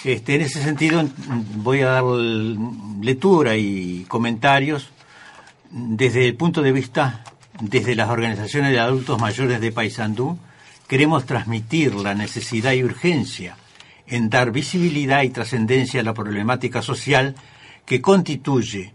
Este, 0.04 0.34
en 0.34 0.42
ese 0.42 0.62
sentido, 0.62 1.02
voy 1.56 1.80
a 1.80 1.88
dar 1.88 2.04
lectura 2.04 3.56
y 3.56 4.04
comentarios 4.06 4.90
desde 5.70 6.26
el 6.26 6.36
punto 6.36 6.60
de 6.60 6.72
vista, 6.72 7.24
desde 7.58 7.94
las 7.94 8.10
organizaciones 8.10 8.72
de 8.72 8.78
adultos 8.78 9.18
mayores 9.18 9.62
de 9.62 9.72
Paysandú, 9.72 10.38
queremos 10.86 11.24
transmitir 11.24 11.94
la 11.94 12.14
necesidad 12.14 12.72
y 12.72 12.84
urgencia 12.84 13.56
en 14.06 14.28
dar 14.28 14.50
visibilidad 14.52 15.22
y 15.22 15.30
trascendencia 15.30 16.00
a 16.00 16.04
la 16.04 16.12
problemática 16.12 16.82
social 16.82 17.36
que 17.86 18.02
constituye 18.02 18.92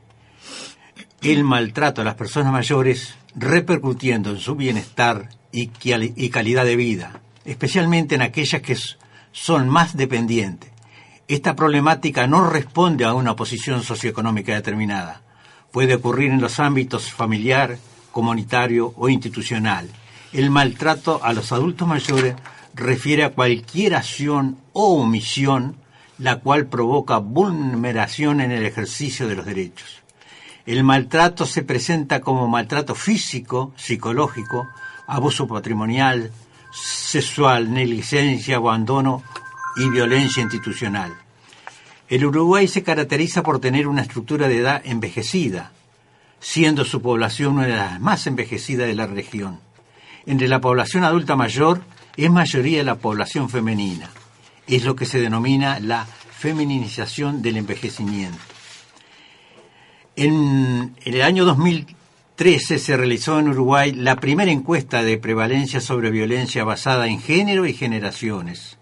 el 1.21 1.43
maltrato 1.43 2.01
a 2.01 2.05
las 2.05 2.15
personas 2.15 2.51
mayores 2.51 3.15
repercutiendo 3.35 4.29
en 4.29 4.37
su 4.37 4.55
bienestar 4.55 5.29
y, 5.51 5.67
calidad 6.29 6.65
de 6.65 6.75
vida, 6.75 7.21
especialmente 7.45 8.13
en 8.13 8.21
aquellas 8.21 8.61
que 8.61 8.77
son 9.35 9.67
más 9.67 9.97
dependientes. 9.97 10.71
Esta 11.27 11.57
problemática 11.57 12.25
no 12.25 12.49
responde 12.49 13.03
a 13.03 13.13
una 13.13 13.35
posición 13.35 13.83
socioeconómica 13.83 14.55
determinada. 14.55 15.23
Puede 15.73 15.95
ocurrir 15.95 16.31
en 16.31 16.39
los 16.39 16.61
ámbitos 16.61 17.11
familiar, 17.11 17.77
comunitario 18.13 18.93
o 18.95 19.09
institucional. 19.09 19.89
El 20.31 20.51
maltrato 20.51 21.19
a 21.21 21.33
los 21.33 21.51
adultos 21.51 21.85
mayores 21.85 22.35
refiere 22.73 23.25
a 23.25 23.31
cualquier 23.31 23.95
acción 23.95 24.57
o 24.71 25.01
omisión 25.01 25.75
la 26.17 26.37
cual 26.37 26.67
provoca 26.67 27.17
vulneración 27.17 28.39
en 28.39 28.51
el 28.51 28.65
ejercicio 28.65 29.27
de 29.27 29.35
los 29.35 29.45
derechos. 29.45 30.01
El 30.65 30.85
maltrato 30.85 31.45
se 31.45 31.61
presenta 31.61 32.21
como 32.21 32.47
maltrato 32.47 32.95
físico, 32.95 33.73
psicológico, 33.75 34.65
abuso 35.07 35.45
patrimonial, 35.45 36.31
sexual, 36.75 37.73
negligencia, 37.73 38.57
abandono 38.57 39.23
y 39.75 39.89
violencia 39.89 40.43
institucional. 40.43 41.13
El 42.07 42.25
Uruguay 42.25 42.67
se 42.67 42.83
caracteriza 42.83 43.41
por 43.41 43.59
tener 43.59 43.87
una 43.87 44.01
estructura 44.01 44.47
de 44.47 44.57
edad 44.57 44.81
envejecida, 44.85 45.71
siendo 46.39 46.85
su 46.85 47.01
población 47.01 47.53
una 47.53 47.65
de 47.67 47.75
las 47.75 47.99
más 47.99 48.27
envejecidas 48.27 48.87
de 48.87 48.95
la 48.95 49.07
región. 49.07 49.59
Entre 50.25 50.47
la 50.47 50.61
población 50.61 51.03
adulta 51.03 51.35
mayor 51.35 51.81
es 52.17 52.29
mayoría 52.29 52.83
la 52.83 52.95
población 52.95 53.49
femenina. 53.49 54.09
Es 54.67 54.83
lo 54.83 54.95
que 54.95 55.05
se 55.05 55.19
denomina 55.19 55.79
la 55.79 56.05
femininización 56.05 57.41
del 57.41 57.57
envejecimiento. 57.57 58.37
En, 60.15 60.95
el 61.03 61.21
año 61.21 61.45
2000 61.45 61.95
13 62.35 62.79
se 62.79 62.97
realizó 62.97 63.39
en 63.39 63.47
Uruguay 63.47 63.93
la 63.93 64.17
primera 64.17 64.51
encuesta 64.51 65.03
de 65.03 65.17
prevalencia 65.17 65.79
sobre 65.79 66.11
violencia 66.11 66.65
basada 66.65 67.07
en 67.07 67.21
género 67.21 67.65
y 67.65 67.73
generaciones, 67.73 68.77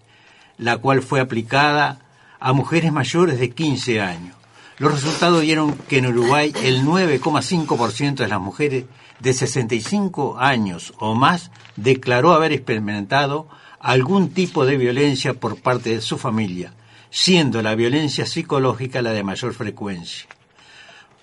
la 0.58 0.78
cual 0.78 1.02
fue 1.02 1.20
aplicada 1.20 2.00
a 2.40 2.52
mujeres 2.52 2.90
mayores 2.90 3.38
de 3.38 3.50
15 3.50 4.00
años. 4.00 4.34
Los 4.78 4.92
resultados 4.92 5.42
dieron 5.42 5.78
que 5.88 5.98
en 5.98 6.06
Uruguay 6.06 6.52
el 6.64 6.82
9,5% 6.82 8.16
de 8.16 8.28
las 8.28 8.40
mujeres 8.40 8.86
de 9.20 9.32
65 9.32 10.36
años 10.40 10.92
o 10.98 11.14
más 11.14 11.52
declaró 11.76 12.32
haber 12.32 12.50
experimentado 12.50 13.46
algún 13.78 14.30
tipo 14.30 14.66
de 14.66 14.76
violencia 14.78 15.34
por 15.34 15.62
parte 15.62 15.90
de 15.90 16.00
su 16.00 16.18
familia, 16.18 16.72
siendo 17.08 17.62
la 17.62 17.76
violencia 17.76 18.26
psicológica 18.26 19.00
la 19.00 19.12
de 19.12 19.22
mayor 19.22 19.54
frecuencia. 19.54 20.26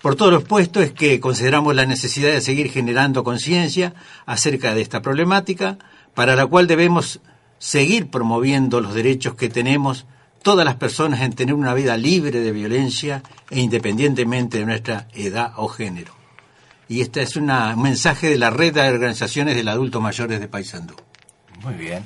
Por 0.02 0.16
todo 0.16 0.32
lo 0.32 0.38
expuesto 0.38 0.82
es 0.82 0.92
que 0.92 1.20
consideramos 1.20 1.76
la 1.76 1.86
necesidad 1.86 2.32
de 2.32 2.40
seguir 2.40 2.70
generando 2.70 3.22
conciencia 3.22 3.94
acerca 4.26 4.74
de 4.74 4.82
esta 4.82 5.00
problemática, 5.00 5.78
para 6.12 6.34
la 6.34 6.44
cual 6.44 6.66
debemos 6.66 7.20
seguir 7.58 8.10
promoviendo 8.10 8.80
los 8.80 8.94
derechos 8.94 9.36
que 9.36 9.48
tenemos 9.48 10.06
todas 10.42 10.64
las 10.64 10.74
personas 10.74 11.20
en 11.20 11.34
tener 11.34 11.54
una 11.54 11.72
vida 11.72 11.96
libre 11.96 12.40
de 12.40 12.50
violencia 12.50 13.22
e 13.48 13.60
independientemente 13.60 14.58
de 14.58 14.66
nuestra 14.66 15.06
edad 15.14 15.52
o 15.56 15.68
género. 15.68 16.12
Y 16.88 17.00
este 17.00 17.22
es 17.22 17.36
un 17.36 17.46
mensaje 17.80 18.28
de 18.28 18.38
la 18.38 18.50
red 18.50 18.74
de 18.74 18.80
organizaciones 18.80 19.54
del 19.54 19.68
adulto 19.68 20.00
mayores 20.00 20.40
de 20.40 20.48
Paysandú. 20.48 20.96
Muy 21.62 21.74
bien. 21.74 22.04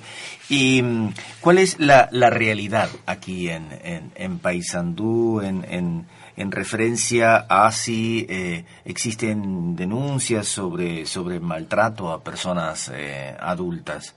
¿Y 0.50 0.82
mm, 0.82 1.14
cuál 1.40 1.56
es 1.58 1.76
la, 1.80 2.08
realidad 2.10 2.90
aquí 3.06 3.48
en, 3.48 3.68
en, 3.82 4.12
en 4.14 4.38
Paysandú, 4.38 5.40
en, 5.40 5.64
en, 5.68 6.06
referencia 6.36 7.46
a 7.48 7.70
si 7.72 8.26
eh, 8.28 8.64
existen 8.84 9.74
denuncias 9.74 10.46
sobre, 10.46 11.06
sobre 11.06 11.40
maltrato 11.40 12.10
a 12.10 12.22
personas 12.22 12.90
eh, 12.94 13.36
adultas? 13.40 14.14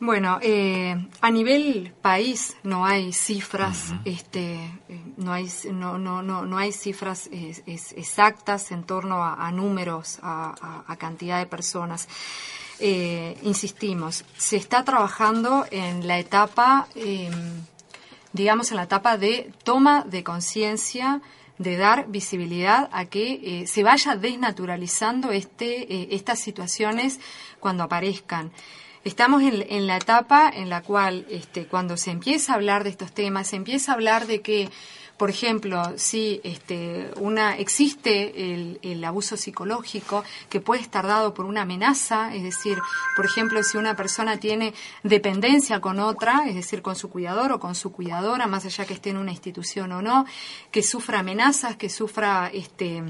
Bueno, 0.00 0.38
eh, 0.40 0.96
a 1.20 1.30
nivel 1.30 1.92
país 2.00 2.56
no 2.62 2.86
hay 2.86 3.12
cifras, 3.12 3.92
este, 4.06 4.58
no 5.18 5.30
hay 5.30 5.46
no 5.70 5.98
no 5.98 6.22
no, 6.22 6.46
no 6.46 6.56
hay 6.56 6.72
cifras 6.72 7.28
exactas 7.66 8.72
en 8.72 8.84
torno 8.84 9.22
a, 9.22 9.52
números, 9.52 10.18
a, 10.22 10.84
a, 10.86 10.96
cantidad 10.96 11.38
de 11.38 11.44
personas. 11.44 12.08
Eh, 12.82 13.36
insistimos, 13.42 14.24
se 14.38 14.56
está 14.56 14.82
trabajando 14.84 15.66
en 15.70 16.06
la 16.08 16.18
etapa, 16.18 16.88
em, 16.94 17.60
digamos, 18.32 18.70
en 18.70 18.76
la 18.76 18.84
etapa 18.84 19.16
de 19.16 19.52
toma 19.64 20.04
de 20.04 20.24
conciencia 20.24 21.20
de 21.58 21.76
dar 21.76 22.08
visibilidad 22.08 22.88
a 22.90 23.04
que 23.04 23.40
eh, 23.42 23.66
se 23.66 23.82
vaya 23.82 24.16
desnaturalizando 24.16 25.30
este, 25.30 26.14
estas 26.14 26.38
situaciones 26.38 27.20
cuando 27.60 27.84
aparezcan. 27.84 28.50
Estamos 29.04 29.42
en, 29.42 29.86
la 29.86 29.96
etapa 29.96 30.50
en 30.54 30.68
la 30.68 30.82
cual, 30.82 31.26
este, 31.30 31.66
cuando 31.66 31.96
se 31.96 32.10
empieza 32.10 32.52
a 32.52 32.56
hablar 32.56 32.84
de 32.84 32.90
estos 32.90 33.12
temas, 33.12 33.48
se 33.48 33.56
empieza 33.56 33.92
a 33.92 33.94
hablar 33.94 34.26
de 34.26 34.42
que, 34.42 34.70
por 35.20 35.28
ejemplo, 35.28 35.82
si 35.96 36.40
este, 36.44 37.10
una 37.16 37.58
existe 37.58 38.54
el, 38.80 39.04
abuso 39.04 39.36
psicológico 39.36 40.24
que 40.48 40.62
puede 40.62 40.80
estar 40.80 41.06
dado 41.06 41.34
por 41.34 41.44
una 41.44 41.60
amenaza, 41.60 42.34
es 42.34 42.42
decir, 42.42 42.78
por 43.16 43.26
ejemplo, 43.26 43.62
si 43.62 43.76
una 43.76 43.94
persona 43.94 44.38
tiene 44.38 44.72
dependencia 45.02 45.78
con 45.78 46.00
otra, 46.00 46.44
es 46.48 46.54
decir, 46.54 46.80
con 46.80 46.96
su 46.96 47.10
cuidador 47.10 47.52
o 47.52 47.60
con 47.60 47.74
su 47.74 47.92
cuidadora, 47.92 48.46
más 48.46 48.64
allá 48.64 48.86
que 48.86 48.94
esté 48.94 49.10
en 49.10 49.18
una 49.18 49.30
institución 49.30 49.92
o 49.92 50.00
no, 50.00 50.24
que 50.70 50.82
sufra 50.82 51.18
amenazas, 51.18 51.76
que 51.76 51.90
sufra 51.90 52.50
este 52.54 53.04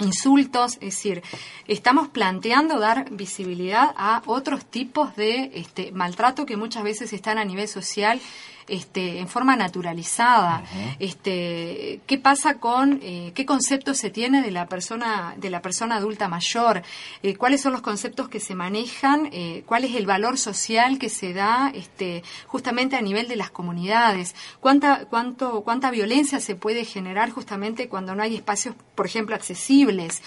insultos, 0.00 0.74
es 0.74 0.94
decir, 0.94 1.24
estamos 1.66 2.06
planteando 2.06 2.78
dar 2.78 3.10
visibilidad 3.10 3.92
a 3.96 4.22
otros 4.26 4.64
tipos 4.64 5.16
de 5.16 5.50
este, 5.54 5.90
maltrato 5.90 6.46
que 6.46 6.56
muchas 6.56 6.84
veces 6.84 7.12
están 7.12 7.36
a 7.36 7.44
nivel 7.44 7.66
social 7.66 8.20
este, 8.68 9.18
en 9.18 9.28
forma 9.28 9.56
naturalizada. 9.56 10.62
este, 10.98 12.00
¿Qué 12.06 12.18
pasa 12.18 12.58
con 12.58 13.00
eh, 13.02 13.32
qué 13.34 13.46
conceptos 13.46 13.98
se 13.98 14.10
tiene 14.10 14.42
de 14.42 14.50
la 14.50 14.66
persona 14.66 15.34
de 15.36 15.50
la 15.50 15.62
persona 15.62 15.96
adulta 15.96 16.28
mayor? 16.28 16.82
Eh, 17.22 17.34
¿Cuáles 17.36 17.60
son 17.60 17.72
los 17.72 17.82
conceptos 17.82 18.28
que 18.28 18.40
se 18.40 18.54
manejan? 18.54 19.30
Eh, 19.32 19.62
¿Cuál 19.66 19.84
es 19.84 19.94
el 19.94 20.06
valor 20.06 20.38
social 20.38 20.98
que 20.98 21.08
se 21.08 21.32
da 21.32 21.70
este, 21.74 22.22
justamente 22.46 22.96
a 22.96 23.02
nivel 23.02 23.28
de 23.28 23.36
las 23.36 23.50
comunidades? 23.50 24.34
¿Cuánta 24.60 25.06
cuánto 25.06 25.62
cuánta 25.62 25.90
violencia 25.90 26.40
se 26.40 26.54
puede 26.54 26.84
generar 26.84 27.30
justamente 27.30 27.88
cuando 27.88 28.14
no 28.14 28.22
hay 28.22 28.36
espacios, 28.36 28.74
por 28.94 29.06
ejemplo, 29.06 29.34
accesibles? 29.34 30.22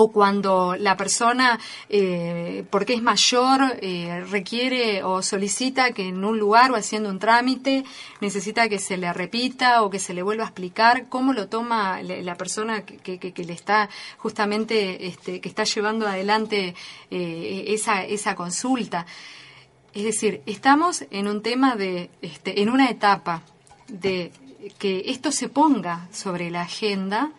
O 0.00 0.12
cuando 0.12 0.76
la 0.76 0.96
persona, 0.96 1.58
eh, 1.88 2.64
porque 2.70 2.94
es 2.94 3.02
mayor, 3.02 3.78
eh, 3.82 4.24
requiere 4.30 5.02
o 5.02 5.22
solicita 5.22 5.90
que 5.90 6.06
en 6.06 6.24
un 6.24 6.38
lugar 6.38 6.70
o 6.70 6.76
haciendo 6.76 7.10
un 7.10 7.18
trámite 7.18 7.82
necesita 8.20 8.68
que 8.68 8.78
se 8.78 8.96
le 8.96 9.12
repita 9.12 9.82
o 9.82 9.90
que 9.90 9.98
se 9.98 10.14
le 10.14 10.22
vuelva 10.22 10.44
a 10.44 10.46
explicar 10.46 11.08
cómo 11.08 11.32
lo 11.32 11.48
toma 11.48 12.00
la 12.00 12.36
persona 12.36 12.82
que, 12.86 13.18
le 13.44 13.52
está 13.52 13.88
justamente, 14.18 15.08
este, 15.08 15.40
que 15.40 15.48
está 15.48 15.64
llevando 15.64 16.06
adelante 16.06 16.76
eh, 17.10 17.64
esa, 17.66 18.04
esa 18.04 18.36
consulta. 18.36 19.04
Es 19.94 20.04
decir, 20.04 20.42
estamos 20.46 21.06
en 21.10 21.26
un 21.26 21.42
tema 21.42 21.74
de, 21.74 22.08
este, 22.22 22.62
en 22.62 22.70
una 22.70 22.88
etapa 22.88 23.42
de 23.88 24.30
que 24.78 25.02
esto 25.06 25.32
se 25.32 25.48
ponga 25.48 26.06
sobre 26.12 26.52
la 26.52 26.62
agenda, 26.62 27.32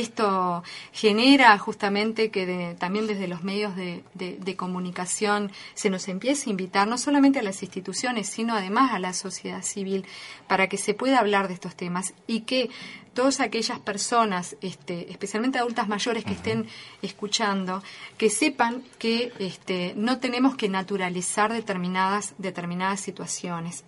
esto 0.00 0.62
genera 0.92 1.56
justamente 1.58 2.30
que 2.30 2.76
también 2.78 3.06
desde 3.06 3.28
los 3.28 3.42
medios 3.42 3.74
de, 3.76 4.56
comunicación 4.56 5.50
se 5.74 5.90
nos 5.90 6.08
empiece 6.08 6.48
a 6.48 6.50
invitar 6.50 6.88
no 6.88 6.98
solamente 6.98 7.38
a 7.38 7.42
las 7.42 7.62
instituciones, 7.62 8.28
sino 8.28 8.54
además 8.54 8.92
a 8.92 8.98
la 8.98 9.12
sociedad 9.12 9.62
civil 9.62 10.06
para 10.48 10.68
que 10.68 10.78
se 10.78 10.94
pueda 10.94 11.18
hablar 11.18 11.48
de 11.48 11.54
estos 11.54 11.74
temas 11.76 12.14
y 12.26 12.40
que 12.40 12.70
todas 13.14 13.40
aquellas 13.40 13.78
personas, 13.80 14.56
este, 14.60 15.10
especialmente 15.10 15.58
adultas 15.58 15.88
mayores 15.88 16.24
que 16.24 16.32
estén 16.32 16.66
escuchando, 17.02 17.82
que 18.18 18.30
sepan 18.30 18.82
que 18.98 19.32
este, 19.38 19.94
no 19.96 20.18
tenemos 20.18 20.56
que 20.56 20.68
naturalizar 20.68 21.52
determinadas, 21.52 22.34
determinadas 22.38 23.00
situaciones. 23.00 23.84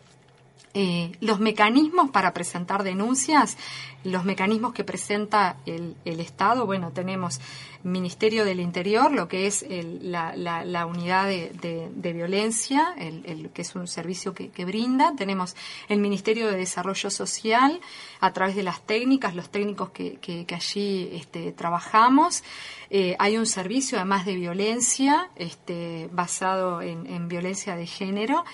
Eh, 0.80 1.10
los 1.20 1.40
mecanismos 1.40 2.10
para 2.10 2.32
presentar 2.32 2.84
denuncias, 2.84 3.58
los 4.04 4.24
mecanismos 4.24 4.72
que 4.72 4.84
presenta 4.84 5.56
el, 5.66 5.96
Estado, 6.04 6.66
bueno, 6.66 6.92
tenemos 6.92 7.40
Ministerio 7.82 8.44
del 8.44 8.60
Interior, 8.60 9.10
lo 9.10 9.26
que 9.26 9.48
es 9.48 9.66
la, 9.68 10.86
unidad 10.86 11.26
de, 11.26 12.12
violencia, 12.12 12.94
el, 12.96 13.50
que 13.52 13.62
es 13.62 13.74
un 13.74 13.88
servicio 13.88 14.34
que, 14.34 14.64
brinda, 14.64 15.14
tenemos 15.16 15.56
el 15.88 15.98
Ministerio 15.98 16.46
de 16.46 16.58
Desarrollo 16.58 17.10
Social, 17.10 17.80
a 18.20 18.32
través 18.32 18.54
de 18.54 18.62
las 18.62 18.80
técnicas, 18.80 19.34
los 19.34 19.50
técnicos 19.50 19.90
que, 19.90 20.46
allí 20.54 21.10
este, 21.12 21.50
trabajamos, 21.50 22.44
eh, 22.90 23.16
hay 23.18 23.36
un 23.36 23.46
servicio 23.46 23.98
además 23.98 24.26
de 24.26 24.36
violencia, 24.36 25.28
este, 25.34 26.08
basado 26.12 26.82
en 26.82 27.26
violencia 27.26 27.74
de 27.74 27.86
género, 27.86 28.44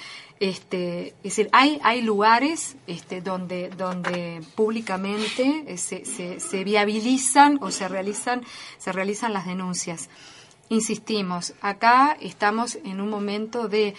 este, 0.45 1.09
es 1.09 1.37
decir, 1.37 1.49
hay, 1.53 1.81
hay 1.83 2.03
lugares 2.03 2.77
este, 2.87 3.23
donde, 3.23 3.71
donde 3.71 4.43
públicamente 4.55 5.65
eh, 5.67 5.79
se, 5.79 6.05
se, 6.05 6.65
viabilizan 6.65 7.59
o 7.63 7.71
se 7.71 7.89
realizan, 7.89 8.43
se 8.77 8.93
realizan 8.93 9.33
las 9.33 9.47
denuncias. 9.47 10.11
Insistimos, 10.69 11.55
acá 11.63 12.19
estamos 12.21 12.79
en 12.85 13.01
un 13.01 13.09
momento 13.09 13.69
de 13.69 13.95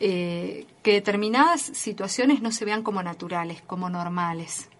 eh, 0.00 0.66
que 0.82 0.92
determinadas 0.94 1.60
situaciones 1.60 2.40
no 2.40 2.50
se 2.50 2.64
vean 2.64 2.82
como 2.82 3.02
naturales, 3.02 3.60
como 3.66 3.90
normales. 3.90 4.70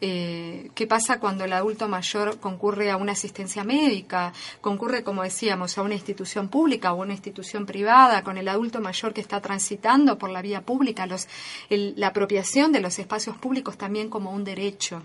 Eh, 0.00 0.70
¿Qué 0.74 0.86
pasa 0.86 1.18
cuando 1.18 1.44
el 1.44 1.52
adulto 1.52 1.88
mayor 1.88 2.38
concurre 2.38 2.90
a 2.90 2.96
una 2.96 3.12
asistencia 3.12 3.64
médica? 3.64 4.32
Concurre, 4.60 5.02
como 5.02 5.22
decíamos, 5.22 5.78
a 5.78 5.82
una 5.82 5.94
institución 5.94 6.48
pública 6.48 6.92
o 6.92 7.00
una 7.00 7.12
institución 7.12 7.64
privada, 7.64 8.22
con 8.22 8.36
el 8.36 8.48
adulto 8.48 8.80
mayor 8.80 9.14
que 9.14 9.22
está 9.22 9.40
transitando 9.40 10.18
por 10.18 10.30
la 10.30 10.42
vía 10.42 10.60
pública, 10.60 11.06
los, 11.06 11.26
la 11.70 12.08
apropiación 12.08 12.70
de 12.72 12.80
los 12.80 12.98
espacios 12.98 13.36
públicos 13.36 13.78
también 13.78 14.10
como 14.10 14.30
un 14.30 14.44
derecho. 14.44 15.02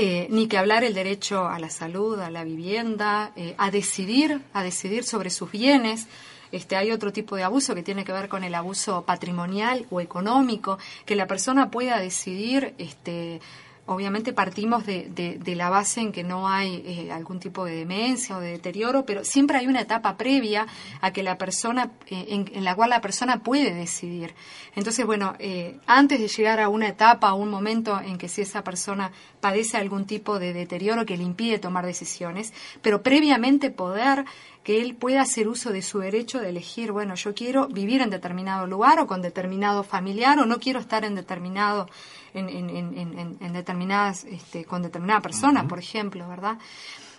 Eh, 0.00 0.28
ni 0.30 0.46
que 0.46 0.56
hablar 0.56 0.84
el 0.84 0.94
derecho 0.94 1.48
a 1.48 1.58
la 1.58 1.70
salud, 1.70 2.20
a 2.20 2.30
la 2.30 2.44
vivienda, 2.44 3.32
eh, 3.34 3.56
a 3.58 3.70
decidir, 3.72 4.40
a 4.52 4.62
decidir 4.62 5.02
sobre 5.02 5.28
sus 5.28 5.50
bienes, 5.50 6.06
este, 6.52 6.76
hay 6.76 6.90
otro 6.90 7.12
tipo 7.12 7.36
de 7.36 7.44
abuso 7.44 7.74
que 7.74 7.82
tiene 7.82 8.04
que 8.04 8.12
ver 8.12 8.28
con 8.28 8.44
el 8.44 8.54
abuso 8.54 9.02
patrimonial 9.02 9.86
o 9.90 10.00
económico, 10.00 10.78
que 11.04 11.16
la 11.16 11.26
persona 11.26 11.70
pueda 11.70 11.98
decidir 11.98 12.74
este, 12.78 13.40
obviamente 13.88 14.32
partimos 14.32 14.84
de, 14.86 15.08
de, 15.08 15.54
la 15.56 15.70
base 15.70 16.00
en 16.00 16.12
que 16.12 16.22
no 16.22 16.46
hay 16.46 16.82
eh, 16.86 17.10
algún 17.10 17.40
tipo 17.40 17.64
de 17.64 17.74
demencia 17.74 18.36
o 18.36 18.40
de 18.40 18.52
deterioro, 18.52 19.04
pero 19.04 19.24
siempre 19.24 19.58
hay 19.58 19.66
una 19.66 19.80
etapa 19.80 20.16
previa 20.16 20.66
a 21.00 21.12
que 21.12 21.22
la 21.22 21.38
persona, 21.38 21.92
eh, 22.06 22.44
en, 22.52 22.64
la 22.64 22.74
cual 22.74 22.90
la 22.90 23.00
persona 23.00 23.42
puede 23.42 23.72
decidir. 23.74 24.34
Entonces, 24.76 25.06
bueno, 25.06 25.34
eh, 25.38 25.78
antes 25.86 26.20
de 26.20 26.28
llegar 26.28 26.60
a 26.60 26.68
una 26.68 26.88
etapa 26.88 27.32
o 27.32 27.36
un 27.36 27.50
momento 27.50 27.98
en 28.00 28.18
que 28.18 28.28
si 28.28 28.42
esa 28.42 28.62
persona 28.62 29.10
padece 29.40 29.78
algún 29.78 30.04
tipo 30.04 30.38
de 30.38 30.52
deterioro 30.52 31.06
que 31.06 31.16
le 31.16 31.24
impide 31.24 31.58
tomar 31.58 31.86
decisiones, 31.86 32.52
pero 32.82 33.02
previamente 33.02 33.70
poder 33.70 34.26
que 34.62 34.82
él 34.82 34.96
pueda 34.96 35.22
hacer 35.22 35.48
uso 35.48 35.72
de 35.72 35.80
su 35.80 35.98
derecho 35.98 36.40
de 36.40 36.50
elegir, 36.50 36.92
bueno, 36.92 37.14
yo 37.14 37.34
quiero 37.34 37.68
vivir 37.68 38.02
en 38.02 38.10
determinado 38.10 38.66
lugar 38.66 39.00
o 39.00 39.06
con 39.06 39.22
determinado 39.22 39.82
familiar 39.82 40.38
o 40.40 40.44
no 40.44 40.60
quiero 40.60 40.78
estar 40.78 41.06
en 41.06 41.14
determinado 41.14 41.88
en, 42.34 43.52
determinadas, 43.52 44.24
este, 44.24 44.64
con 44.64 44.82
determinada 44.82 45.20
persona, 45.20 45.66
por 45.66 45.78
ejemplo, 45.78 46.28
¿verdad? 46.28 46.58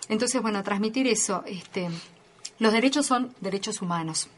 Entonces, 0.08 0.40
bueno, 0.42 0.62
transmitir 0.62 1.06
eso, 1.06 1.42
este, 1.46 1.88
los 2.58 2.72
derechos 2.72 3.06
son 3.06 3.34
derechos 3.40 3.80
humanos. 3.82 4.28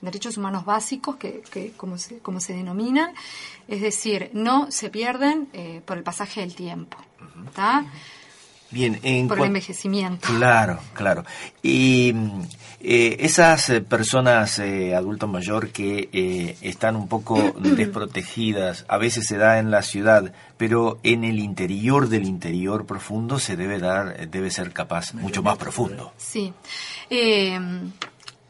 derechos 0.00 0.36
humanos 0.38 0.64
básicos, 0.64 1.16
que, 1.16 1.42
que 1.50 1.72
como, 1.72 1.98
se, 1.98 2.18
como 2.18 2.40
se 2.40 2.54
denominan, 2.54 3.12
es 3.68 3.80
decir, 3.82 4.30
no 4.32 4.70
se 4.70 4.88
pierden 4.88 5.48
eh, 5.52 5.82
por 5.84 5.98
el 5.98 6.02
pasaje 6.02 6.40
del 6.40 6.54
tiempo. 6.54 6.96
¿está? 7.46 7.84
Bien, 8.70 8.98
en 9.02 9.26
por 9.28 9.38
el 9.38 9.46
envejecimiento. 9.46 10.28
Claro, 10.28 10.78
claro. 10.94 11.24
Y 11.62 12.14
eh, 12.80 13.16
esas 13.20 13.68
eh, 13.70 13.80
personas 13.80 14.58
eh, 14.58 14.94
adulto 14.94 15.26
mayor 15.26 15.70
que 15.70 16.08
eh, 16.12 16.56
están 16.60 16.96
un 16.96 17.08
poco 17.08 17.52
desprotegidas, 17.60 18.84
a 18.88 18.96
veces 18.96 19.26
se 19.26 19.36
da 19.36 19.58
en 19.58 19.70
la 19.70 19.82
ciudad, 19.82 20.32
pero 20.56 21.00
en 21.02 21.24
el 21.24 21.40
interior 21.40 22.08
del 22.08 22.26
interior 22.26 22.86
profundo 22.86 23.38
se 23.38 23.56
debe 23.56 23.78
dar, 23.78 24.16
eh, 24.18 24.26
debe 24.26 24.50
ser 24.50 24.72
capaz 24.72 25.14
mucho 25.14 25.42
más 25.42 25.58
profundo. 25.58 26.12
Sí. 26.16 26.52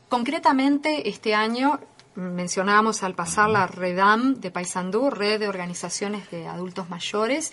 Concretamente, 0.09 1.09
este 1.09 1.35
año 1.35 1.81
mencionábamos 2.15 3.03
al 3.03 3.15
pasar 3.15 3.51
la 3.51 3.67
REDAM 3.67 4.41
de 4.41 4.51
Paysandú, 4.51 5.11
Red 5.11 5.41
de 5.41 5.49
Organizaciones 5.49 6.31
de 6.31 6.47
Adultos 6.47 6.89
Mayores. 6.91 7.53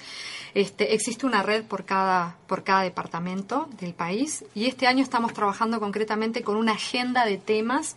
Este, 0.54 0.94
existe 0.94 1.26
una 1.26 1.44
red 1.44 1.64
por 1.64 1.86
cada, 1.86 2.38
por 2.48 2.64
cada 2.64 2.82
departamento 2.82 3.70
del 3.80 3.94
país 3.94 4.46
y 4.56 4.66
este 4.66 4.88
año 4.88 5.04
estamos 5.04 5.34
trabajando 5.34 5.80
concretamente 5.80 6.42
con 6.42 6.58
una 6.58 6.74
agenda 6.74 7.26
de 7.26 7.38
temas 7.38 7.96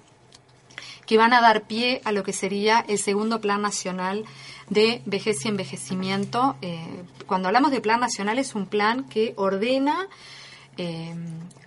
que 1.06 1.18
van 1.18 1.32
a 1.32 1.40
dar 1.40 1.62
pie 1.62 2.00
a 2.04 2.12
lo 2.12 2.22
que 2.22 2.32
sería 2.32 2.84
el 2.86 2.98
segundo 2.98 3.40
Plan 3.40 3.62
Nacional 3.62 4.24
de 4.68 5.02
Vejez 5.06 5.44
y 5.44 5.48
Envejecimiento. 5.48 6.56
Eh, 6.62 7.02
cuando 7.26 7.48
hablamos 7.48 7.72
de 7.72 7.80
Plan 7.80 7.98
Nacional 7.98 8.38
es 8.38 8.54
un 8.54 8.66
plan 8.66 9.04
que 9.04 9.34
ordena 9.36 10.08
eh, 10.82 11.14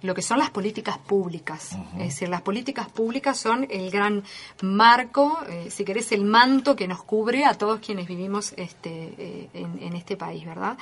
lo 0.01 0.15
que 0.15 0.23
son 0.23 0.39
las 0.39 0.49
políticas 0.49 0.97
públicas. 0.97 1.77
Es 1.99 2.07
decir, 2.07 2.29
las 2.29 2.41
políticas 2.41 2.89
públicas 2.89 3.37
son 3.37 3.67
el 3.69 3.91
gran 3.91 4.23
marco, 4.63 5.37
eh, 5.47 5.67
si 5.69 5.85
querés, 5.85 6.11
el 6.13 6.25
manto 6.25 6.75
que 6.75 6.87
nos 6.87 7.03
cubre 7.03 7.45
a 7.45 7.53
todos 7.53 7.79
quienes 7.79 8.07
vivimos 8.07 8.53
este, 8.57 9.13
eh, 9.19 9.49
en, 9.53 9.77
en 9.83 9.93
este 9.95 10.17
país, 10.17 10.43
¿verdad? 10.47 10.79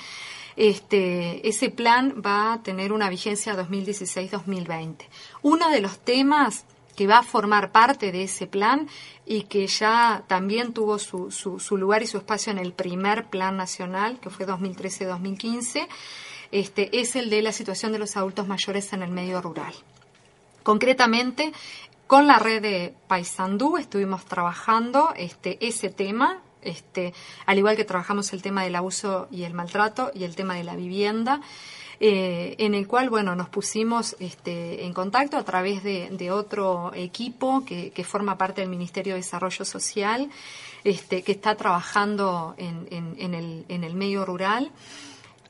Este, 0.56 1.46
ese 1.46 1.72
plan 1.72 2.22
va 2.26 2.54
a 2.54 2.64
tener 2.64 2.94
una 2.94 3.10
vigencia 3.10 3.54
2016-2020. 3.54 4.96
Uno 5.42 5.70
de 5.70 5.82
los 5.82 6.00
temas 6.00 6.64
que 6.96 7.08
va 7.08 7.18
a 7.18 7.24
formar 7.24 7.74
parte 7.74 8.14
de 8.14 8.24
ese 8.24 8.48
plan 8.48 8.88
y 9.26 9.44
que 9.44 9.68
ya 9.68 10.24
también 10.28 10.72
tuvo 10.72 11.00
su, 11.00 11.32
su, 11.32 11.60
su 11.60 11.76
lugar 11.76 12.02
y 12.02 12.08
su 12.08 12.18
espacio 12.18 12.54
en 12.54 12.60
el 12.60 12.72
primer 12.72 13.26
plan 13.26 13.58
nacional, 13.58 14.22
que 14.22 14.30
fue 14.30 14.48
2013-2015, 14.48 15.90
este, 16.52 17.00
es 17.00 17.16
el 17.16 17.30
de 17.30 17.42
la 17.42 17.52
situación 17.52 17.92
de 17.92 18.00
los 18.00 18.18
adultos 18.18 18.48
mayores 18.48 18.92
en 18.94 19.04
el 19.04 19.12
medio 19.12 19.42
rural. 19.42 19.74
Concretamente, 20.64 21.54
con 22.08 22.28
la 22.28 22.40
red 22.40 22.62
de 22.62 22.94
Paysandú 23.08 23.78
estuvimos 23.78 24.26
trabajando 24.26 25.14
este, 25.16 25.58
ese 25.66 25.90
tema, 25.90 26.42
este, 26.62 27.14
al 27.46 27.58
igual 27.58 27.76
que 27.76 27.86
trabajamos 27.86 28.34
el 28.34 28.42
tema 28.42 28.64
del 28.64 28.76
abuso 28.76 29.28
y 29.32 29.44
el 29.44 29.54
maltrato 29.54 30.12
y 30.14 30.26
el 30.26 30.36
tema 30.36 30.56
de 30.56 30.64
la 30.64 30.76
vivienda, 30.76 31.42
eh, 32.00 32.56
en 32.58 32.76
el 32.76 32.88
cual, 32.88 33.10
bueno, 33.10 33.36
nos 33.36 33.48
pusimos 33.48 34.16
este, 34.20 34.86
en 34.86 34.94
contacto 34.94 35.38
a 35.38 35.46
través 35.46 35.84
de, 35.84 36.32
otro 36.32 36.92
equipo 36.96 37.64
que, 37.64 38.04
forma 38.04 38.38
parte 38.38 38.62
del 38.62 38.70
Ministerio 38.70 39.14
de 39.14 39.22
Desarrollo 39.22 39.64
Social, 39.64 40.30
que 40.84 41.24
está 41.28 41.56
trabajando 41.56 42.56
en 42.58 43.84
el 43.84 43.96
medio 43.96 44.26
rural 44.26 44.72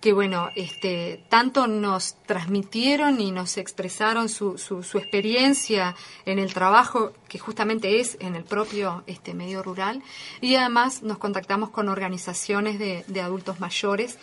que 0.02 0.14
bueno, 0.14 0.50
este, 0.56 1.24
tanto 1.30 1.68
nos 1.68 2.16
transmitieron 2.26 3.22
y 3.22 3.32
nos 3.32 3.58
expresaron 3.58 4.30
su, 4.30 4.58
su, 4.58 4.82
su 4.82 4.98
experiencia 4.98 5.96
en 6.26 6.40
el 6.40 6.54
trabajo 6.56 7.14
que 7.30 7.38
justamente 7.38 8.00
es 8.00 8.18
en 8.20 8.36
el 8.36 8.44
propio 8.44 9.04
este, 9.06 9.36
medio 9.36 9.62
rural 9.62 10.02
y 10.42 10.56
además 10.56 11.04
nos 11.04 11.20
contactamos 11.20 11.70
con 11.70 11.88
organizaciones 11.88 12.80
de, 12.80 13.06
de 13.08 13.22
adultos 13.22 13.60
mayores, 13.60 14.18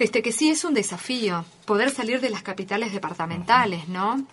este, 0.00 0.22
que 0.22 0.32
sí 0.32 0.50
es 0.50 0.64
un 0.64 0.74
desafío 0.74 1.44
poder 1.66 1.90
salir 1.90 2.20
de 2.20 2.30
las 2.30 2.42
capitales 2.42 2.92
departamentales, 2.92 3.88
¿no? 3.88 4.26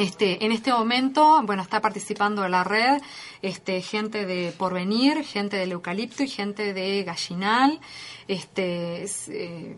Este, 0.00 0.46
en 0.46 0.50
este 0.50 0.72
momento, 0.72 1.42
bueno, 1.44 1.60
está 1.60 1.82
participando 1.82 2.48
la 2.48 2.64
red 2.64 3.02
este, 3.42 3.82
gente 3.82 4.24
de 4.24 4.50
Porvenir, 4.50 5.22
gente 5.24 5.58
del 5.58 5.72
Eucalipto 5.72 6.22
y 6.22 6.28
gente 6.28 6.72
de 6.72 7.04
Gallinal. 7.04 7.78
Este, 8.26 9.02
es, 9.02 9.28
eh, 9.28 9.76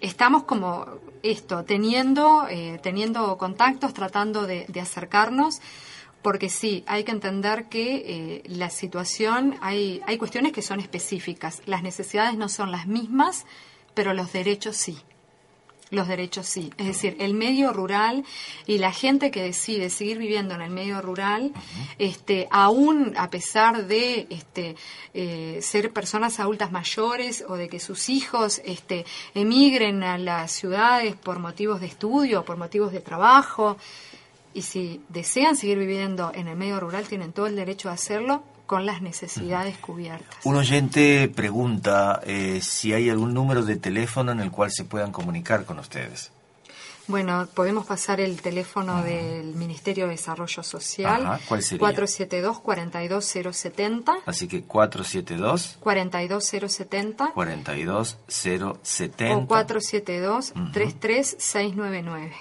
estamos 0.00 0.44
como 0.44 0.86
esto, 1.22 1.62
teniendo, 1.62 2.46
eh, 2.48 2.80
teniendo 2.82 3.36
contactos, 3.36 3.92
tratando 3.92 4.46
de, 4.46 4.64
de 4.66 4.80
acercarnos, 4.80 5.60
porque 6.22 6.48
sí, 6.48 6.82
hay 6.86 7.04
que 7.04 7.12
entender 7.12 7.68
que 7.68 7.96
eh, 7.96 8.42
la 8.46 8.70
situación, 8.70 9.58
hay, 9.60 10.00
hay 10.06 10.16
cuestiones 10.16 10.52
que 10.52 10.62
son 10.62 10.80
específicas. 10.80 11.60
Las 11.66 11.82
necesidades 11.82 12.38
no 12.38 12.48
son 12.48 12.72
las 12.72 12.86
mismas, 12.86 13.44
pero 13.92 14.14
los 14.14 14.32
derechos 14.32 14.74
sí. 14.78 14.96
Los 15.94 16.08
derechos 16.08 16.46
sí. 16.46 16.72
Es 16.76 16.86
decir, 16.86 17.16
el 17.20 17.34
medio 17.34 17.72
rural 17.72 18.24
y 18.66 18.78
la 18.78 18.92
gente 18.92 19.30
que 19.30 19.42
decide 19.42 19.90
seguir 19.90 20.18
viviendo 20.18 20.54
en 20.54 20.60
el 20.60 20.70
medio 20.70 21.00
rural, 21.00 21.52
este, 21.98 22.48
aún 22.50 23.14
a 23.16 23.30
pesar 23.30 23.86
de 23.86 24.26
este, 24.30 24.76
eh, 25.12 25.60
ser 25.62 25.92
personas 25.92 26.40
adultas 26.40 26.72
mayores 26.72 27.44
o 27.48 27.56
de 27.56 27.68
que 27.68 27.80
sus 27.80 28.08
hijos 28.08 28.60
este, 28.64 29.04
emigren 29.34 30.02
a 30.02 30.18
las 30.18 30.52
ciudades 30.52 31.14
por 31.14 31.38
motivos 31.38 31.80
de 31.80 31.86
estudio, 31.86 32.44
por 32.44 32.56
motivos 32.56 32.92
de 32.92 33.00
trabajo, 33.00 33.76
y 34.52 34.62
si 34.62 35.00
desean 35.08 35.56
seguir 35.56 35.78
viviendo 35.78 36.30
en 36.34 36.48
el 36.48 36.56
medio 36.56 36.78
rural, 36.80 37.06
tienen 37.08 37.32
todo 37.32 37.46
el 37.46 37.56
derecho 37.56 37.90
a 37.90 37.92
hacerlo 37.92 38.42
con 38.66 38.86
las 38.86 39.02
necesidades 39.02 39.76
cubiertas. 39.78 40.36
Un 40.44 40.56
oyente 40.56 41.28
pregunta 41.28 42.20
eh, 42.24 42.60
si 42.62 42.92
hay 42.92 43.10
algún 43.10 43.32
número 43.34 43.62
de 43.64 43.76
teléfono 43.76 44.32
en 44.32 44.40
el 44.40 44.50
cual 44.50 44.70
se 44.72 44.84
puedan 44.84 45.12
comunicar 45.12 45.64
con 45.64 45.78
ustedes. 45.78 46.32
Bueno, 47.06 47.46
podemos 47.52 47.84
pasar 47.84 48.18
el 48.20 48.40
teléfono 48.40 49.02
del 49.02 49.54
Ministerio 49.54 50.04
de 50.06 50.12
Desarrollo 50.12 50.62
Social. 50.62 51.26
Ajá, 51.26 51.38
¿cuál 51.46 51.62
sería? 51.62 51.86
472-42070. 51.88 54.14
Así 54.24 54.48
que 54.48 54.62
472 54.62 55.76
42070 55.80 57.32
42070 57.34 59.36
o 59.36 59.46
472-33699. 59.46 62.32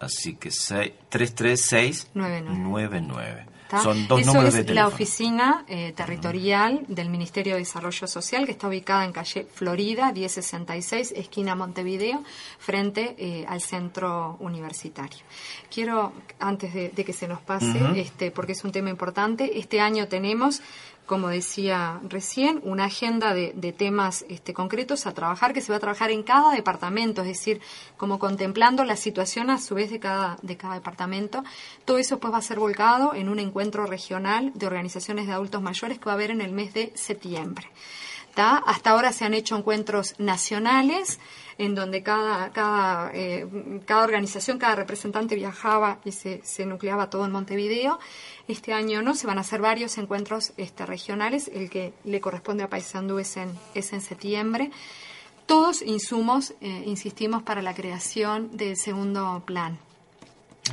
Así 0.00 0.36
que 0.36 0.50
seis- 0.50 0.92
336 1.08 2.08
99. 2.14 2.58
99. 2.58 3.46
¿Tá? 3.68 3.82
Son 3.82 4.06
dos 4.06 4.20
Eso 4.20 4.32
números 4.32 4.54
es 4.54 4.66
de 4.66 4.74
la 4.74 4.86
oficina 4.86 5.64
eh, 5.68 5.92
territorial 5.96 6.84
del 6.88 7.08
Ministerio 7.08 7.54
de 7.54 7.60
Desarrollo 7.60 8.06
Social, 8.06 8.46
que 8.46 8.52
está 8.52 8.68
ubicada 8.68 9.04
en 9.04 9.12
calle 9.12 9.46
Florida, 9.52 10.12
1066, 10.12 11.12
esquina 11.16 11.54
Montevideo, 11.54 12.22
frente 12.58 13.14
eh, 13.18 13.44
al 13.48 13.60
centro 13.60 14.36
universitario. 14.40 15.18
Quiero, 15.72 16.12
antes 16.38 16.72
de, 16.74 16.90
de 16.90 17.04
que 17.04 17.12
se 17.12 17.28
nos 17.28 17.40
pase, 17.40 17.78
este, 17.96 18.30
porque 18.30 18.52
es 18.52 18.64
un 18.64 18.72
tema 18.72 18.90
importante, 18.90 19.58
este 19.58 19.80
año 19.80 20.08
tenemos 20.08 20.62
como 21.06 21.28
decía 21.28 22.00
recién, 22.08 22.60
una 22.64 22.84
agenda 22.84 23.32
de, 23.32 23.74
temas 23.76 24.24
este, 24.28 24.52
concretos 24.52 25.06
a 25.06 25.14
trabajar, 25.14 25.52
que 25.52 25.60
se 25.60 25.72
va 25.72 25.76
a 25.76 25.80
trabajar 25.80 26.10
en 26.10 26.22
cada 26.22 26.52
departamento, 26.52 27.22
es 27.22 27.28
decir, 27.28 27.60
como 27.96 28.18
contemplando 28.18 28.84
la 28.84 28.96
situación 28.96 29.50
a 29.50 29.58
su 29.58 29.74
vez 29.74 29.90
de 29.90 30.00
cada, 30.00 30.36
de 30.42 30.56
cada 30.56 30.74
departamento. 30.74 31.44
Todo 31.84 31.98
eso 31.98 32.18
pues 32.18 32.32
va 32.32 32.38
a 32.38 32.42
ser 32.42 32.58
volcado 32.58 33.14
en 33.14 33.28
un 33.28 33.38
encuentro 33.38 33.86
regional 33.86 34.52
de 34.54 34.66
organizaciones 34.66 35.26
de 35.26 35.32
adultos 35.32 35.62
mayores 35.62 35.98
que 35.98 36.06
va 36.06 36.12
a 36.12 36.14
haber 36.14 36.30
en 36.30 36.40
el 36.40 36.52
mes 36.52 36.74
de 36.74 36.92
septiembre. 36.94 37.68
Hasta 38.36 38.90
ahora 38.90 39.12
se 39.12 39.24
han 39.24 39.32
hecho 39.32 39.56
encuentros 39.56 40.14
nacionales 40.18 41.18
en 41.58 41.74
donde 41.74 42.02
cada, 42.02 42.50
cada, 42.52 43.10
eh, 43.14 43.46
cada 43.86 44.04
organización, 44.04 44.58
cada 44.58 44.76
representante 44.76 45.34
viajaba 45.34 46.00
y 46.04 46.12
se, 46.12 46.40
se 46.44 46.66
nucleaba 46.66 47.08
todo 47.08 47.24
en 47.24 47.32
Montevideo. 47.32 47.98
Este 48.48 48.72
año 48.72 49.02
no, 49.02 49.14
se 49.14 49.26
van 49.26 49.38
a 49.38 49.40
hacer 49.40 49.60
varios 49.60 49.96
encuentros 49.98 50.52
este, 50.56 50.84
regionales. 50.84 51.50
El 51.52 51.70
que 51.70 51.94
le 52.04 52.20
corresponde 52.20 52.62
a 52.62 52.68
Paysandú 52.68 53.18
es 53.18 53.36
en, 53.36 53.50
es 53.74 53.92
en 53.92 54.00
septiembre. 54.00 54.70
Todos 55.46 55.82
insumos, 55.82 56.54
eh, 56.60 56.82
insistimos, 56.86 57.42
para 57.42 57.62
la 57.62 57.74
creación 57.74 58.56
del 58.56 58.76
segundo 58.76 59.42
plan. 59.46 59.78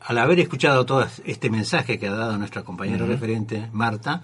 al 0.07 0.17
haber 0.19 0.39
escuchado 0.39 0.85
todo 0.85 1.05
este 1.25 1.49
mensaje 1.49 1.99
que 1.99 2.07
ha 2.07 2.15
dado 2.15 2.37
nuestra 2.37 2.63
compañera 2.63 3.05
referente, 3.05 3.67
Marta, 3.73 4.23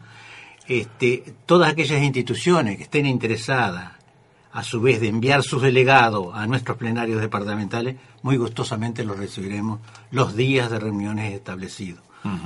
este, 0.66 1.36
todas 1.46 1.74
aquellas 1.74 2.02
instituciones 2.02 2.78
que 2.78 2.84
estén 2.84 3.06
interesadas, 3.06 3.92
a 4.54 4.64
su 4.64 4.80
vez, 4.80 5.02
de 5.02 5.10
enviar 5.10 5.44
sus 5.44 5.62
delegados 5.62 6.34
a 6.34 6.48
nuestros 6.48 6.78
plenarios 6.78 7.20
departamentales, 7.20 7.98
muy 8.22 8.38
gustosamente 8.38 9.04
los 9.04 9.18
recibiremos 9.18 9.82
los 10.12 10.38
días 10.38 10.72
de 10.72 10.80
reuniones 10.80 11.34
establecidos, 11.34 12.02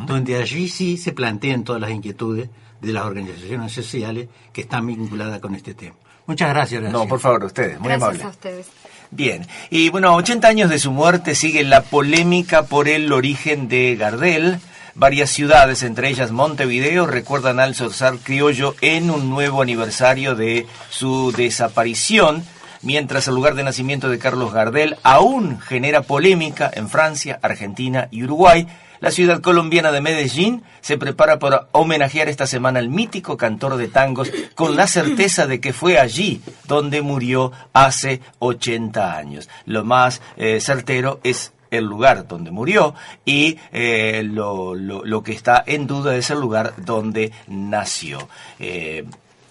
donde 0.07 0.37
allí 0.37 0.67
sí 0.67 0.97
se 0.97 1.11
planteen 1.11 1.63
todas 1.63 1.79
las 1.79 1.91
inquietudes 1.91 2.49
de 2.81 2.93
las 2.93 3.05
organizaciones 3.05 3.71
sociales 3.71 4.29
que 4.51 4.61
están 4.61 4.87
vinculadas 4.87 5.39
con 5.39 5.53
este 5.53 5.75
tema. 5.75 5.95
Muchas 6.25 6.49
gracias. 6.49 6.91
No, 6.91 7.07
por 7.07 7.19
favor, 7.19 7.43
ustedes, 7.43 7.79
muy 7.79 7.89
gracias 7.89 8.23
a 8.23 8.29
ustedes. 8.29 8.67
Bien, 9.09 9.47
y 9.69 9.89
bueno, 9.89 10.09
a 10.09 10.15
80 10.15 10.47
años 10.47 10.69
de 10.69 10.79
su 10.79 10.91
muerte 10.91 11.33
sigue 11.33 11.63
la 11.63 11.83
polémica 11.83 12.63
por 12.63 12.89
el 12.89 13.11
origen 13.13 13.69
de 13.69 13.95
Gardel. 13.95 14.59
Varias 14.95 15.29
ciudades, 15.29 15.83
entre 15.83 16.09
ellas 16.09 16.31
Montevideo, 16.31 17.05
recuerdan 17.05 17.59
al 17.59 17.73
zorzal 17.73 18.19
criollo 18.19 18.75
en 18.81 19.09
un 19.09 19.29
nuevo 19.29 19.61
aniversario 19.61 20.35
de 20.35 20.65
su 20.89 21.31
desaparición, 21.31 22.43
mientras 22.81 23.27
el 23.29 23.35
lugar 23.35 23.55
de 23.55 23.63
nacimiento 23.63 24.09
de 24.09 24.19
Carlos 24.19 24.51
Gardel 24.51 24.97
aún 25.03 25.59
genera 25.61 26.01
polémica 26.01 26.69
en 26.73 26.89
Francia, 26.89 27.39
Argentina 27.41 28.09
y 28.11 28.23
Uruguay, 28.23 28.67
la 28.99 29.11
ciudad 29.11 29.41
colombiana 29.41 29.91
de 29.91 30.01
Medellín 30.01 30.63
se 30.81 30.97
prepara 30.97 31.39
para 31.39 31.67
homenajear 31.71 32.29
esta 32.29 32.47
semana 32.47 32.79
al 32.79 32.89
mítico 32.89 33.37
cantor 33.37 33.77
de 33.77 33.87
tangos 33.87 34.31
con 34.55 34.75
la 34.75 34.87
certeza 34.87 35.47
de 35.47 35.59
que 35.59 35.73
fue 35.73 35.99
allí 35.99 36.41
donde 36.67 37.01
murió 37.01 37.51
hace 37.73 38.21
80 38.39 39.17
años. 39.17 39.49
Lo 39.65 39.83
más 39.83 40.21
eh, 40.37 40.59
certero 40.61 41.19
es 41.23 41.53
el 41.71 41.85
lugar 41.85 42.27
donde 42.27 42.51
murió 42.51 42.95
y 43.25 43.57
eh, 43.71 44.23
lo, 44.23 45.23
que 45.23 45.33
está 45.33 45.63
en 45.65 45.87
duda 45.87 46.15
es 46.15 46.29
el 46.29 46.39
lugar 46.39 46.73
donde 46.77 47.31
nació. 47.47 48.27
Eh, 48.59 49.05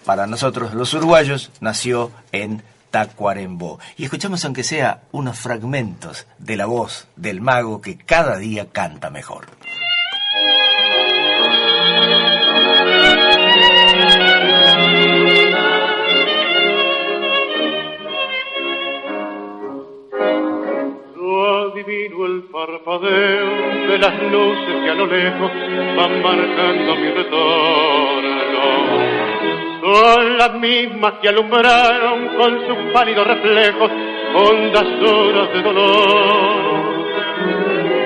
para 0.05 0.25
nosotros 0.25 0.73
los 0.73 0.93
uruguayos 0.93 1.51
nació 1.59 2.11
en 2.31 2.63
Tacuarembó. 2.91 3.79
Y 3.97 4.05
escuchamos 4.05 4.43
aunque 4.45 4.63
sea 4.63 5.03
unos 5.11 5.37
fragmentos 5.37 6.27
de 6.37 6.57
la 6.57 6.65
voz 6.65 7.07
del 7.15 7.41
mago 7.41 7.81
que 7.81 7.97
cada 7.97 8.37
día 8.37 8.69
canta 8.71 9.09
mejor. 9.09 9.47
adivino 21.77 22.25
el 22.25 22.43
parpadeo 22.43 23.87
de 23.87 23.99
las 23.99 24.21
luces 24.31 24.83
que 24.83 24.89
a 24.89 24.95
lo 24.95 25.05
lejos 25.05 25.51
van 25.95 26.21
marcando 26.21 26.95
mi 26.95 27.09
retorno 27.09 28.37
son 29.87 30.37
las 30.37 30.53
mismas 30.55 31.13
que 31.21 31.29
alumbraron 31.29 32.35
con 32.35 32.67
sus 32.67 32.91
pálidos 32.91 33.25
reflejos 33.25 33.89
hondas 34.35 34.83
horas 34.83 35.53
de 35.53 35.61
dolor. 35.61 37.07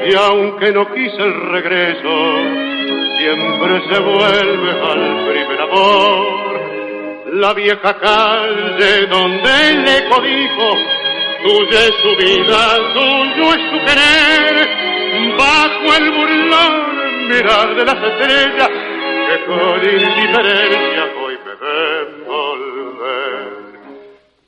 Y 0.08 0.16
aunque 0.16 0.72
no 0.74 0.94
quise 0.94 1.18
el 1.18 1.34
regreso, 1.50 2.10
siempre 3.18 3.82
se 3.90 4.00
vuelve 4.00 4.72
al 4.72 5.28
primer 5.28 5.62
amor. 5.62 6.52
La 7.34 7.54
vieja 7.54 7.98
calle 7.98 9.08
donde 9.08 9.74
le 9.84 10.10
codijo, 10.10 10.78
tuya 11.44 11.80
es 11.80 11.96
su 12.04 12.16
vida, 12.16 12.78
tuyo 12.94 13.54
es 13.56 13.62
su 13.72 13.78
querer, 13.88 14.70
bajo 15.36 15.96
el 15.98 16.12
burlón 16.12 17.28
mirar 17.28 17.76
de 17.76 17.86
las 17.86 18.04
estrellas 18.04 18.70
que 18.70 19.46
con 19.46 19.84
indiferencia 19.84 21.21
volver, 22.26 23.50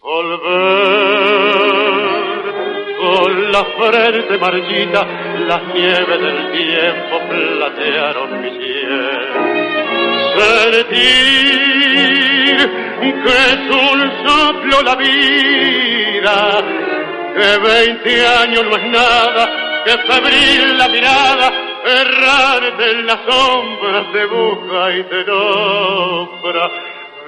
volver, 0.02 0.44
con 3.00 3.52
la 3.52 3.64
frente 3.78 4.38
marchita, 4.40 5.06
las 5.48 5.64
nieves 5.74 6.20
del 6.22 6.52
tiempo 6.52 7.20
platearon 7.30 8.42
mi 8.42 8.50
cielo. 8.50 9.34
Sentir 10.38 11.34
que 13.24 13.30
es 13.30 13.62
un 13.70 14.00
soplo 14.26 14.82
la 14.82 14.96
vida, 14.96 16.36
que 17.36 17.58
veinte 17.60 18.28
años 18.28 18.64
no 18.66 18.76
es 18.76 18.86
nada, 18.90 19.44
que 19.86 19.92
febril 19.92 20.78
la 20.78 20.88
mirada, 20.88 21.54
errarte 21.86 22.92
en 22.92 23.06
las 23.06 23.20
sombras 23.28 24.14
de 24.14 24.26
busca 24.26 24.98
y 24.98 25.04
te 25.04 25.24
nombra 25.26 26.72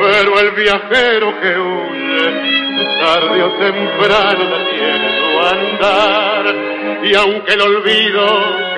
Pero 0.00 0.40
el 0.40 0.50
viajero 0.52 1.40
que 1.40 1.58
huye 1.58 2.48
tarde 3.00 3.42
o 3.42 3.50
temprano 3.58 4.58
detiene 4.58 5.08
su 5.18 5.40
andar 5.40 7.04
y 7.04 7.14
aunque 7.14 7.54
el 7.54 7.60
olvido 7.60 8.26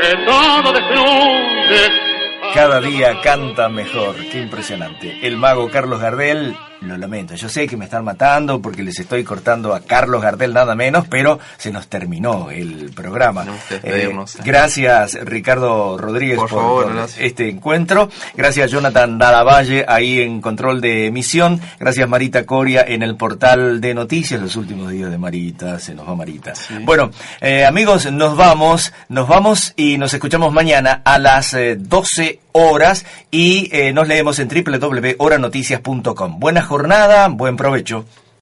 que 0.01 0.17
todo 0.25 0.73
destruye 0.73 2.11
cada 2.55 2.81
día 2.81 3.21
canta 3.23 3.69
mejor, 3.69 4.17
qué 4.33 4.41
impresionante. 4.41 5.21
El 5.23 5.37
mago 5.37 5.71
Carlos 5.71 6.01
Gardel 6.01 6.57
lo 6.83 6.97
lamento, 6.97 7.35
yo 7.35 7.49
sé 7.49 7.67
que 7.67 7.77
me 7.77 7.85
están 7.85 8.05
matando 8.05 8.61
porque 8.61 8.83
les 8.83 8.99
estoy 8.99 9.23
cortando 9.23 9.75
a 9.75 9.81
Carlos 9.81 10.23
Gardel 10.23 10.55
nada 10.55 10.75
menos, 10.75 11.07
pero 11.09 11.39
se 11.59 11.71
nos 11.71 11.89
terminó 11.89 12.51
el 12.51 12.91
programa. 12.95 13.45
Eh, 13.83 14.11
gracias 14.45 15.19
Ricardo 15.23 15.99
Rodríguez 15.99 16.39
por, 16.49 16.91
este 17.19 17.51
encuentro. 17.51 18.09
Gracias 18.35 18.71
Jonathan 18.71 19.19
Dadavalle 19.19 19.85
ahí 19.87 20.21
en 20.21 20.41
control 20.41 20.81
de 20.81 21.07
emisión. 21.07 21.61
Gracias 21.79 22.09
Marita 22.09 22.47
Coria 22.47 22.83
en 22.87 23.03
el 23.03 23.17
portal 23.17 23.81
de 23.81 23.95
noticias. 23.95 24.41
Los 24.41 24.57
últimos 24.57 24.91
días 24.91 25.11
de 25.11 25.19
Marita, 25.19 25.79
se 25.79 25.95
nos 25.95 26.09
va 26.09 26.17
Marita. 26.17 26.55
Bueno, 26.83 27.11
eh, 27.41 27.65
amigos, 27.65 28.11
nos 28.11 28.37
vamos, 28.37 28.93
nos 29.09 29.29
vamos 29.29 29.75
y 29.77 29.99
nos 29.99 30.15
escuchamos 30.15 30.53
mañana 30.53 31.03
a 31.05 31.19
las 31.19 31.55
12 31.79 32.25
eh, 32.25 32.41
horas 32.53 33.07
y 33.31 33.71
nos 33.95 34.09
leemos 34.09 34.39
en 34.39 34.49
www.horanoticias.com. 34.49 36.41
Buenas 36.41 36.67
jornada, 36.67 37.29
buen 37.29 37.57
provecho. 37.57 38.05